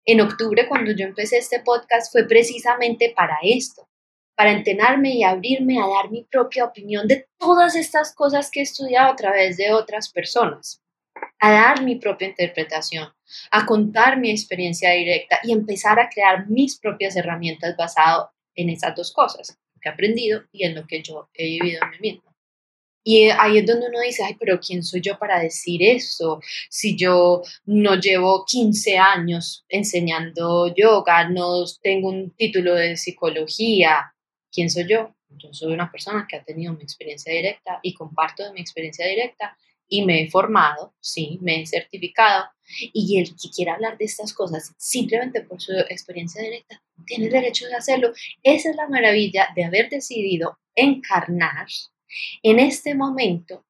En 0.06 0.20
octubre, 0.20 0.66
cuando 0.66 0.92
yo 0.92 1.04
empecé 1.04 1.38
este 1.38 1.60
podcast, 1.60 2.10
fue 2.10 2.24
precisamente 2.26 3.12
para 3.14 3.36
esto, 3.42 3.86
para 4.34 4.52
entrenarme 4.52 5.14
y 5.14 5.24
abrirme 5.24 5.78
a 5.78 5.88
dar 5.88 6.10
mi 6.10 6.24
propia 6.24 6.64
opinión 6.64 7.06
de 7.06 7.26
todas 7.38 7.74
estas 7.74 8.14
cosas 8.14 8.50
que 8.50 8.60
he 8.60 8.62
estudiado 8.62 9.12
a 9.12 9.16
través 9.16 9.56
de 9.56 9.72
otras 9.72 10.10
personas, 10.10 10.80
a 11.40 11.50
dar 11.50 11.82
mi 11.82 11.96
propia 11.96 12.28
interpretación, 12.28 13.12
a 13.50 13.66
contar 13.66 14.18
mi 14.18 14.30
experiencia 14.30 14.92
directa 14.92 15.40
y 15.42 15.52
empezar 15.52 15.98
a 16.00 16.08
crear 16.08 16.48
mis 16.48 16.78
propias 16.78 17.16
herramientas 17.16 17.76
basado 17.76 18.30
en 18.56 18.70
esas 18.70 18.94
dos 18.96 19.12
cosas, 19.12 19.58
que 19.80 19.88
he 19.88 19.92
aprendido 19.92 20.42
y 20.52 20.64
en 20.64 20.74
lo 20.74 20.86
que 20.86 21.02
yo 21.02 21.28
he 21.34 21.44
vivido 21.44 21.80
en 21.82 21.90
mí 21.90 21.96
mismo. 22.00 22.26
Y 23.08 23.28
ahí 23.28 23.58
es 23.58 23.66
donde 23.66 23.86
uno 23.86 24.00
dice, 24.00 24.24
ay, 24.24 24.34
pero 24.34 24.58
¿quién 24.58 24.82
soy 24.82 25.00
yo 25.00 25.16
para 25.16 25.38
decir 25.38 25.80
eso? 25.80 26.40
Si 26.68 26.96
yo 26.96 27.40
no 27.64 27.94
llevo 28.00 28.44
15 28.44 28.98
años 28.98 29.64
enseñando 29.68 30.74
yoga, 30.74 31.28
no 31.28 31.64
tengo 31.80 32.08
un 32.08 32.32
título 32.32 32.74
de 32.74 32.96
psicología, 32.96 34.12
¿quién 34.50 34.70
soy 34.70 34.88
yo? 34.88 35.14
Yo 35.28 35.52
soy 35.52 35.72
una 35.72 35.88
persona 35.92 36.26
que 36.28 36.34
ha 36.34 36.42
tenido 36.42 36.72
mi 36.72 36.82
experiencia 36.82 37.32
directa 37.32 37.78
y 37.80 37.94
comparto 37.94 38.42
de 38.42 38.52
mi 38.52 38.60
experiencia 38.60 39.06
directa 39.06 39.56
y 39.88 40.04
me 40.04 40.22
he 40.22 40.30
formado, 40.30 40.94
sí, 41.00 41.38
me 41.42 41.62
he 41.62 41.66
certificado 41.66 42.46
y 42.92 43.18
el 43.18 43.28
que 43.30 43.50
quiera 43.54 43.74
hablar 43.74 43.96
de 43.96 44.06
estas 44.06 44.32
cosas 44.32 44.74
simplemente 44.76 45.42
por 45.42 45.60
su 45.60 45.72
experiencia 45.88 46.42
directa 46.42 46.82
tiene 47.06 47.28
derecho 47.28 47.66
de 47.66 47.74
hacerlo. 47.76 48.12
Esa 48.42 48.70
es 48.70 48.76
la 48.76 48.88
maravilla 48.88 49.48
de 49.54 49.64
haber 49.64 49.88
decidido 49.88 50.58
encarnar 50.74 51.66
en 52.42 52.58
este 52.58 52.94
momento, 52.94 53.64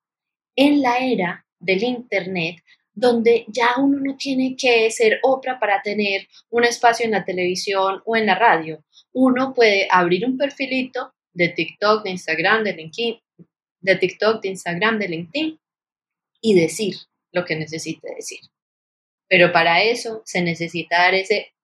en 0.55 0.81
la 0.81 0.99
era 0.99 1.47
del 1.59 1.83
Internet, 1.83 2.57
donde 2.95 3.45
ya 3.49 3.75
uno 3.79 3.99
no 4.01 4.17
tiene 4.17 4.57
que 4.57 4.91
ser 4.91 5.21
Oprah 5.23 5.61
para 5.61 5.83
tener 5.83 6.27
un 6.51 6.65
espacio 6.65 7.05
en 7.05 7.13
la 7.13 7.25
televisión 7.25 8.01
o 8.07 8.17
en 8.17 8.27
la 8.27 8.37
radio. 8.37 8.83
Uno 9.13 9.53
puede 9.53 9.87
abrir 9.91 10.25
un 10.25 10.39
perfilito 10.39 11.13
de 11.35 11.51
TikTok, 11.51 12.05
de 12.05 12.11
Instagram, 12.11 12.65
de 12.65 12.73
LinkedIn, 12.73 13.21
de 13.81 13.97
TikTok, 13.97 14.43
de 14.43 14.49
Instagram, 14.49 14.99
de 14.99 15.09
LinkedIn 15.09 15.61
y 16.47 16.55
decir 16.55 16.95
lo 17.33 17.45
que 17.45 17.57
necesite 17.57 18.15
decir. 18.15 18.39
Pero 19.29 19.51
para 19.51 19.83
eso 19.83 20.23
se 20.25 20.41
necesita 20.43 20.99
dar 20.99 21.15
ese 21.15 21.55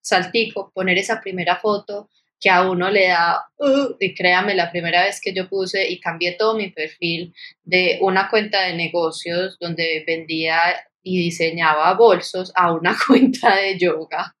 saltico, 0.00 0.70
poner 0.72 0.98
esa 0.98 1.20
primera 1.20 1.56
foto, 1.56 2.08
que 2.38 2.48
a 2.48 2.70
uno 2.70 2.90
le 2.90 3.08
da, 3.08 3.44
uh, 3.58 3.96
y 3.98 4.14
créame, 4.14 4.54
la 4.54 4.70
primera 4.70 5.02
vez 5.02 5.20
que 5.20 5.34
yo 5.34 5.48
puse 5.48 5.90
y 5.90 5.98
cambié 5.98 6.36
todo 6.38 6.54
mi 6.56 6.70
perfil 6.70 7.34
de 7.64 7.98
una 8.02 8.30
cuenta 8.30 8.62
de 8.62 8.74
negocios 8.74 9.58
donde 9.58 10.04
vendía 10.06 10.60
y 11.02 11.18
diseñaba 11.18 11.92
bolsos 11.94 12.52
a 12.54 12.72
una 12.72 12.96
cuenta 13.08 13.56
de 13.56 13.78
yoga. 13.78 14.36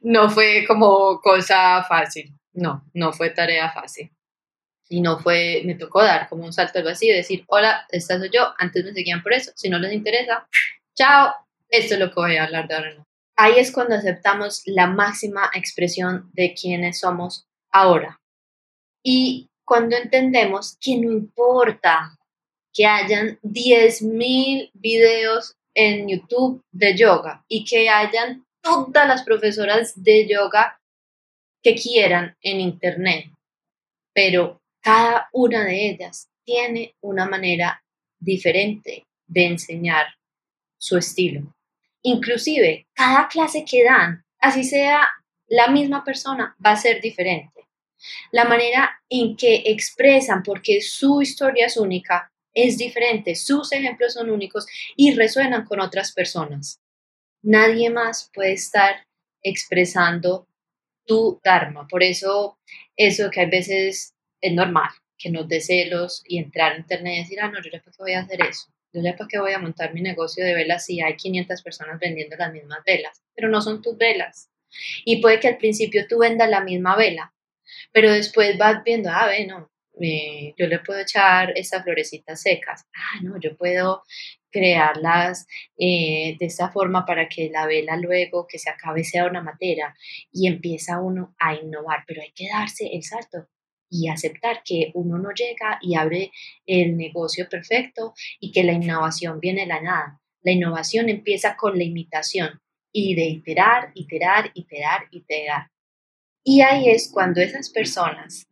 No 0.00 0.28
fue 0.28 0.64
como 0.66 1.20
cosa 1.20 1.84
fácil, 1.88 2.34
no, 2.52 2.84
no 2.94 3.12
fue 3.12 3.30
tarea 3.30 3.70
fácil. 3.70 4.10
Y 4.88 5.00
no 5.00 5.18
fue, 5.18 5.62
me 5.64 5.74
tocó 5.74 6.02
dar 6.02 6.28
como 6.28 6.44
un 6.44 6.52
salto 6.52 6.78
al 6.78 6.84
vacío 6.84 7.12
y 7.12 7.16
decir, 7.16 7.44
hola, 7.48 7.86
esta 7.88 8.18
soy 8.18 8.30
yo, 8.32 8.54
antes 8.58 8.84
me 8.84 8.92
seguían 8.92 9.22
por 9.22 9.32
eso, 9.32 9.52
si 9.56 9.68
no 9.68 9.78
les 9.78 9.92
interesa, 9.92 10.46
chao, 10.94 11.34
esto 11.68 11.94
es 11.94 12.00
lo 12.00 12.08
que 12.08 12.20
voy 12.20 12.36
a 12.36 12.44
hablar 12.44 12.68
de 12.68 12.74
ahora 12.74 13.06
ahí 13.36 13.58
es 13.58 13.70
cuando 13.70 13.94
aceptamos 13.94 14.62
la 14.64 14.86
máxima 14.86 15.50
expresión 15.54 16.30
de 16.32 16.54
quienes 16.54 17.00
somos 17.00 17.46
ahora. 17.70 18.20
Y 19.02 19.48
cuando 19.64 19.96
entendemos 19.96 20.76
que 20.80 20.96
no 20.96 21.12
importa 21.12 22.16
que 22.72 22.86
hayan 22.86 23.38
10.000 23.42 24.70
videos 24.74 25.56
en 25.74 26.08
YouTube 26.08 26.62
de 26.72 26.96
yoga 26.96 27.44
y 27.48 27.64
que 27.64 27.88
hayan 27.88 28.44
todas 28.62 29.06
las 29.06 29.22
profesoras 29.22 29.92
de 30.02 30.26
yoga 30.28 30.80
que 31.62 31.74
quieran 31.74 32.36
en 32.40 32.60
Internet, 32.60 33.26
pero 34.14 34.60
cada 34.86 35.28
una 35.32 35.64
de 35.64 35.88
ellas 35.88 36.30
tiene 36.44 36.94
una 37.00 37.26
manera 37.26 37.82
diferente 38.20 39.02
de 39.26 39.46
enseñar 39.46 40.06
su 40.78 40.96
estilo. 40.96 41.56
Inclusive, 42.02 42.86
cada 42.94 43.26
clase 43.26 43.64
que 43.68 43.82
dan, 43.82 44.24
así 44.38 44.62
sea 44.62 45.08
la 45.48 45.66
misma 45.66 46.04
persona, 46.04 46.56
va 46.64 46.70
a 46.70 46.76
ser 46.76 47.00
diferente. 47.00 47.66
La 48.30 48.44
manera 48.44 48.96
en 49.08 49.36
que 49.36 49.64
expresan, 49.66 50.44
porque 50.44 50.80
su 50.80 51.20
historia 51.20 51.66
es 51.66 51.76
única, 51.76 52.30
es 52.54 52.78
diferente, 52.78 53.34
sus 53.34 53.72
ejemplos 53.72 54.12
son 54.12 54.30
únicos 54.30 54.68
y 54.94 55.16
resuenan 55.16 55.64
con 55.64 55.80
otras 55.80 56.12
personas. 56.12 56.78
Nadie 57.42 57.90
más 57.90 58.30
puede 58.32 58.52
estar 58.52 59.04
expresando 59.42 60.46
tu 61.06 61.40
Dharma. 61.42 61.88
Por 61.88 62.04
eso, 62.04 62.56
eso 62.96 63.30
que 63.30 63.40
a 63.40 63.46
veces 63.46 64.12
es 64.40 64.52
normal, 64.52 64.90
que 65.18 65.30
nos 65.30 65.48
dé 65.48 65.60
celos 65.60 66.22
y 66.26 66.38
entrar 66.38 66.72
a 66.72 66.78
internet 66.78 67.14
y 67.14 67.18
decir, 67.20 67.40
ah, 67.40 67.48
no, 67.48 67.62
yo 67.62 67.70
ya 67.70 67.82
voy 67.98 68.12
a 68.12 68.20
hacer 68.20 68.40
eso. 68.42 68.72
Yo 68.92 69.02
para 69.02 69.28
qué 69.28 69.38
voy 69.38 69.52
a 69.52 69.58
montar 69.58 69.92
mi 69.92 70.00
negocio 70.00 70.44
de 70.44 70.54
velas 70.54 70.86
si 70.86 71.02
hay 71.02 71.16
500 71.16 71.62
personas 71.62 71.98
vendiendo 72.00 72.36
las 72.36 72.52
mismas 72.52 72.78
velas, 72.86 73.22
pero 73.34 73.48
no 73.48 73.60
son 73.60 73.82
tus 73.82 73.96
velas. 73.98 74.50
Y 75.04 75.20
puede 75.20 75.38
que 75.38 75.48
al 75.48 75.58
principio 75.58 76.06
tú 76.08 76.18
vendas 76.18 76.48
la 76.48 76.62
misma 76.62 76.96
vela, 76.96 77.34
pero 77.92 78.12
después 78.12 78.56
vas 78.56 78.82
viendo, 78.84 79.10
ah, 79.10 79.26
bueno, 79.26 79.70
eh, 80.00 80.54
yo 80.56 80.66
le 80.66 80.78
puedo 80.80 81.00
echar 81.00 81.52
esas 81.56 81.82
florecitas 81.82 82.40
secas. 82.40 82.86
Ah, 82.94 83.20
no, 83.22 83.38
yo 83.40 83.56
puedo 83.56 84.02
crearlas 84.50 85.46
eh, 85.76 86.36
de 86.38 86.46
esta 86.46 86.70
forma 86.70 87.04
para 87.04 87.28
que 87.28 87.50
la 87.50 87.66
vela 87.66 87.96
luego 87.96 88.46
que 88.46 88.58
se 88.58 88.70
acabe 88.70 89.04
sea 89.04 89.26
una 89.26 89.42
materia 89.42 89.94
y 90.32 90.46
empieza 90.46 91.00
uno 91.00 91.34
a 91.38 91.54
innovar, 91.54 92.04
pero 92.06 92.22
hay 92.22 92.32
que 92.32 92.48
darse 92.48 92.86
el 92.92 93.02
salto 93.02 93.48
y 93.90 94.08
aceptar 94.08 94.62
que 94.64 94.90
uno 94.94 95.18
no 95.18 95.30
llega 95.32 95.78
y 95.80 95.94
abre 95.96 96.32
el 96.66 96.96
negocio 96.96 97.48
perfecto 97.48 98.14
y 98.40 98.52
que 98.52 98.64
la 98.64 98.72
innovación 98.72 99.40
viene 99.40 99.62
de 99.62 99.66
la 99.66 99.80
nada. 99.80 100.20
La 100.42 100.52
innovación 100.52 101.08
empieza 101.08 101.56
con 101.56 101.76
la 101.76 101.84
imitación 101.84 102.60
y 102.92 103.14
de 103.14 103.26
iterar, 103.26 103.90
iterar, 103.94 104.50
iterar, 104.54 105.04
iterar. 105.10 105.70
Y 106.44 106.60
ahí 106.60 106.88
es 106.88 107.10
cuando 107.12 107.40
esas 107.40 107.70
personas 107.70 108.46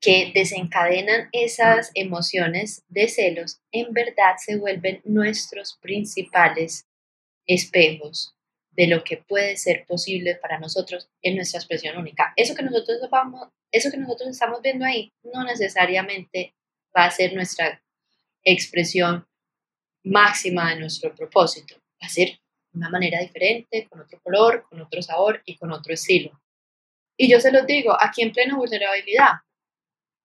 que 0.00 0.32
desencadenan 0.34 1.28
esas 1.32 1.90
emociones 1.94 2.84
de 2.88 3.08
celos 3.08 3.60
en 3.72 3.92
verdad 3.92 4.36
se 4.38 4.56
vuelven 4.56 5.00
nuestros 5.04 5.78
principales 5.80 6.86
espejos 7.46 8.34
de 8.70 8.86
lo 8.86 9.04
que 9.04 9.18
puede 9.18 9.56
ser 9.56 9.84
posible 9.86 10.36
para 10.36 10.58
nosotros 10.58 11.10
en 11.20 11.36
nuestra 11.36 11.58
expresión 11.58 11.98
única. 11.98 12.32
Eso 12.36 12.54
que 12.54 12.62
nosotros 12.62 12.98
vamos, 13.10 13.48
eso 13.72 13.90
que 13.90 13.96
nosotros 13.96 14.30
estamos 14.30 14.60
viendo 14.62 14.84
ahí 14.84 15.12
no 15.22 15.42
necesariamente 15.44 16.54
va 16.96 17.06
a 17.06 17.10
ser 17.10 17.34
nuestra 17.34 17.82
expresión 18.44 19.26
máxima 20.04 20.70
de 20.70 20.80
nuestro 20.80 21.14
propósito. 21.14 21.76
Va 22.02 22.06
a 22.06 22.10
ser 22.10 22.38
una 22.74 22.90
manera 22.90 23.20
diferente, 23.20 23.88
con 23.88 24.00
otro 24.00 24.20
color, 24.22 24.66
con 24.68 24.80
otro 24.80 25.02
sabor 25.02 25.42
y 25.44 25.56
con 25.56 25.72
otro 25.72 25.94
estilo. 25.94 26.40
Y 27.16 27.30
yo 27.30 27.40
se 27.40 27.52
los 27.52 27.66
digo, 27.66 27.96
aquí 27.98 28.22
en 28.22 28.32
plena 28.32 28.56
vulnerabilidad. 28.56 29.32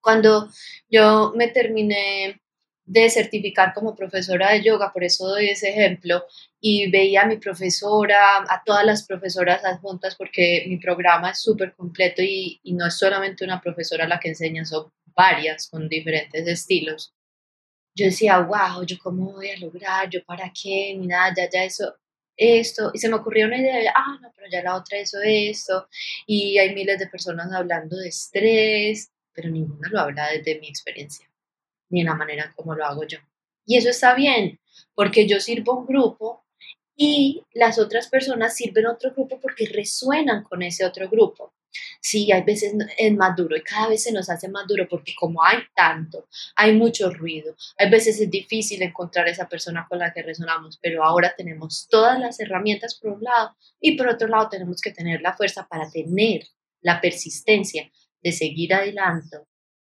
Cuando 0.02 0.50
yo 0.90 1.34
me 1.36 1.50
terminé 1.50 2.42
de 2.88 3.10
certificar 3.10 3.74
como 3.74 3.96
profesora 3.96 4.52
de 4.52 4.64
yoga, 4.64 4.94
por 4.94 5.04
eso 5.04 5.28
doy 5.28 5.50
ese 5.50 5.70
ejemplo, 5.70 6.26
y 6.62 6.90
veía 6.90 7.24
a 7.24 7.28
mi 7.28 7.38
profesora, 7.38 8.38
a 8.48 8.64
todas 8.66 8.86
las 8.86 9.06
profesoras 9.06 9.64
adjuntas, 9.66 10.16
porque 10.16 10.66
mi 10.68 10.78
programa 10.78 11.32
es 11.32 11.42
súper 11.42 11.74
completo 11.76 12.22
y, 12.24 12.60
y, 12.64 12.74
no 12.74 12.88
es 12.88 12.98
solamente 12.98 13.44
una 13.44 13.62
profesora 13.62 14.08
la 14.08 14.20
que 14.20 14.30
enseña, 14.30 14.66
son 14.66 14.92
varias 15.06 15.68
con 15.70 15.90
diferentes 15.90 16.48
estilos. 16.48 17.14
Yo 17.96 18.06
decía, 18.06 18.40
wow, 18.40 18.86
¿yo 18.86 18.98
cómo 19.04 19.34
voy 19.34 19.50
a 19.50 19.60
lograr? 19.60 20.10
¿Yo 20.10 20.24
para 20.24 20.52
qué? 20.54 20.96
Mira, 20.98 21.34
ya, 21.36 21.50
ya 21.50 21.64
eso, 21.66 21.96
esto. 22.38 22.92
Y 22.94 23.00
se 23.00 23.10
me 23.10 23.16
ocurrió 23.16 23.48
una 23.48 23.58
idea, 23.60 23.94
ah, 23.96 24.18
no, 24.22 24.32
pero 24.36 24.48
ya 24.50 24.64
la 24.64 24.76
otra 24.76 25.00
hizo 25.00 25.18
esto. 25.24 25.88
Y 26.26 26.58
hay 26.60 26.74
miles 26.76 27.00
de 27.00 27.08
personas 27.08 27.52
hablando 27.52 27.98
de 27.98 28.10
estrés, 28.10 29.12
pero 29.34 29.50
ninguna 29.50 29.90
lo 29.90 30.00
habla 30.00 30.30
desde 30.32 30.60
mi 30.60 30.70
experiencia 30.70 31.28
ni 31.90 32.02
en 32.02 32.08
la 32.08 32.16
manera 32.16 32.54
como 32.56 32.76
lo 32.76 32.86
hago 32.86 33.06
yo. 33.06 33.20
Y 33.66 33.78
eso 33.78 33.90
está 33.90 34.16
bien, 34.16 34.60
porque 34.96 35.28
yo 35.28 35.40
sirvo 35.40 35.74
a 35.74 35.80
un 35.80 35.86
grupo 35.86 36.46
y 36.96 37.44
las 37.54 37.78
otras 37.78 38.08
personas 38.08 38.56
sirven 38.56 38.88
a 38.88 38.94
otro 38.94 39.12
grupo 39.14 39.40
porque 39.40 39.68
resuenan 39.68 40.44
con 40.44 40.64
ese 40.64 40.86
otro 40.86 41.08
grupo. 41.10 41.54
Sí, 42.02 42.32
hay 42.32 42.44
veces 42.44 42.74
es 42.98 43.14
más 43.14 43.36
duro 43.36 43.56
y 43.56 43.62
cada 43.62 43.90
vez 43.90 44.04
se 44.04 44.12
nos 44.12 44.30
hace 44.30 44.48
más 44.48 44.66
duro 44.68 44.88
porque 44.90 45.14
como 45.16 45.44
hay 45.44 45.60
tanto, 45.76 46.28
hay 46.56 46.74
mucho 46.74 47.12
ruido, 47.12 47.56
hay 47.78 47.90
veces 47.90 48.20
es 48.20 48.32
difícil 48.32 48.82
encontrar 48.82 49.28
esa 49.28 49.48
persona 49.48 49.86
con 49.88 50.00
la 50.00 50.12
que 50.12 50.24
resonamos, 50.24 50.80
pero 50.82 51.04
ahora 51.04 51.34
tenemos 51.38 51.88
todas 51.90 52.20
las 52.20 52.40
herramientas 52.40 52.96
por 52.96 53.12
un 53.12 53.24
lado 53.24 53.56
y 53.80 53.96
por 53.96 54.08
otro 54.08 54.28
lado 54.28 54.50
tenemos 54.50 54.82
que 54.82 54.92
tener 54.92 55.22
la 55.22 55.34
fuerza 55.34 55.68
para 55.68 55.90
tener 55.90 56.48
la 56.82 57.00
persistencia 57.00 57.92
de 58.24 58.32
seguir 58.32 58.74
adelante, 58.74 59.38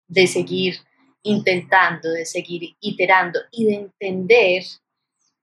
de 0.07 0.27
seguir 0.27 0.77
intentando, 1.23 2.11
de 2.11 2.27
seguir 2.27 2.77
iterando 2.81 3.41
y 3.51 3.67
de 3.67 3.75
entender 3.75 4.65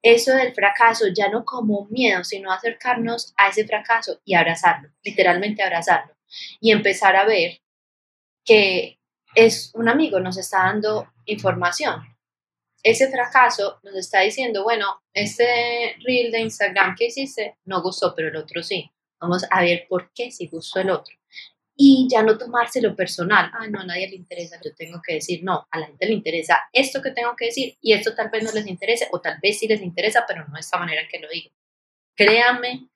eso 0.02 0.34
del 0.34 0.54
fracaso 0.54 1.08
ya 1.14 1.30
no 1.30 1.44
como 1.44 1.88
miedo, 1.90 2.24
sino 2.24 2.52
acercarnos 2.52 3.34
a 3.38 3.50
ese 3.50 3.66
fracaso 3.66 4.22
y 4.24 4.36
abrazarlo, 4.36 4.90
literalmente 5.04 5.64
abrazarlo 5.64 6.16
y 6.62 6.72
empezar 6.72 7.16
a 7.16 7.26
ver 7.26 7.60
que 8.46 9.00
es 9.36 9.72
un 9.76 9.90
amigo, 9.90 10.20
nos 10.20 10.38
está 10.38 10.60
dando 10.60 11.12
información. 11.26 12.02
Ese 12.82 13.12
fracaso 13.12 13.80
nos 13.84 13.96
está 13.96 14.22
diciendo, 14.22 14.64
bueno, 14.64 15.02
este 15.14 15.96
reel 16.06 16.32
de 16.32 16.40
Instagram 16.42 16.96
que 16.96 17.08
hiciste 17.08 17.58
no 17.66 17.82
gustó, 17.82 18.14
pero 18.16 18.30
el 18.30 18.38
otro 18.38 18.64
sí. 18.64 18.90
Vamos 19.20 19.46
a 19.52 19.62
ver 19.62 19.86
por 19.90 20.12
qué 20.14 20.32
sí 20.32 20.48
gustó 20.48 20.80
el 20.80 20.92
otro 20.92 21.19
y 21.82 22.10
ya 22.12 22.24
no 22.24 22.38
tomárselo 22.38 22.94
personal. 22.94 23.50
Ay, 23.58 23.72
no, 23.72 23.80
a 23.80 23.86
nadie 23.86 24.10
le 24.10 24.18
interesa, 24.18 24.60
yo 24.62 24.76
tengo 24.76 25.02
que 25.02 25.14
decir, 25.14 25.46
no, 25.46 25.66
a 25.72 25.80
la 25.80 25.88
gente 25.88 26.08
le 26.08 26.14
interesa 26.14 26.60
esto 26.74 27.02
que 27.02 27.12
tengo 27.12 27.38
que 27.38 27.46
decir 27.46 27.78
y 27.80 27.94
esto 27.94 28.14
tal 28.14 28.30
vez 28.30 28.44
no 28.44 28.52
les 28.52 28.68
interese 28.68 29.08
o 29.14 29.22
tal 29.22 29.40
vez 29.42 29.60
sí 29.60 29.66
les 29.66 29.82
interesa, 29.82 30.26
pero 30.28 30.46
no 30.46 30.56
de 30.56 30.60
esta 30.60 30.78
manera 30.78 31.04
que 31.10 31.20
lo 31.20 31.30
digo. 31.30 31.52
Créanme 32.18 32.90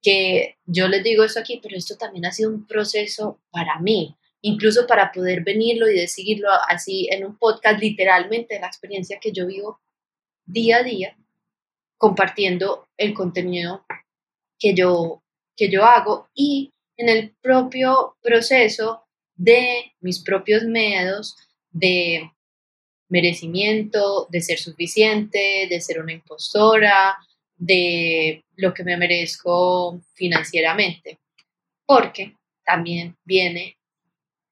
que 0.00 0.56
yo 0.64 0.88
les 0.88 1.04
digo 1.04 1.22
eso 1.22 1.38
aquí, 1.38 1.60
pero 1.62 1.76
esto 1.76 1.98
también 1.98 2.24
ha 2.24 2.32
sido 2.32 2.48
un 2.48 2.66
proceso 2.66 3.42
para 3.50 3.78
mí, 3.78 4.16
incluso 4.40 4.86
para 4.86 5.12
poder 5.12 5.44
venirlo 5.44 5.90
y 5.90 5.96
decirlo 5.96 6.48
así 6.66 7.08
en 7.10 7.26
un 7.26 7.36
podcast, 7.36 7.78
literalmente 7.78 8.58
la 8.58 8.68
experiencia 8.68 9.18
que 9.20 9.32
yo 9.32 9.46
vivo 9.46 9.80
día 10.46 10.78
a 10.78 10.82
día, 10.82 11.14
compartiendo 11.98 12.88
el 12.96 13.12
contenido 13.12 13.84
que 14.58 14.74
yo, 14.74 15.22
que 15.54 15.70
yo 15.70 15.84
hago 15.84 16.30
y 16.34 16.72
en 17.00 17.08
el 17.08 17.34
propio 17.40 18.18
proceso 18.22 19.06
de 19.34 19.94
mis 20.00 20.18
propios 20.22 20.64
miedos, 20.64 21.34
de 21.70 22.30
merecimiento, 23.08 24.28
de 24.30 24.42
ser 24.42 24.58
suficiente, 24.58 25.66
de 25.70 25.80
ser 25.80 26.00
una 26.00 26.12
impostora, 26.12 27.16
de 27.56 28.44
lo 28.56 28.74
que 28.74 28.84
me 28.84 28.98
merezco 28.98 30.02
financieramente. 30.12 31.18
Porque 31.86 32.36
también 32.64 33.16
viene 33.24 33.78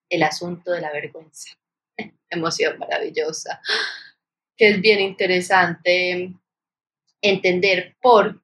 el 0.09 0.23
asunto 0.23 0.73
de 0.73 0.81
la 0.81 0.91
vergüenza. 0.91 1.51
Emoción 2.31 2.79
maravillosa, 2.79 3.61
que 4.57 4.71
es 4.71 4.81
bien 4.81 5.01
interesante 5.01 6.33
entender 7.21 7.95
por 8.01 8.43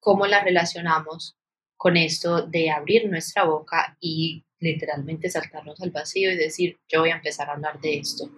cómo 0.00 0.26
la 0.26 0.42
relacionamos 0.42 1.36
con 1.80 1.96
esto 1.96 2.42
de 2.42 2.70
abrir 2.70 3.08
nuestra 3.08 3.44
boca 3.44 3.96
y 4.00 4.44
literalmente 4.58 5.30
saltarnos 5.30 5.80
al 5.80 5.90
vacío 5.90 6.30
y 6.30 6.36
decir, 6.36 6.78
yo 6.86 7.00
voy 7.00 7.08
a 7.08 7.14
empezar 7.14 7.48
a 7.48 7.54
hablar 7.54 7.80
de 7.80 8.00
esto. 8.00 8.28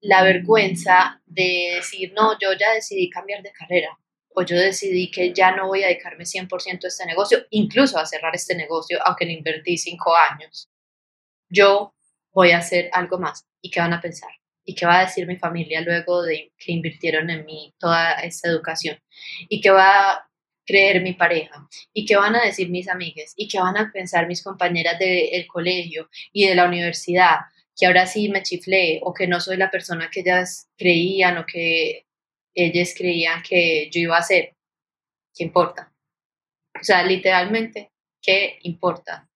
La 0.00 0.22
vergüenza 0.22 1.20
de 1.26 1.72
decir, 1.74 2.12
no, 2.16 2.38
yo 2.38 2.52
ya 2.52 2.72
decidí 2.72 3.10
cambiar 3.10 3.42
de 3.42 3.50
carrera 3.50 3.98
o 4.28 4.42
yo 4.42 4.56
decidí 4.56 5.10
que 5.10 5.34
ya 5.34 5.50
no 5.50 5.66
voy 5.66 5.82
a 5.82 5.88
dedicarme 5.88 6.22
100% 6.22 6.84
a 6.84 6.86
este 6.86 7.06
negocio, 7.06 7.44
incluso 7.50 7.98
a 7.98 8.06
cerrar 8.06 8.36
este 8.36 8.54
negocio, 8.54 9.00
aunque 9.04 9.24
le 9.24 9.32
invertí 9.32 9.76
cinco 9.76 10.14
años. 10.14 10.68
Yo 11.48 11.92
voy 12.32 12.52
a 12.52 12.58
hacer 12.58 12.88
algo 12.92 13.18
más. 13.18 13.48
¿Y 13.60 13.72
qué 13.72 13.80
van 13.80 13.94
a 13.94 14.00
pensar? 14.00 14.30
¿Y 14.64 14.76
qué 14.76 14.86
va 14.86 15.00
a 15.00 15.06
decir 15.06 15.26
mi 15.26 15.38
familia 15.38 15.80
luego 15.80 16.22
de 16.22 16.52
que 16.56 16.70
invirtieron 16.70 17.30
en 17.30 17.44
mí 17.44 17.74
toda 17.80 18.12
esta 18.20 18.48
educación? 18.48 18.96
¿Y 19.48 19.60
qué 19.60 19.72
va 19.72 20.29
creer 20.66 21.02
mi 21.02 21.14
pareja 21.14 21.68
y 21.92 22.04
qué 22.04 22.16
van 22.16 22.36
a 22.36 22.44
decir 22.44 22.70
mis 22.70 22.88
amigas 22.88 23.32
y 23.36 23.48
qué 23.48 23.58
van 23.58 23.76
a 23.76 23.90
pensar 23.92 24.26
mis 24.26 24.42
compañeras 24.42 24.98
del 24.98 25.46
colegio 25.46 26.08
y 26.32 26.46
de 26.46 26.54
la 26.54 26.66
universidad, 26.66 27.38
que 27.76 27.86
ahora 27.86 28.06
sí 28.06 28.28
me 28.28 28.42
chiflé 28.42 29.00
o 29.02 29.12
que 29.14 29.26
no 29.26 29.40
soy 29.40 29.56
la 29.56 29.70
persona 29.70 30.10
que 30.10 30.20
ellas 30.20 30.68
creían 30.76 31.38
o 31.38 31.46
que 31.46 32.06
ellas 32.54 32.94
creían 32.96 33.42
que 33.42 33.88
yo 33.90 34.00
iba 34.00 34.16
a 34.16 34.22
ser. 34.22 34.54
¿Qué 35.34 35.44
importa? 35.44 35.92
O 36.80 36.84
sea, 36.84 37.02
literalmente, 37.04 37.90
¿qué 38.22 38.58
importa? 38.62 39.28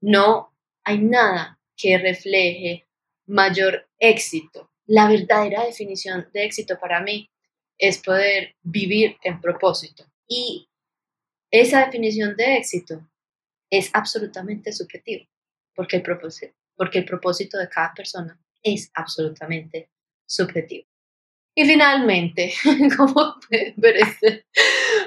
No 0.00 0.54
hay 0.84 0.98
nada 0.98 1.58
que 1.76 1.98
refleje 1.98 2.86
mayor 3.26 3.88
éxito. 3.98 4.70
La 4.86 5.08
verdadera 5.08 5.64
definición 5.64 6.28
de 6.32 6.44
éxito 6.44 6.78
para 6.80 7.00
mí 7.00 7.30
es 7.76 7.98
poder 7.98 8.56
vivir 8.62 9.16
en 9.22 9.40
propósito. 9.40 10.04
Y 10.28 10.68
esa 11.50 11.86
definición 11.86 12.36
de 12.36 12.56
éxito 12.58 13.08
es 13.70 13.90
absolutamente 13.94 14.72
subjetiva, 14.72 15.26
porque 15.74 15.96
el 15.96 16.02
propósito, 16.02 16.54
porque 16.76 16.98
el 16.98 17.04
propósito 17.04 17.58
de 17.58 17.68
cada 17.68 17.94
persona 17.94 18.38
es 18.62 18.90
absolutamente 18.94 19.90
subjetivo. 20.26 20.86
Y 21.54 21.64
finalmente, 21.64 22.52
como 22.96 23.40
pueden 23.48 23.74
ver, 23.76 23.96
este 23.96 24.46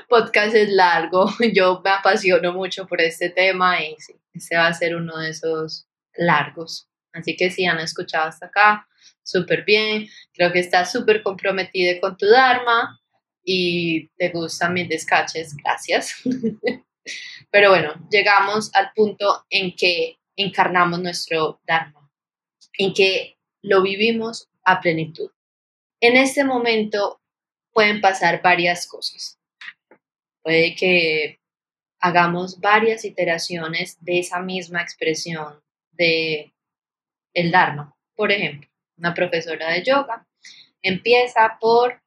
podcast 0.09 0.53
es 0.55 0.69
largo. 0.69 1.31
Yo 1.53 1.81
me 1.83 1.91
apasiono 1.91 2.51
mucho 2.51 2.85
por 2.87 2.99
este 2.99 3.29
tema 3.29 3.81
y 3.81 3.95
sí, 3.99 4.19
este 4.33 4.57
va 4.57 4.67
a 4.67 4.73
ser 4.73 4.95
uno 4.95 5.17
de 5.17 5.29
esos 5.29 5.87
largos. 6.15 6.89
Así 7.13 7.37
que 7.37 7.51
si 7.51 7.65
han 7.65 7.79
escuchado 7.79 8.27
hasta 8.27 8.47
acá, 8.47 8.87
súper 9.23 9.63
bien. 9.63 10.07
Creo 10.33 10.51
que 10.51 10.59
estás 10.59 10.91
súper 10.91 11.23
comprometido 11.23 11.99
con 12.01 12.17
tu 12.17 12.25
Dharma 12.25 13.00
y 13.43 14.07
te 14.17 14.29
gustan 14.29 14.73
mis 14.73 14.89
descaches, 14.89 15.55
gracias. 15.55 16.15
Pero 17.51 17.69
bueno, 17.69 17.93
llegamos 18.11 18.73
al 18.75 18.91
punto 18.93 19.45
en 19.49 19.75
que 19.75 20.17
encarnamos 20.35 20.99
nuestro 20.99 21.59
Dharma, 21.65 22.09
en 22.77 22.93
que 22.93 23.37
lo 23.61 23.81
vivimos 23.81 24.49
a 24.63 24.79
plenitud. 24.79 25.31
En 25.99 26.17
este 26.17 26.43
momento 26.43 27.21
pueden 27.71 28.01
pasar 28.01 28.41
varias 28.41 28.87
cosas. 28.87 29.39
Puede 30.43 30.75
que 30.75 31.39
hagamos 31.99 32.59
varias 32.59 33.05
iteraciones 33.05 33.97
de 34.03 34.19
esa 34.19 34.39
misma 34.39 34.81
expresión 34.81 35.61
de 35.91 36.53
el 37.33 37.51
Dharma. 37.51 37.95
Por 38.15 38.31
ejemplo, 38.31 38.69
una 38.97 39.13
profesora 39.13 39.71
de 39.71 39.83
yoga 39.83 40.27
empieza 40.81 41.57
por 41.59 42.00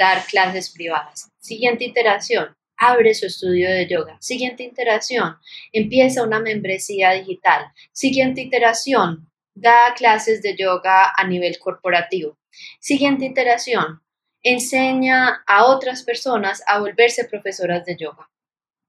dar 0.00 0.24
clases 0.24 0.70
privadas. 0.70 1.30
Siguiente 1.38 1.84
iteración, 1.84 2.56
abre 2.78 3.12
su 3.12 3.26
estudio 3.26 3.70
de 3.70 3.86
yoga. 3.86 4.16
Siguiente 4.18 4.62
iteración, 4.62 5.36
empieza 5.72 6.24
una 6.24 6.40
membresía 6.40 7.10
digital. 7.10 7.66
Siguiente 7.92 8.40
iteración, 8.40 9.30
da 9.54 9.92
clases 9.94 10.40
de 10.40 10.56
yoga 10.56 11.12
a 11.14 11.26
nivel 11.26 11.58
corporativo. 11.58 12.38
Siguiente 12.80 13.26
iteración, 13.26 14.00
enseña 14.42 15.42
a 15.46 15.66
otras 15.66 16.02
personas 16.02 16.62
a 16.66 16.80
volverse 16.80 17.26
profesoras 17.26 17.84
de 17.84 17.96
yoga. 17.98 18.30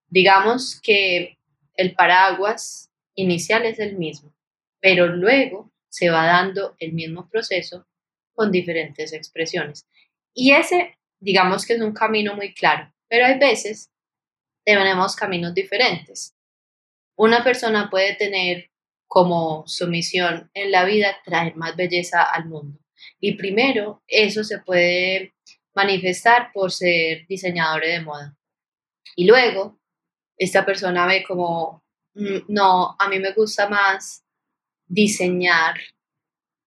Digamos 0.08 0.80
que 0.82 1.38
el 1.76 1.94
paraguas 1.94 2.90
inicial 3.16 3.66
es 3.66 3.80
el 3.80 3.98
mismo, 3.98 4.34
pero 4.80 5.08
luego 5.08 5.74
se 5.90 6.10
va 6.10 6.26
dando 6.26 6.78
el 6.80 6.94
mismo 6.94 7.28
proceso 7.30 7.86
con 8.34 8.50
diferentes 8.50 9.12
expresiones. 9.12 9.86
Y 10.34 10.54
ese, 10.54 10.98
digamos 11.22 11.66
que 11.66 11.74
es 11.74 11.82
un 11.82 11.94
camino 11.94 12.36
muy 12.36 12.54
claro, 12.54 12.94
pero 13.08 13.26
hay 13.26 13.38
veces 13.40 13.92
tenemos 14.66 15.16
caminos 15.16 15.54
diferentes. 15.54 16.36
Una 17.16 17.44
persona 17.44 17.90
puede 17.90 18.16
tener 18.16 18.70
como 19.08 19.64
su 19.68 19.88
misión 19.88 20.50
en 20.54 20.72
la 20.72 20.86
vida 20.86 21.18
traer 21.24 21.56
más 21.56 21.76
belleza 21.76 22.24
al 22.24 22.46
mundo. 22.46 22.80
Y 23.20 23.36
primero, 23.36 24.04
eso 24.08 24.44
se 24.44 24.60
puede 24.60 25.34
manifestar 25.76 26.52
por 26.54 26.72
ser 26.72 27.26
diseñador 27.28 27.84
de 27.84 28.02
moda. 28.02 28.38
Y 29.16 29.26
luego, 29.26 29.80
esta 30.38 30.66
persona 30.66 31.06
ve 31.08 31.24
como, 31.28 31.84
mm, 32.16 32.46
no, 32.48 32.96
a 32.98 33.10
mí 33.10 33.20
me 33.20 33.34
gusta 33.34 33.70
más 33.70 34.24
diseñar 34.88 35.76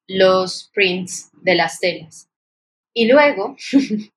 los 0.06 0.70
prints 0.74 1.30
de 1.42 1.54
las 1.54 1.80
telas. 1.80 2.28
Y 2.94 3.06
luego, 3.08 3.56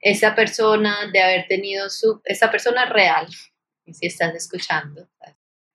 esa 0.00 0.34
persona 0.34 1.10
de 1.12 1.22
haber 1.22 1.46
tenido 1.46 1.90
su, 1.90 2.20
esa 2.24 2.50
persona 2.50 2.86
real, 2.86 3.28
si 3.92 4.06
estás 4.06 4.34
escuchando, 4.34 5.08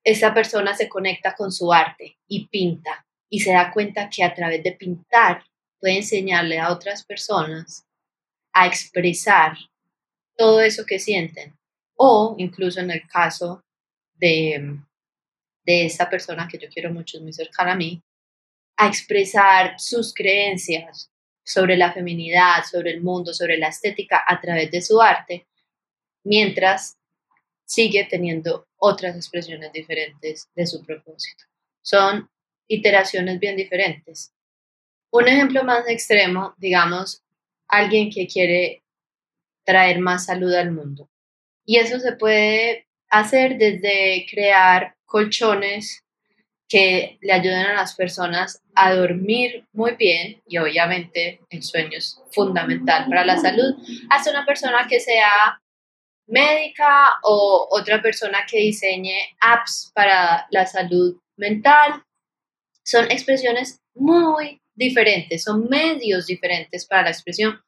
esa 0.04 0.34
persona 0.34 0.74
se 0.76 0.88
conecta 0.88 1.36
con 1.36 1.52
su 1.52 1.72
arte 1.72 2.18
y 2.28 2.48
pinta 2.48 3.06
y 3.30 3.40
se 3.40 3.52
da 3.52 3.72
cuenta 3.72 4.10
que 4.10 4.24
a 4.24 4.34
través 4.34 4.64
de 4.64 4.72
pintar 4.72 5.44
puede 5.80 5.98
enseñarle 5.98 6.60
a 6.60 6.72
otras 6.72 7.04
personas 7.04 7.86
a 8.54 8.68
expresar 8.68 9.58
todo 10.38 10.62
eso 10.62 10.86
que 10.86 11.00
sienten. 11.00 11.58
O 11.98 12.36
incluso 12.38 12.80
en 12.80 12.92
el 12.92 13.08
caso 13.08 13.64
de, 14.16 14.80
de 15.66 15.86
esa 15.86 16.10
persona 16.10 16.48
que 16.48 16.58
yo 16.58 16.68
quiero 16.70 16.92
mucho, 16.92 17.18
es 17.18 17.24
muy 17.24 17.34
cercana 17.34 17.74
a 17.74 17.76
mí, 17.76 18.02
a 18.78 18.88
expresar 18.88 19.80
sus 19.80 20.14
creencias 20.14 21.12
sobre 21.46 21.78
la 21.78 21.94
feminidad, 21.94 22.64
sobre 22.70 22.92
el 22.92 23.02
mundo, 23.02 23.34
sobre 23.34 23.58
la 23.58 23.70
estética 23.70 24.24
a 24.28 24.42
través 24.42 24.72
de 24.72 24.82
su 24.82 25.00
arte, 25.02 25.48
mientras 26.24 26.98
sigue 27.66 28.06
teniendo 28.10 28.68
otras 28.78 29.16
expresiones 29.16 29.72
diferentes 29.72 30.50
de 30.56 30.66
su 30.68 30.84
propósito. 30.84 31.46
Son 31.82 32.30
iteraciones 32.68 33.40
bien 33.40 33.56
diferentes. 33.56 34.34
Un 35.12 35.28
ejemplo 35.28 35.64
más 35.64 35.88
extremo, 35.88 36.56
digamos, 36.58 37.24
alguien 37.68 38.10
que 38.10 38.28
quiere 38.28 38.84
traer 39.64 40.00
más 40.00 40.26
salud 40.26 40.54
al 40.54 40.72
mundo. 40.72 41.10
Y 41.64 41.78
eso 41.78 42.00
se 42.00 42.14
puede 42.14 42.88
hacer 43.10 43.58
desde 43.58 44.26
crear 44.30 44.96
colchones 45.06 46.05
que 46.68 47.18
le 47.22 47.34
ayuden 47.34 47.66
a 47.66 47.74
las 47.74 47.96
personas 47.96 48.62
a 48.74 48.94
dormir 48.94 49.66
muy 49.74 49.96
bien 49.96 50.42
y 50.48 50.58
obviamente 50.58 51.42
el 51.50 51.64
sueño 51.64 51.98
es 51.98 52.20
fundamental 52.32 53.06
para 53.08 53.26
la 53.26 53.38
salud, 53.38 53.76
hasta 54.10 54.32
una 54.32 54.46
persona 54.46 54.88
que 54.90 55.00
sea 55.00 55.62
médica 56.28 57.12
o 57.24 57.68
otra 57.70 58.02
persona 58.02 58.46
que 58.50 58.58
diseñe 58.58 59.36
apps 59.40 59.92
para 59.94 60.48
la 60.50 60.66
salud 60.66 61.16
mental. 61.38 62.04
Son 62.84 63.06
expresiones 63.12 63.82
muy 63.94 64.62
diferentes, 64.74 65.44
son 65.44 65.70
medios 65.70 66.26
diferentes 66.26 66.86
para 66.86 67.04
la 67.04 67.12
expresión 67.12 67.62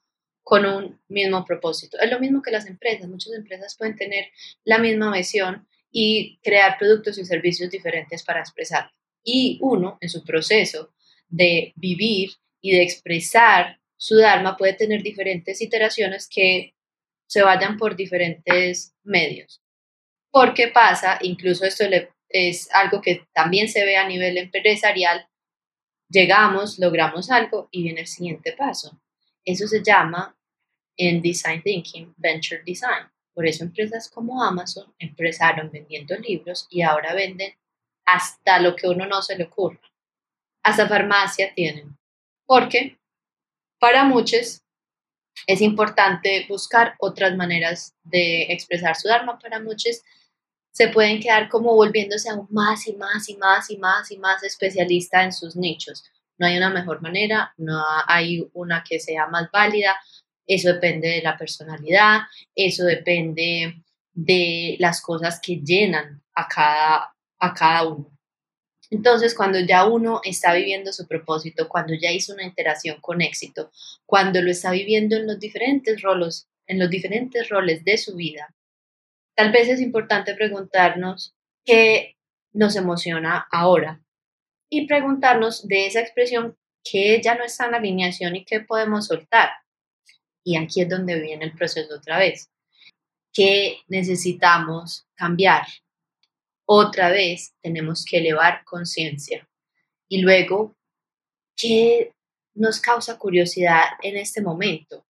con 0.43 0.65
un 0.65 0.99
mismo 1.09 1.43
propósito. 1.45 1.97
Es 1.99 2.09
lo 2.09 2.19
mismo 2.19 2.41
que 2.41 2.51
las 2.51 2.67
empresas. 2.67 3.07
Muchas 3.07 3.33
empresas 3.33 3.75
pueden 3.77 3.95
tener 3.95 4.27
la 4.63 4.77
misma 4.77 5.11
visión 5.11 5.67
y 5.99 6.37
crear 6.43 6.77
productos 6.77 7.17
y 7.17 7.25
servicios 7.25 7.71
diferentes 7.71 8.21
para 8.21 8.41
expresar. 8.41 8.91
Y 9.23 9.57
uno, 9.63 9.97
en 9.99 10.09
su 10.09 10.23
proceso 10.23 10.93
de 11.27 11.73
vivir 11.75 12.29
y 12.61 12.73
de 12.73 12.83
expresar 12.83 13.79
su 13.95 14.15
Dharma, 14.17 14.55
puede 14.55 14.73
tener 14.73 15.01
diferentes 15.01 15.59
iteraciones 15.59 16.29
que 16.29 16.75
se 17.25 17.41
vayan 17.41 17.77
por 17.77 17.95
diferentes 17.95 18.93
medios. 19.03 19.59
Porque 20.29 20.67
pasa, 20.67 21.17
incluso 21.23 21.65
esto 21.65 21.85
es 22.29 22.69
algo 22.75 23.01
que 23.01 23.25
también 23.33 23.67
se 23.67 23.83
ve 23.83 23.97
a 23.97 24.07
nivel 24.07 24.37
empresarial, 24.37 25.27
llegamos, 26.09 26.77
logramos 26.77 27.31
algo 27.31 27.69
y 27.71 27.81
viene 27.81 28.01
el 28.01 28.07
siguiente 28.07 28.53
paso. 28.53 29.01
Eso 29.43 29.67
se 29.67 29.81
llama 29.83 30.37
en 30.95 31.23
Design 31.23 31.63
Thinking 31.63 32.13
Venture 32.17 32.61
Design. 32.63 33.09
Por 33.37 33.45
eso 33.45 33.65
empresas 33.65 34.09
como 34.09 34.43
Amazon 34.43 34.91
empezaron 34.97 35.69
vendiendo 35.69 36.17
libros 36.17 36.65
y 36.71 36.81
ahora 36.81 37.13
venden 37.13 37.53
hasta 38.03 38.59
lo 38.59 38.75
que 38.75 38.87
uno 38.87 39.05
no 39.05 39.21
se 39.21 39.37
le 39.37 39.43
ocurra. 39.43 39.79
Hasta 40.63 40.87
farmacia 40.87 41.53
tienen. 41.53 41.95
Porque 42.47 42.97
para 43.79 44.05
muchos 44.05 44.63
es 45.45 45.61
importante 45.61 46.47
buscar 46.49 46.95
otras 46.97 47.37
maneras 47.37 47.93
de 48.03 48.51
expresar 48.51 48.95
su 48.95 49.07
Dharma. 49.07 49.37
Para 49.37 49.59
muchos 49.59 50.01
se 50.71 50.87
pueden 50.87 51.19
quedar 51.19 51.47
como 51.47 51.75
volviéndose 51.75 52.31
aún 52.31 52.47
más 52.49 52.87
y 52.87 52.93
más 52.93 53.29
y 53.29 53.35
más 53.35 53.69
y 53.69 53.77
más 53.77 54.09
y 54.09 54.17
más 54.17 54.41
especialista 54.41 55.23
en 55.23 55.31
sus 55.31 55.55
nichos. 55.55 56.03
No 56.39 56.47
hay 56.47 56.57
una 56.57 56.71
mejor 56.71 57.03
manera, 57.03 57.53
no 57.57 57.83
hay 58.07 58.49
una 58.53 58.83
que 58.83 58.99
sea 58.99 59.27
más 59.27 59.51
válida. 59.51 59.95
Eso 60.47 60.73
depende 60.73 61.09
de 61.09 61.21
la 61.21 61.37
personalidad, 61.37 62.21
eso 62.55 62.85
depende 62.85 63.83
de 64.13 64.77
las 64.79 65.01
cosas 65.01 65.39
que 65.39 65.57
llenan 65.57 66.23
a 66.33 66.47
cada, 66.47 67.13
a 67.39 67.53
cada 67.53 67.87
uno. 67.87 68.17
Entonces, 68.89 69.35
cuando 69.35 69.59
ya 69.59 69.85
uno 69.85 70.21
está 70.23 70.53
viviendo 70.53 70.93
su 70.93 71.07
propósito, 71.07 71.67
cuando 71.67 71.93
ya 71.93 72.11
hizo 72.11 72.33
una 72.33 72.45
interacción 72.45 73.01
con 73.01 73.21
éxito, 73.21 73.71
cuando 74.05 74.41
lo 74.41 74.49
está 74.49 74.71
viviendo 74.71 75.17
en 75.17 75.27
los 75.27 75.39
diferentes 75.39 76.01
roles, 76.01 76.47
en 76.67 76.79
los 76.79 76.89
diferentes 76.89 77.49
roles 77.49 77.83
de 77.83 77.97
su 77.97 78.15
vida, 78.15 78.55
tal 79.35 79.51
vez 79.51 79.67
es 79.67 79.81
importante 79.81 80.33
preguntarnos 80.35 81.35
qué 81.65 82.15
nos 82.53 82.75
emociona 82.75 83.45
ahora 83.51 84.01
y 84.69 84.87
preguntarnos 84.87 85.67
de 85.67 85.87
esa 85.87 85.99
expresión 85.99 86.57
que 86.83 87.21
ya 87.21 87.35
no 87.35 87.43
está 87.43 87.67
en 87.67 87.75
alineación 87.75 88.35
y 88.35 88.45
qué 88.45 88.61
podemos 88.61 89.07
soltar. 89.07 89.49
Y 90.47 90.55
aquí 90.55 90.81
es 90.81 90.89
donde 90.89 91.19
viene 91.19 91.45
el 91.45 91.53
proceso 91.53 91.95
otra 91.95 92.17
vez. 92.19 92.49
¿Qué 93.33 93.79
necesitamos 93.87 95.05
cambiar? 95.15 95.67
otra 96.67 97.09
vez 97.09 97.55
tenemos 97.61 98.05
que 98.05 98.17
elevar 98.17 98.63
conciencia. 98.65 99.47
Y 100.09 100.21
luego, 100.21 100.75
¿qué 101.55 102.11
nos 102.53 102.79
causa 102.79 103.17
curiosidad 103.17 103.85
en 104.03 104.17
este 104.17 104.41
momento? 104.41 105.05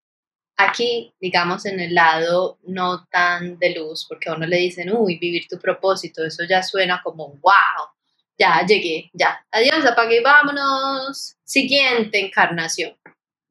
Aquí, 0.58 1.14
digamos, 1.20 1.66
en 1.66 1.80
el 1.80 1.96
lado 1.96 2.60
no 2.64 3.06
tan 3.10 3.58
de 3.58 3.76
luz, 3.76 4.06
porque 4.08 4.30
a 4.30 4.36
uno 4.36 4.46
le 4.46 4.58
dicen, 4.58 4.94
uy, 4.94 5.18
vivir 5.18 5.48
tu 5.50 5.58
propósito, 5.58 6.24
eso 6.24 6.44
ya 6.48 6.62
suena 6.62 7.02
como, 7.04 7.28
wow, 7.28 7.90
ya 8.38 8.66
llegué, 8.66 9.10
ya, 9.14 9.46
adiós, 9.52 9.86
apague 9.86 10.22
vámonos, 10.22 11.36
siguiente 11.44 12.20
encarnación. 12.20 12.98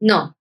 No, 0.00 0.36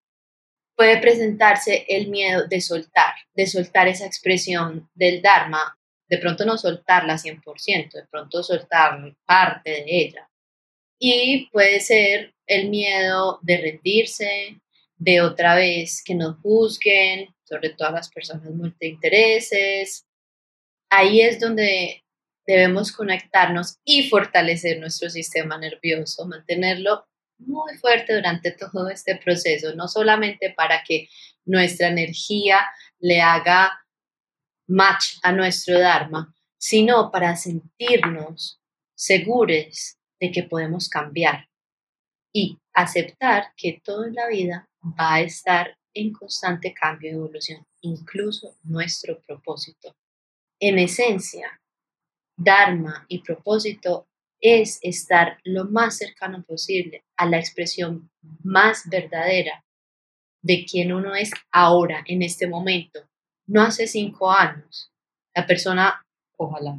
puede 0.76 0.98
presentarse 0.98 1.86
el 1.88 2.08
miedo 2.08 2.48
de 2.48 2.62
soltar, 2.62 3.14
de 3.34 3.48
soltar 3.48 3.88
esa 3.88 4.06
expresión 4.06 4.90
del 4.96 5.22
Dharma 5.22 5.78
de 6.14 6.20
pronto 6.20 6.46
no 6.46 6.60
soltarla 6.60 7.16
100%, 7.16 7.92
de 7.92 8.06
pronto 8.06 8.44
soltar 8.44 9.00
parte 9.26 9.72
de 9.72 9.86
ella. 9.88 10.30
Y 11.00 11.48
puede 11.52 11.80
ser 11.80 12.36
el 12.46 12.70
miedo 12.70 13.40
de 13.42 13.58
rendirse, 13.58 14.62
de 14.96 15.22
otra 15.22 15.56
vez 15.56 16.04
que 16.06 16.14
nos 16.14 16.38
juzguen, 16.38 17.34
sobre 17.44 17.72
todo 17.72 17.92
las 17.92 18.12
personas 18.12 18.52
multiintereses. 18.52 20.06
Ahí 20.90 21.22
es 21.22 21.40
donde 21.40 22.04
debemos 22.46 22.92
conectarnos 22.92 23.80
y 23.84 24.08
fortalecer 24.08 24.80
nuestro 24.80 25.10
sistema 25.10 25.58
nervioso, 25.58 26.28
mantenerlo 26.28 27.08
muy 27.46 27.78
fuerte 27.78 28.16
durante 28.16 28.52
todo 28.52 28.90
este 28.90 29.16
proceso, 29.16 29.76
no 29.76 29.88
solamente 29.88 30.54
para 30.56 30.84
que 30.84 31.10
nuestra 31.46 31.88
energía 31.88 32.66
le 33.00 33.22
haga 33.22 33.72
match 34.68 35.18
a 35.24 35.32
nuestro 35.32 35.80
Dharma, 35.80 36.34
sino 36.58 37.12
para 37.12 37.36
sentirnos 37.36 38.62
seguros 38.96 39.98
de 40.20 40.32
que 40.32 40.44
podemos 40.44 40.88
cambiar 40.88 41.50
y 42.34 42.58
aceptar 42.74 43.54
que 43.58 43.82
toda 43.84 44.08
la 44.10 44.28
vida 44.28 44.70
va 44.82 45.16
a 45.16 45.22
estar 45.22 45.78
en 45.94 46.12
constante 46.12 46.74
cambio 46.74 47.12
y 47.12 47.14
evolución, 47.14 47.68
incluso 47.82 48.58
nuestro 48.64 49.22
propósito. 49.22 49.96
En 50.60 50.80
esencia, 50.80 51.62
Dharma 52.36 53.06
y 53.08 53.20
propósito 53.20 54.08
es 54.44 54.78
estar 54.82 55.40
lo 55.46 55.64
más 55.66 55.98
cercano 55.98 56.44
posible 56.44 57.06
a 57.16 57.26
la 57.26 57.40
expresión 57.40 58.12
más 58.44 58.84
verdadera 58.90 59.64
de 60.42 60.66
quien 60.66 60.92
uno 60.92 61.16
es 61.16 61.32
ahora, 61.50 62.04
en 62.06 62.22
este 62.22 62.46
momento, 62.46 63.00
no 63.48 63.62
hace 63.62 63.88
cinco 63.88 64.30
años. 64.30 64.92
La 65.34 65.48
persona, 65.48 66.06
ojalá, 66.38 66.78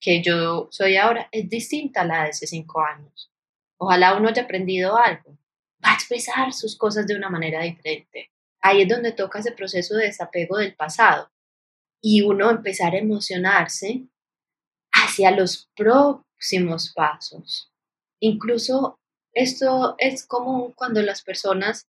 que 0.00 0.20
yo 0.22 0.66
soy 0.72 0.96
ahora 0.96 1.28
es 1.30 1.48
distinta 1.48 2.00
a 2.00 2.04
la 2.04 2.24
de 2.24 2.30
hace 2.30 2.48
cinco 2.48 2.80
años. 2.80 3.30
Ojalá 3.78 4.16
uno 4.16 4.28
haya 4.28 4.42
aprendido 4.42 4.96
algo. 4.96 5.38
Va 5.84 5.92
a 5.92 5.94
expresar 5.94 6.52
sus 6.52 6.76
cosas 6.76 7.06
de 7.06 7.14
una 7.14 7.30
manera 7.30 7.62
diferente. 7.62 8.32
Ahí 8.60 8.82
es 8.82 8.88
donde 8.88 9.12
toca 9.12 9.38
ese 9.38 9.52
proceso 9.52 9.94
de 9.94 10.06
desapego 10.06 10.58
del 10.58 10.74
pasado 10.74 11.30
y 12.02 12.22
uno 12.22 12.50
empezar 12.50 12.94
a 12.94 12.98
emocionarse 12.98 14.08
hacia 14.92 15.30
los 15.30 15.70
próximos 16.38 16.92
pasos. 16.94 17.68
Incluso 18.20 18.98
esto 19.32 19.96
es 19.98 20.24
como 20.24 20.72
cuando 20.74 21.02
las 21.02 21.22
personas 21.22 21.86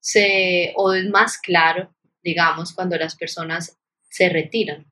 se, 0.00 0.72
o 0.76 0.92
es 0.92 1.08
más 1.08 1.38
claro, 1.38 1.94
digamos, 2.22 2.72
cuando 2.72 2.96
las 2.96 3.16
personas 3.16 3.78
se 4.08 4.28
retiran. 4.28 4.90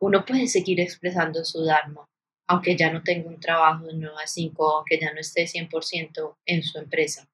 Uno 0.00 0.24
puede 0.24 0.48
seguir 0.48 0.80
expresando 0.80 1.44
su 1.44 1.64
Dharma, 1.64 2.04
aunque 2.48 2.76
ya 2.76 2.92
no 2.92 3.02
tenga 3.02 3.28
un 3.28 3.38
trabajo 3.38 3.86
de 3.86 3.94
9 3.94 4.16
a 4.22 4.26
5, 4.26 4.76
aunque 4.76 4.98
ya 4.98 5.12
no 5.12 5.20
esté 5.20 5.44
100% 5.44 6.36
en 6.44 6.62
su 6.62 6.78
empresa. 6.78 7.28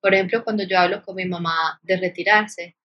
Por 0.00 0.12
ejemplo, 0.12 0.42
cuando 0.42 0.64
yo 0.64 0.78
hablo 0.78 1.02
con 1.02 1.14
mi 1.14 1.24
mamá 1.24 1.78
de 1.82 1.96
retirarse, 1.96 2.76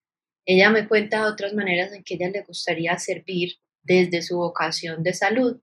ella 0.45 0.69
me 0.69 0.87
cuenta 0.87 1.27
otras 1.27 1.53
maneras 1.53 1.91
en 1.91 2.03
que 2.03 2.13
ella 2.15 2.29
le 2.29 2.43
gustaría 2.43 2.97
servir 2.99 3.57
desde 3.81 4.21
su 4.21 4.37
vocación 4.37 5.01
de 5.03 5.13
salud 5.13 5.59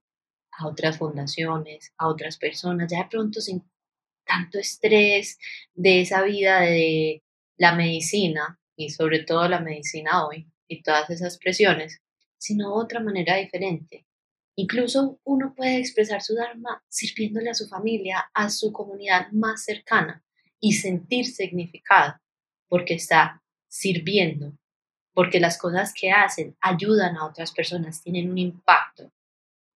a 0.57 0.67
otras 0.67 0.97
fundaciones, 0.97 1.93
a 1.97 2.07
otras 2.07 2.37
personas, 2.37 2.91
ya 2.91 2.99
de 3.03 3.09
pronto 3.09 3.39
sin 3.41 3.63
tanto 4.25 4.59
estrés, 4.59 5.37
de 5.73 6.01
esa 6.01 6.23
vida 6.23 6.61
de 6.61 7.23
la 7.57 7.75
medicina 7.75 8.59
y 8.75 8.89
sobre 8.89 9.23
todo 9.23 9.47
la 9.47 9.59
medicina 9.59 10.25
hoy 10.25 10.47
y 10.67 10.81
todas 10.81 11.09
esas 11.09 11.37
presiones, 11.37 12.01
sino 12.37 12.73
otra 12.73 12.99
manera 12.99 13.37
diferente. 13.37 14.05
Incluso 14.55 15.19
uno 15.23 15.53
puede 15.55 15.77
expresar 15.77 16.21
su 16.21 16.35
Dharma 16.35 16.83
sirviéndole 16.89 17.51
a 17.51 17.53
su 17.53 17.67
familia, 17.67 18.29
a 18.33 18.49
su 18.49 18.71
comunidad 18.73 19.31
más 19.31 19.63
cercana 19.63 20.23
y 20.59 20.73
sentir 20.73 21.25
significado 21.25 22.15
porque 22.67 22.95
está 22.95 23.43
sirviendo, 23.67 24.57
porque 25.13 25.39
las 25.39 25.57
cosas 25.57 25.93
que 25.93 26.11
hacen 26.11 26.57
ayudan 26.59 27.17
a 27.17 27.25
otras 27.25 27.51
personas, 27.51 28.01
tienen 28.01 28.29
un 28.31 28.37
impacto. 28.37 29.11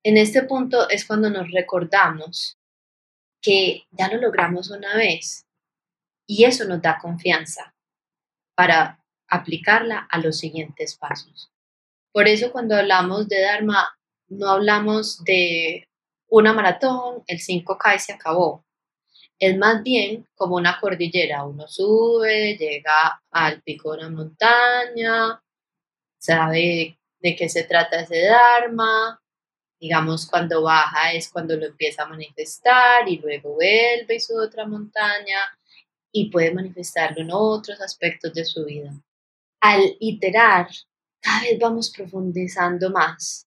En 0.04 0.18
este 0.18 0.43
punto 0.43 0.89
es 0.89 1.06
cuando 1.06 1.30
nos 1.30 1.52
recordamos 1.52 2.58
que 3.41 3.84
ya 3.91 4.08
lo 4.10 4.20
logramos 4.20 4.72
una 4.72 4.95
vez 4.95 5.45
y 6.28 6.45
eso 6.45 6.66
nos 6.66 6.82
da 6.82 6.97
confianza 6.99 7.76
para 8.56 9.04
aplicarla 9.28 10.08
a 10.10 10.20
los 10.20 10.38
siguientes 10.38 10.95
pasos. 10.95 11.52
Por 12.12 12.28
eso 12.28 12.52
cuando 12.52 12.76
hablamos 12.76 13.28
de 13.28 13.41
Dharma, 13.41 13.95
no 14.30 14.49
hablamos 14.49 15.24
de 15.24 15.88
una 16.30 16.54
maratón, 16.54 17.24
el 17.28 17.39
5K 17.39 17.95
y 17.95 17.99
se 17.99 18.14
acabó. 18.14 18.66
Es 19.39 19.58
más 19.58 19.84
bien 19.84 20.28
como 20.36 20.56
una 20.56 20.80
cordillera. 20.80 21.45
Uno 21.45 21.68
sube, 21.68 22.58
llega 22.58 23.22
al 23.32 23.62
pico 23.62 23.91
de 23.91 23.99
una 23.99 24.10
montaña, 24.10 25.41
sabe 26.20 26.99
de 27.20 27.36
qué 27.36 27.49
se 27.49 27.64
trata 27.64 28.02
ese 28.02 28.26
Dharma, 28.26 29.20
Digamos, 29.82 30.27
cuando 30.27 30.61
baja 30.61 31.11
es 31.11 31.29
cuando 31.29 31.57
lo 31.57 31.65
empieza 31.65 32.03
a 32.03 32.07
manifestar 32.07 33.09
y 33.09 33.17
luego 33.17 33.55
vuelve 33.55 34.15
y 34.15 34.19
sube 34.19 34.45
otra 34.45 34.67
montaña 34.67 35.39
y 36.11 36.29
puede 36.29 36.53
manifestarlo 36.53 37.23
en 37.23 37.32
otros 37.32 37.82
aspectos 37.82 38.32
de 38.32 38.45
su 38.45 38.63
vida. 38.63 38.93
Al 39.59 39.97
iterar, 39.99 40.67
cada 41.19 41.41
vez 41.41 41.57
vamos 41.59 41.89
profundizando 41.89 42.91
más. 42.91 43.47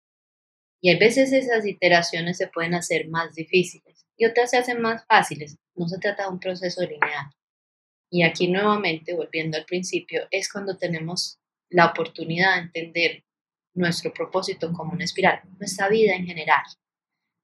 Y 0.81 0.89
a 0.89 0.97
veces 0.97 1.31
esas 1.31 1.67
iteraciones 1.67 2.37
se 2.37 2.47
pueden 2.47 2.73
hacer 2.73 3.07
más 3.09 3.35
difíciles 3.35 4.07
y 4.17 4.25
otras 4.25 4.49
se 4.49 4.57
hacen 4.57 4.81
más 4.81 5.05
fáciles. 5.05 5.57
No 5.75 5.87
se 5.87 5.99
trata 5.99 6.23
de 6.23 6.29
un 6.29 6.39
proceso 6.39 6.81
lineal. 6.81 7.31
Y 8.09 8.23
aquí 8.23 8.47
nuevamente, 8.47 9.13
volviendo 9.13 9.55
al 9.55 9.65
principio, 9.65 10.27
es 10.31 10.51
cuando 10.51 10.77
tenemos 10.77 11.37
la 11.69 11.85
oportunidad 11.87 12.55
de 12.55 12.61
entender 12.61 13.23
nuestro 13.73 14.13
propósito 14.13 14.71
como 14.71 14.93
una 14.93 15.05
espiral, 15.05 15.41
nuestra 15.59 15.89
vida 15.89 16.15
en 16.15 16.25
general. 16.25 16.63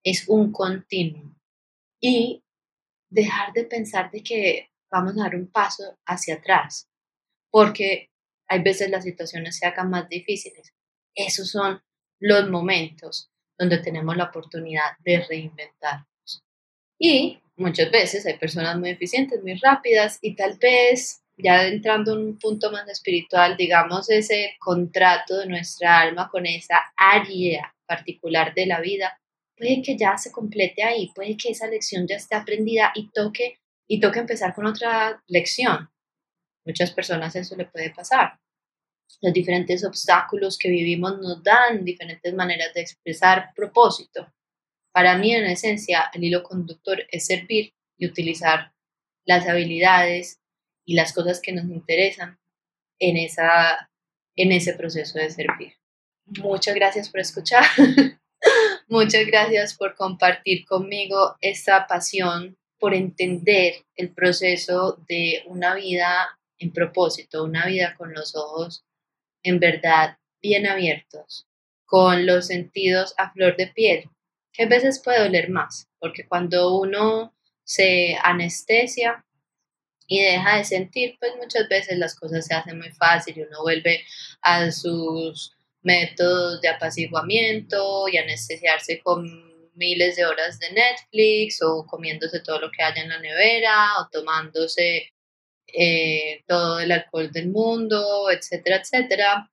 Es 0.04 0.28
un 0.28 0.52
continuo. 0.52 1.36
Y 2.02 2.44
dejar 3.10 3.52
de 3.54 3.66
pensar 3.66 4.12
de 4.12 4.24
que 4.24 4.70
vamos 4.92 5.14
a 5.18 5.24
dar 5.24 5.36
un 5.36 5.48
paso 5.48 5.98
hacia 6.06 6.36
atrás, 6.36 6.88
porque 7.52 8.10
hay 8.48 8.62
veces 8.62 8.90
las 8.90 9.04
situaciones 9.04 9.58
se 9.58 9.68
hagan 9.68 9.90
más 9.90 10.08
difíciles. 10.08 10.74
Esos 11.16 11.50
son 11.50 11.82
los 12.20 12.50
momentos 12.50 13.30
donde 13.58 13.80
tenemos 13.80 14.16
la 14.16 14.26
oportunidad 14.26 14.98
de 15.04 15.26
reinventarnos. 15.28 16.44
Y 16.98 17.42
muchas 17.58 17.92
veces 17.92 18.26
hay 18.26 18.38
personas 18.38 18.78
muy 18.78 18.90
eficientes, 18.90 19.42
muy 19.42 19.56
rápidas 19.56 20.18
y 20.22 20.36
tal 20.36 20.58
vez 20.58 21.22
ya 21.42 21.68
entrando 21.68 22.14
en 22.14 22.20
un 22.20 22.40
punto 22.40 22.72
más 22.72 22.88
espiritual, 22.90 23.56
digamos, 23.58 24.10
ese 24.10 24.56
contrato 24.60 25.38
de 25.38 25.48
nuestra 25.48 26.00
alma 26.00 26.30
con 26.30 26.46
esa 26.46 26.82
área 26.96 27.74
particular 27.86 28.54
de 28.54 28.66
la 28.66 28.82
vida, 28.82 29.20
puede 29.58 29.82
que 29.82 29.98
ya 29.98 30.18
se 30.18 30.32
complete 30.32 30.84
ahí, 30.84 31.12
puede 31.16 31.38
que 31.38 31.52
esa 31.52 31.68
lección 31.68 32.06
ya 32.08 32.18
esté 32.18 32.36
aprendida 32.36 32.92
y 32.96 33.10
toque, 33.12 33.60
y 33.88 34.00
toque 34.00 34.20
empezar 34.20 34.54
con 34.54 34.66
otra 34.66 35.24
lección. 35.28 35.90
Muchas 36.66 36.92
personas 36.92 37.36
eso 37.36 37.56
le 37.56 37.66
puede 37.66 37.92
pasar. 37.92 38.40
Los 39.22 39.34
diferentes 39.34 39.84
obstáculos 39.84 40.58
que 40.58 40.70
vivimos 40.70 41.20
nos 41.20 41.42
dan 41.44 41.84
diferentes 41.84 42.34
maneras 42.34 42.74
de 42.74 42.82
expresar 42.82 43.52
propósito. 43.56 44.32
Para 44.92 45.18
mí, 45.18 45.34
en 45.34 45.46
esencia, 45.46 46.12
el 46.14 46.24
hilo 46.24 46.44
conductor 46.44 47.06
es 47.10 47.26
servir 47.26 47.74
y 47.98 48.06
utilizar 48.06 48.72
las 49.26 49.48
habilidades 49.48 50.39
y 50.90 50.96
las 50.96 51.14
cosas 51.14 51.40
que 51.40 51.52
nos 51.52 51.66
interesan 51.66 52.40
en, 52.98 53.16
esa, 53.16 53.92
en 54.36 54.52
ese 54.52 54.74
proceso 54.74 55.20
de 55.20 55.30
servir. 55.30 55.74
Muchas 56.26 56.74
gracias 56.74 57.10
por 57.10 57.20
escuchar. 57.20 57.64
Muchas 58.88 59.28
gracias 59.28 59.76
por 59.76 59.94
compartir 59.94 60.66
conmigo 60.66 61.38
esta 61.42 61.86
pasión 61.86 62.58
por 62.80 62.96
entender 62.96 63.86
el 63.96 64.12
proceso 64.16 64.98
de 65.08 65.44
una 65.46 65.76
vida 65.76 66.40
en 66.58 66.74
propósito, 66.74 67.44
una 67.44 67.68
vida 67.68 67.94
con 67.96 68.12
los 68.12 68.36
ojos 68.36 68.84
en 69.44 69.60
verdad 69.60 70.18
bien 70.42 70.66
abiertos, 70.66 71.48
con 71.86 72.26
los 72.26 72.48
sentidos 72.48 73.14
a 73.20 73.32
flor 73.32 73.56
de 73.58 73.68
piel, 73.68 74.10
que 74.54 74.64
a 74.64 74.68
veces 74.68 75.00
puede 75.04 75.20
doler 75.20 75.52
más, 75.52 75.88
porque 76.00 76.28
cuando 76.28 76.80
uno 76.80 77.36
se 77.64 78.18
anestesia, 78.24 79.24
y 80.10 80.22
deja 80.24 80.58
de 80.58 80.66
sentir, 80.66 81.18
pues 81.20 81.34
muchas 81.38 81.70
veces 81.70 81.98
las 82.00 82.16
cosas 82.16 82.46
se 82.46 82.56
hacen 82.56 82.80
muy 82.80 82.92
fácil 82.92 83.38
y 83.38 83.44
uno 83.44 83.62
vuelve 83.62 84.04
a 84.42 84.72
sus 84.72 85.56
métodos 85.84 86.60
de 86.62 86.68
apaciguamiento 86.68 88.08
y 88.10 88.18
anestesiarse 88.18 89.00
con 89.02 89.24
miles 89.76 90.16
de 90.16 90.26
horas 90.26 90.60
de 90.60 90.72
Netflix 90.72 91.62
o 91.62 91.86
comiéndose 91.86 92.40
todo 92.42 92.60
lo 92.60 92.72
que 92.72 92.84
haya 92.84 93.04
en 93.04 93.10
la 93.10 93.20
nevera 93.20 94.00
o 94.00 94.10
tomándose 94.12 95.14
eh, 95.68 96.44
todo 96.48 96.80
el 96.80 96.92
alcohol 96.92 97.32
del 97.32 97.50
mundo, 97.50 98.32
etcétera, 98.32 98.78
etcétera. 98.78 99.52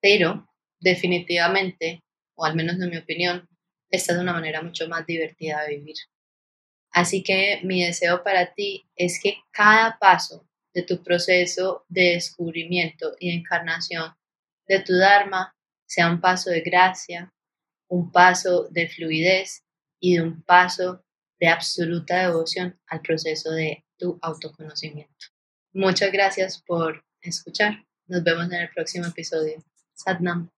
Pero 0.00 0.48
definitivamente, 0.80 2.02
o 2.34 2.44
al 2.44 2.56
menos 2.56 2.80
en 2.80 2.90
mi 2.90 2.96
opinión, 2.96 3.48
esta 3.90 4.12
es 4.12 4.18
una 4.18 4.32
manera 4.32 4.60
mucho 4.60 4.88
más 4.88 5.06
divertida 5.06 5.62
de 5.64 5.76
vivir. 5.76 5.96
Así 6.90 7.22
que 7.22 7.60
mi 7.64 7.84
deseo 7.84 8.22
para 8.22 8.54
ti 8.54 8.88
es 8.96 9.20
que 9.22 9.38
cada 9.50 9.98
paso 9.98 10.48
de 10.74 10.82
tu 10.82 11.02
proceso 11.02 11.84
de 11.88 12.14
descubrimiento 12.14 13.14
y 13.18 13.30
encarnación 13.30 14.14
de 14.66 14.80
tu 14.80 14.94
Dharma 14.94 15.56
sea 15.86 16.10
un 16.10 16.20
paso 16.20 16.50
de 16.50 16.60
gracia, 16.60 17.32
un 17.88 18.12
paso 18.12 18.68
de 18.70 18.88
fluidez 18.88 19.64
y 20.00 20.16
de 20.16 20.22
un 20.22 20.42
paso 20.42 21.04
de 21.40 21.48
absoluta 21.48 22.26
devoción 22.26 22.78
al 22.86 23.00
proceso 23.00 23.50
de 23.52 23.84
tu 23.96 24.18
autoconocimiento. 24.22 25.26
Muchas 25.72 26.12
gracias 26.12 26.62
por 26.62 27.04
escuchar. 27.20 27.84
Nos 28.06 28.22
vemos 28.22 28.46
en 28.46 28.54
el 28.54 28.70
próximo 28.70 29.06
episodio. 29.06 29.62
Satnam. 29.94 30.50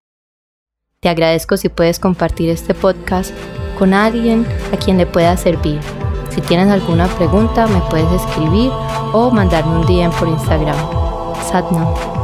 Te 0.99 1.09
agradezco 1.09 1.57
si 1.57 1.69
puedes 1.69 1.99
compartir 1.99 2.49
este 2.49 2.73
podcast 2.73 3.33
con 3.77 3.93
alguien 3.93 4.45
a 4.71 4.77
quien 4.77 4.97
le 4.97 5.07
pueda 5.07 5.35
servir. 5.35 5.79
Si 6.33 6.39
tienes 6.41 6.69
alguna 6.69 7.07
pregunta, 7.07 7.67
me 7.67 7.81
puedes 7.89 8.09
escribir 8.21 8.71
o 9.13 9.29
mandarme 9.31 9.79
un 9.79 9.85
DM 9.85 10.11
por 10.17 10.29
Instagram. 10.29 10.77
Satnam. 11.51 12.20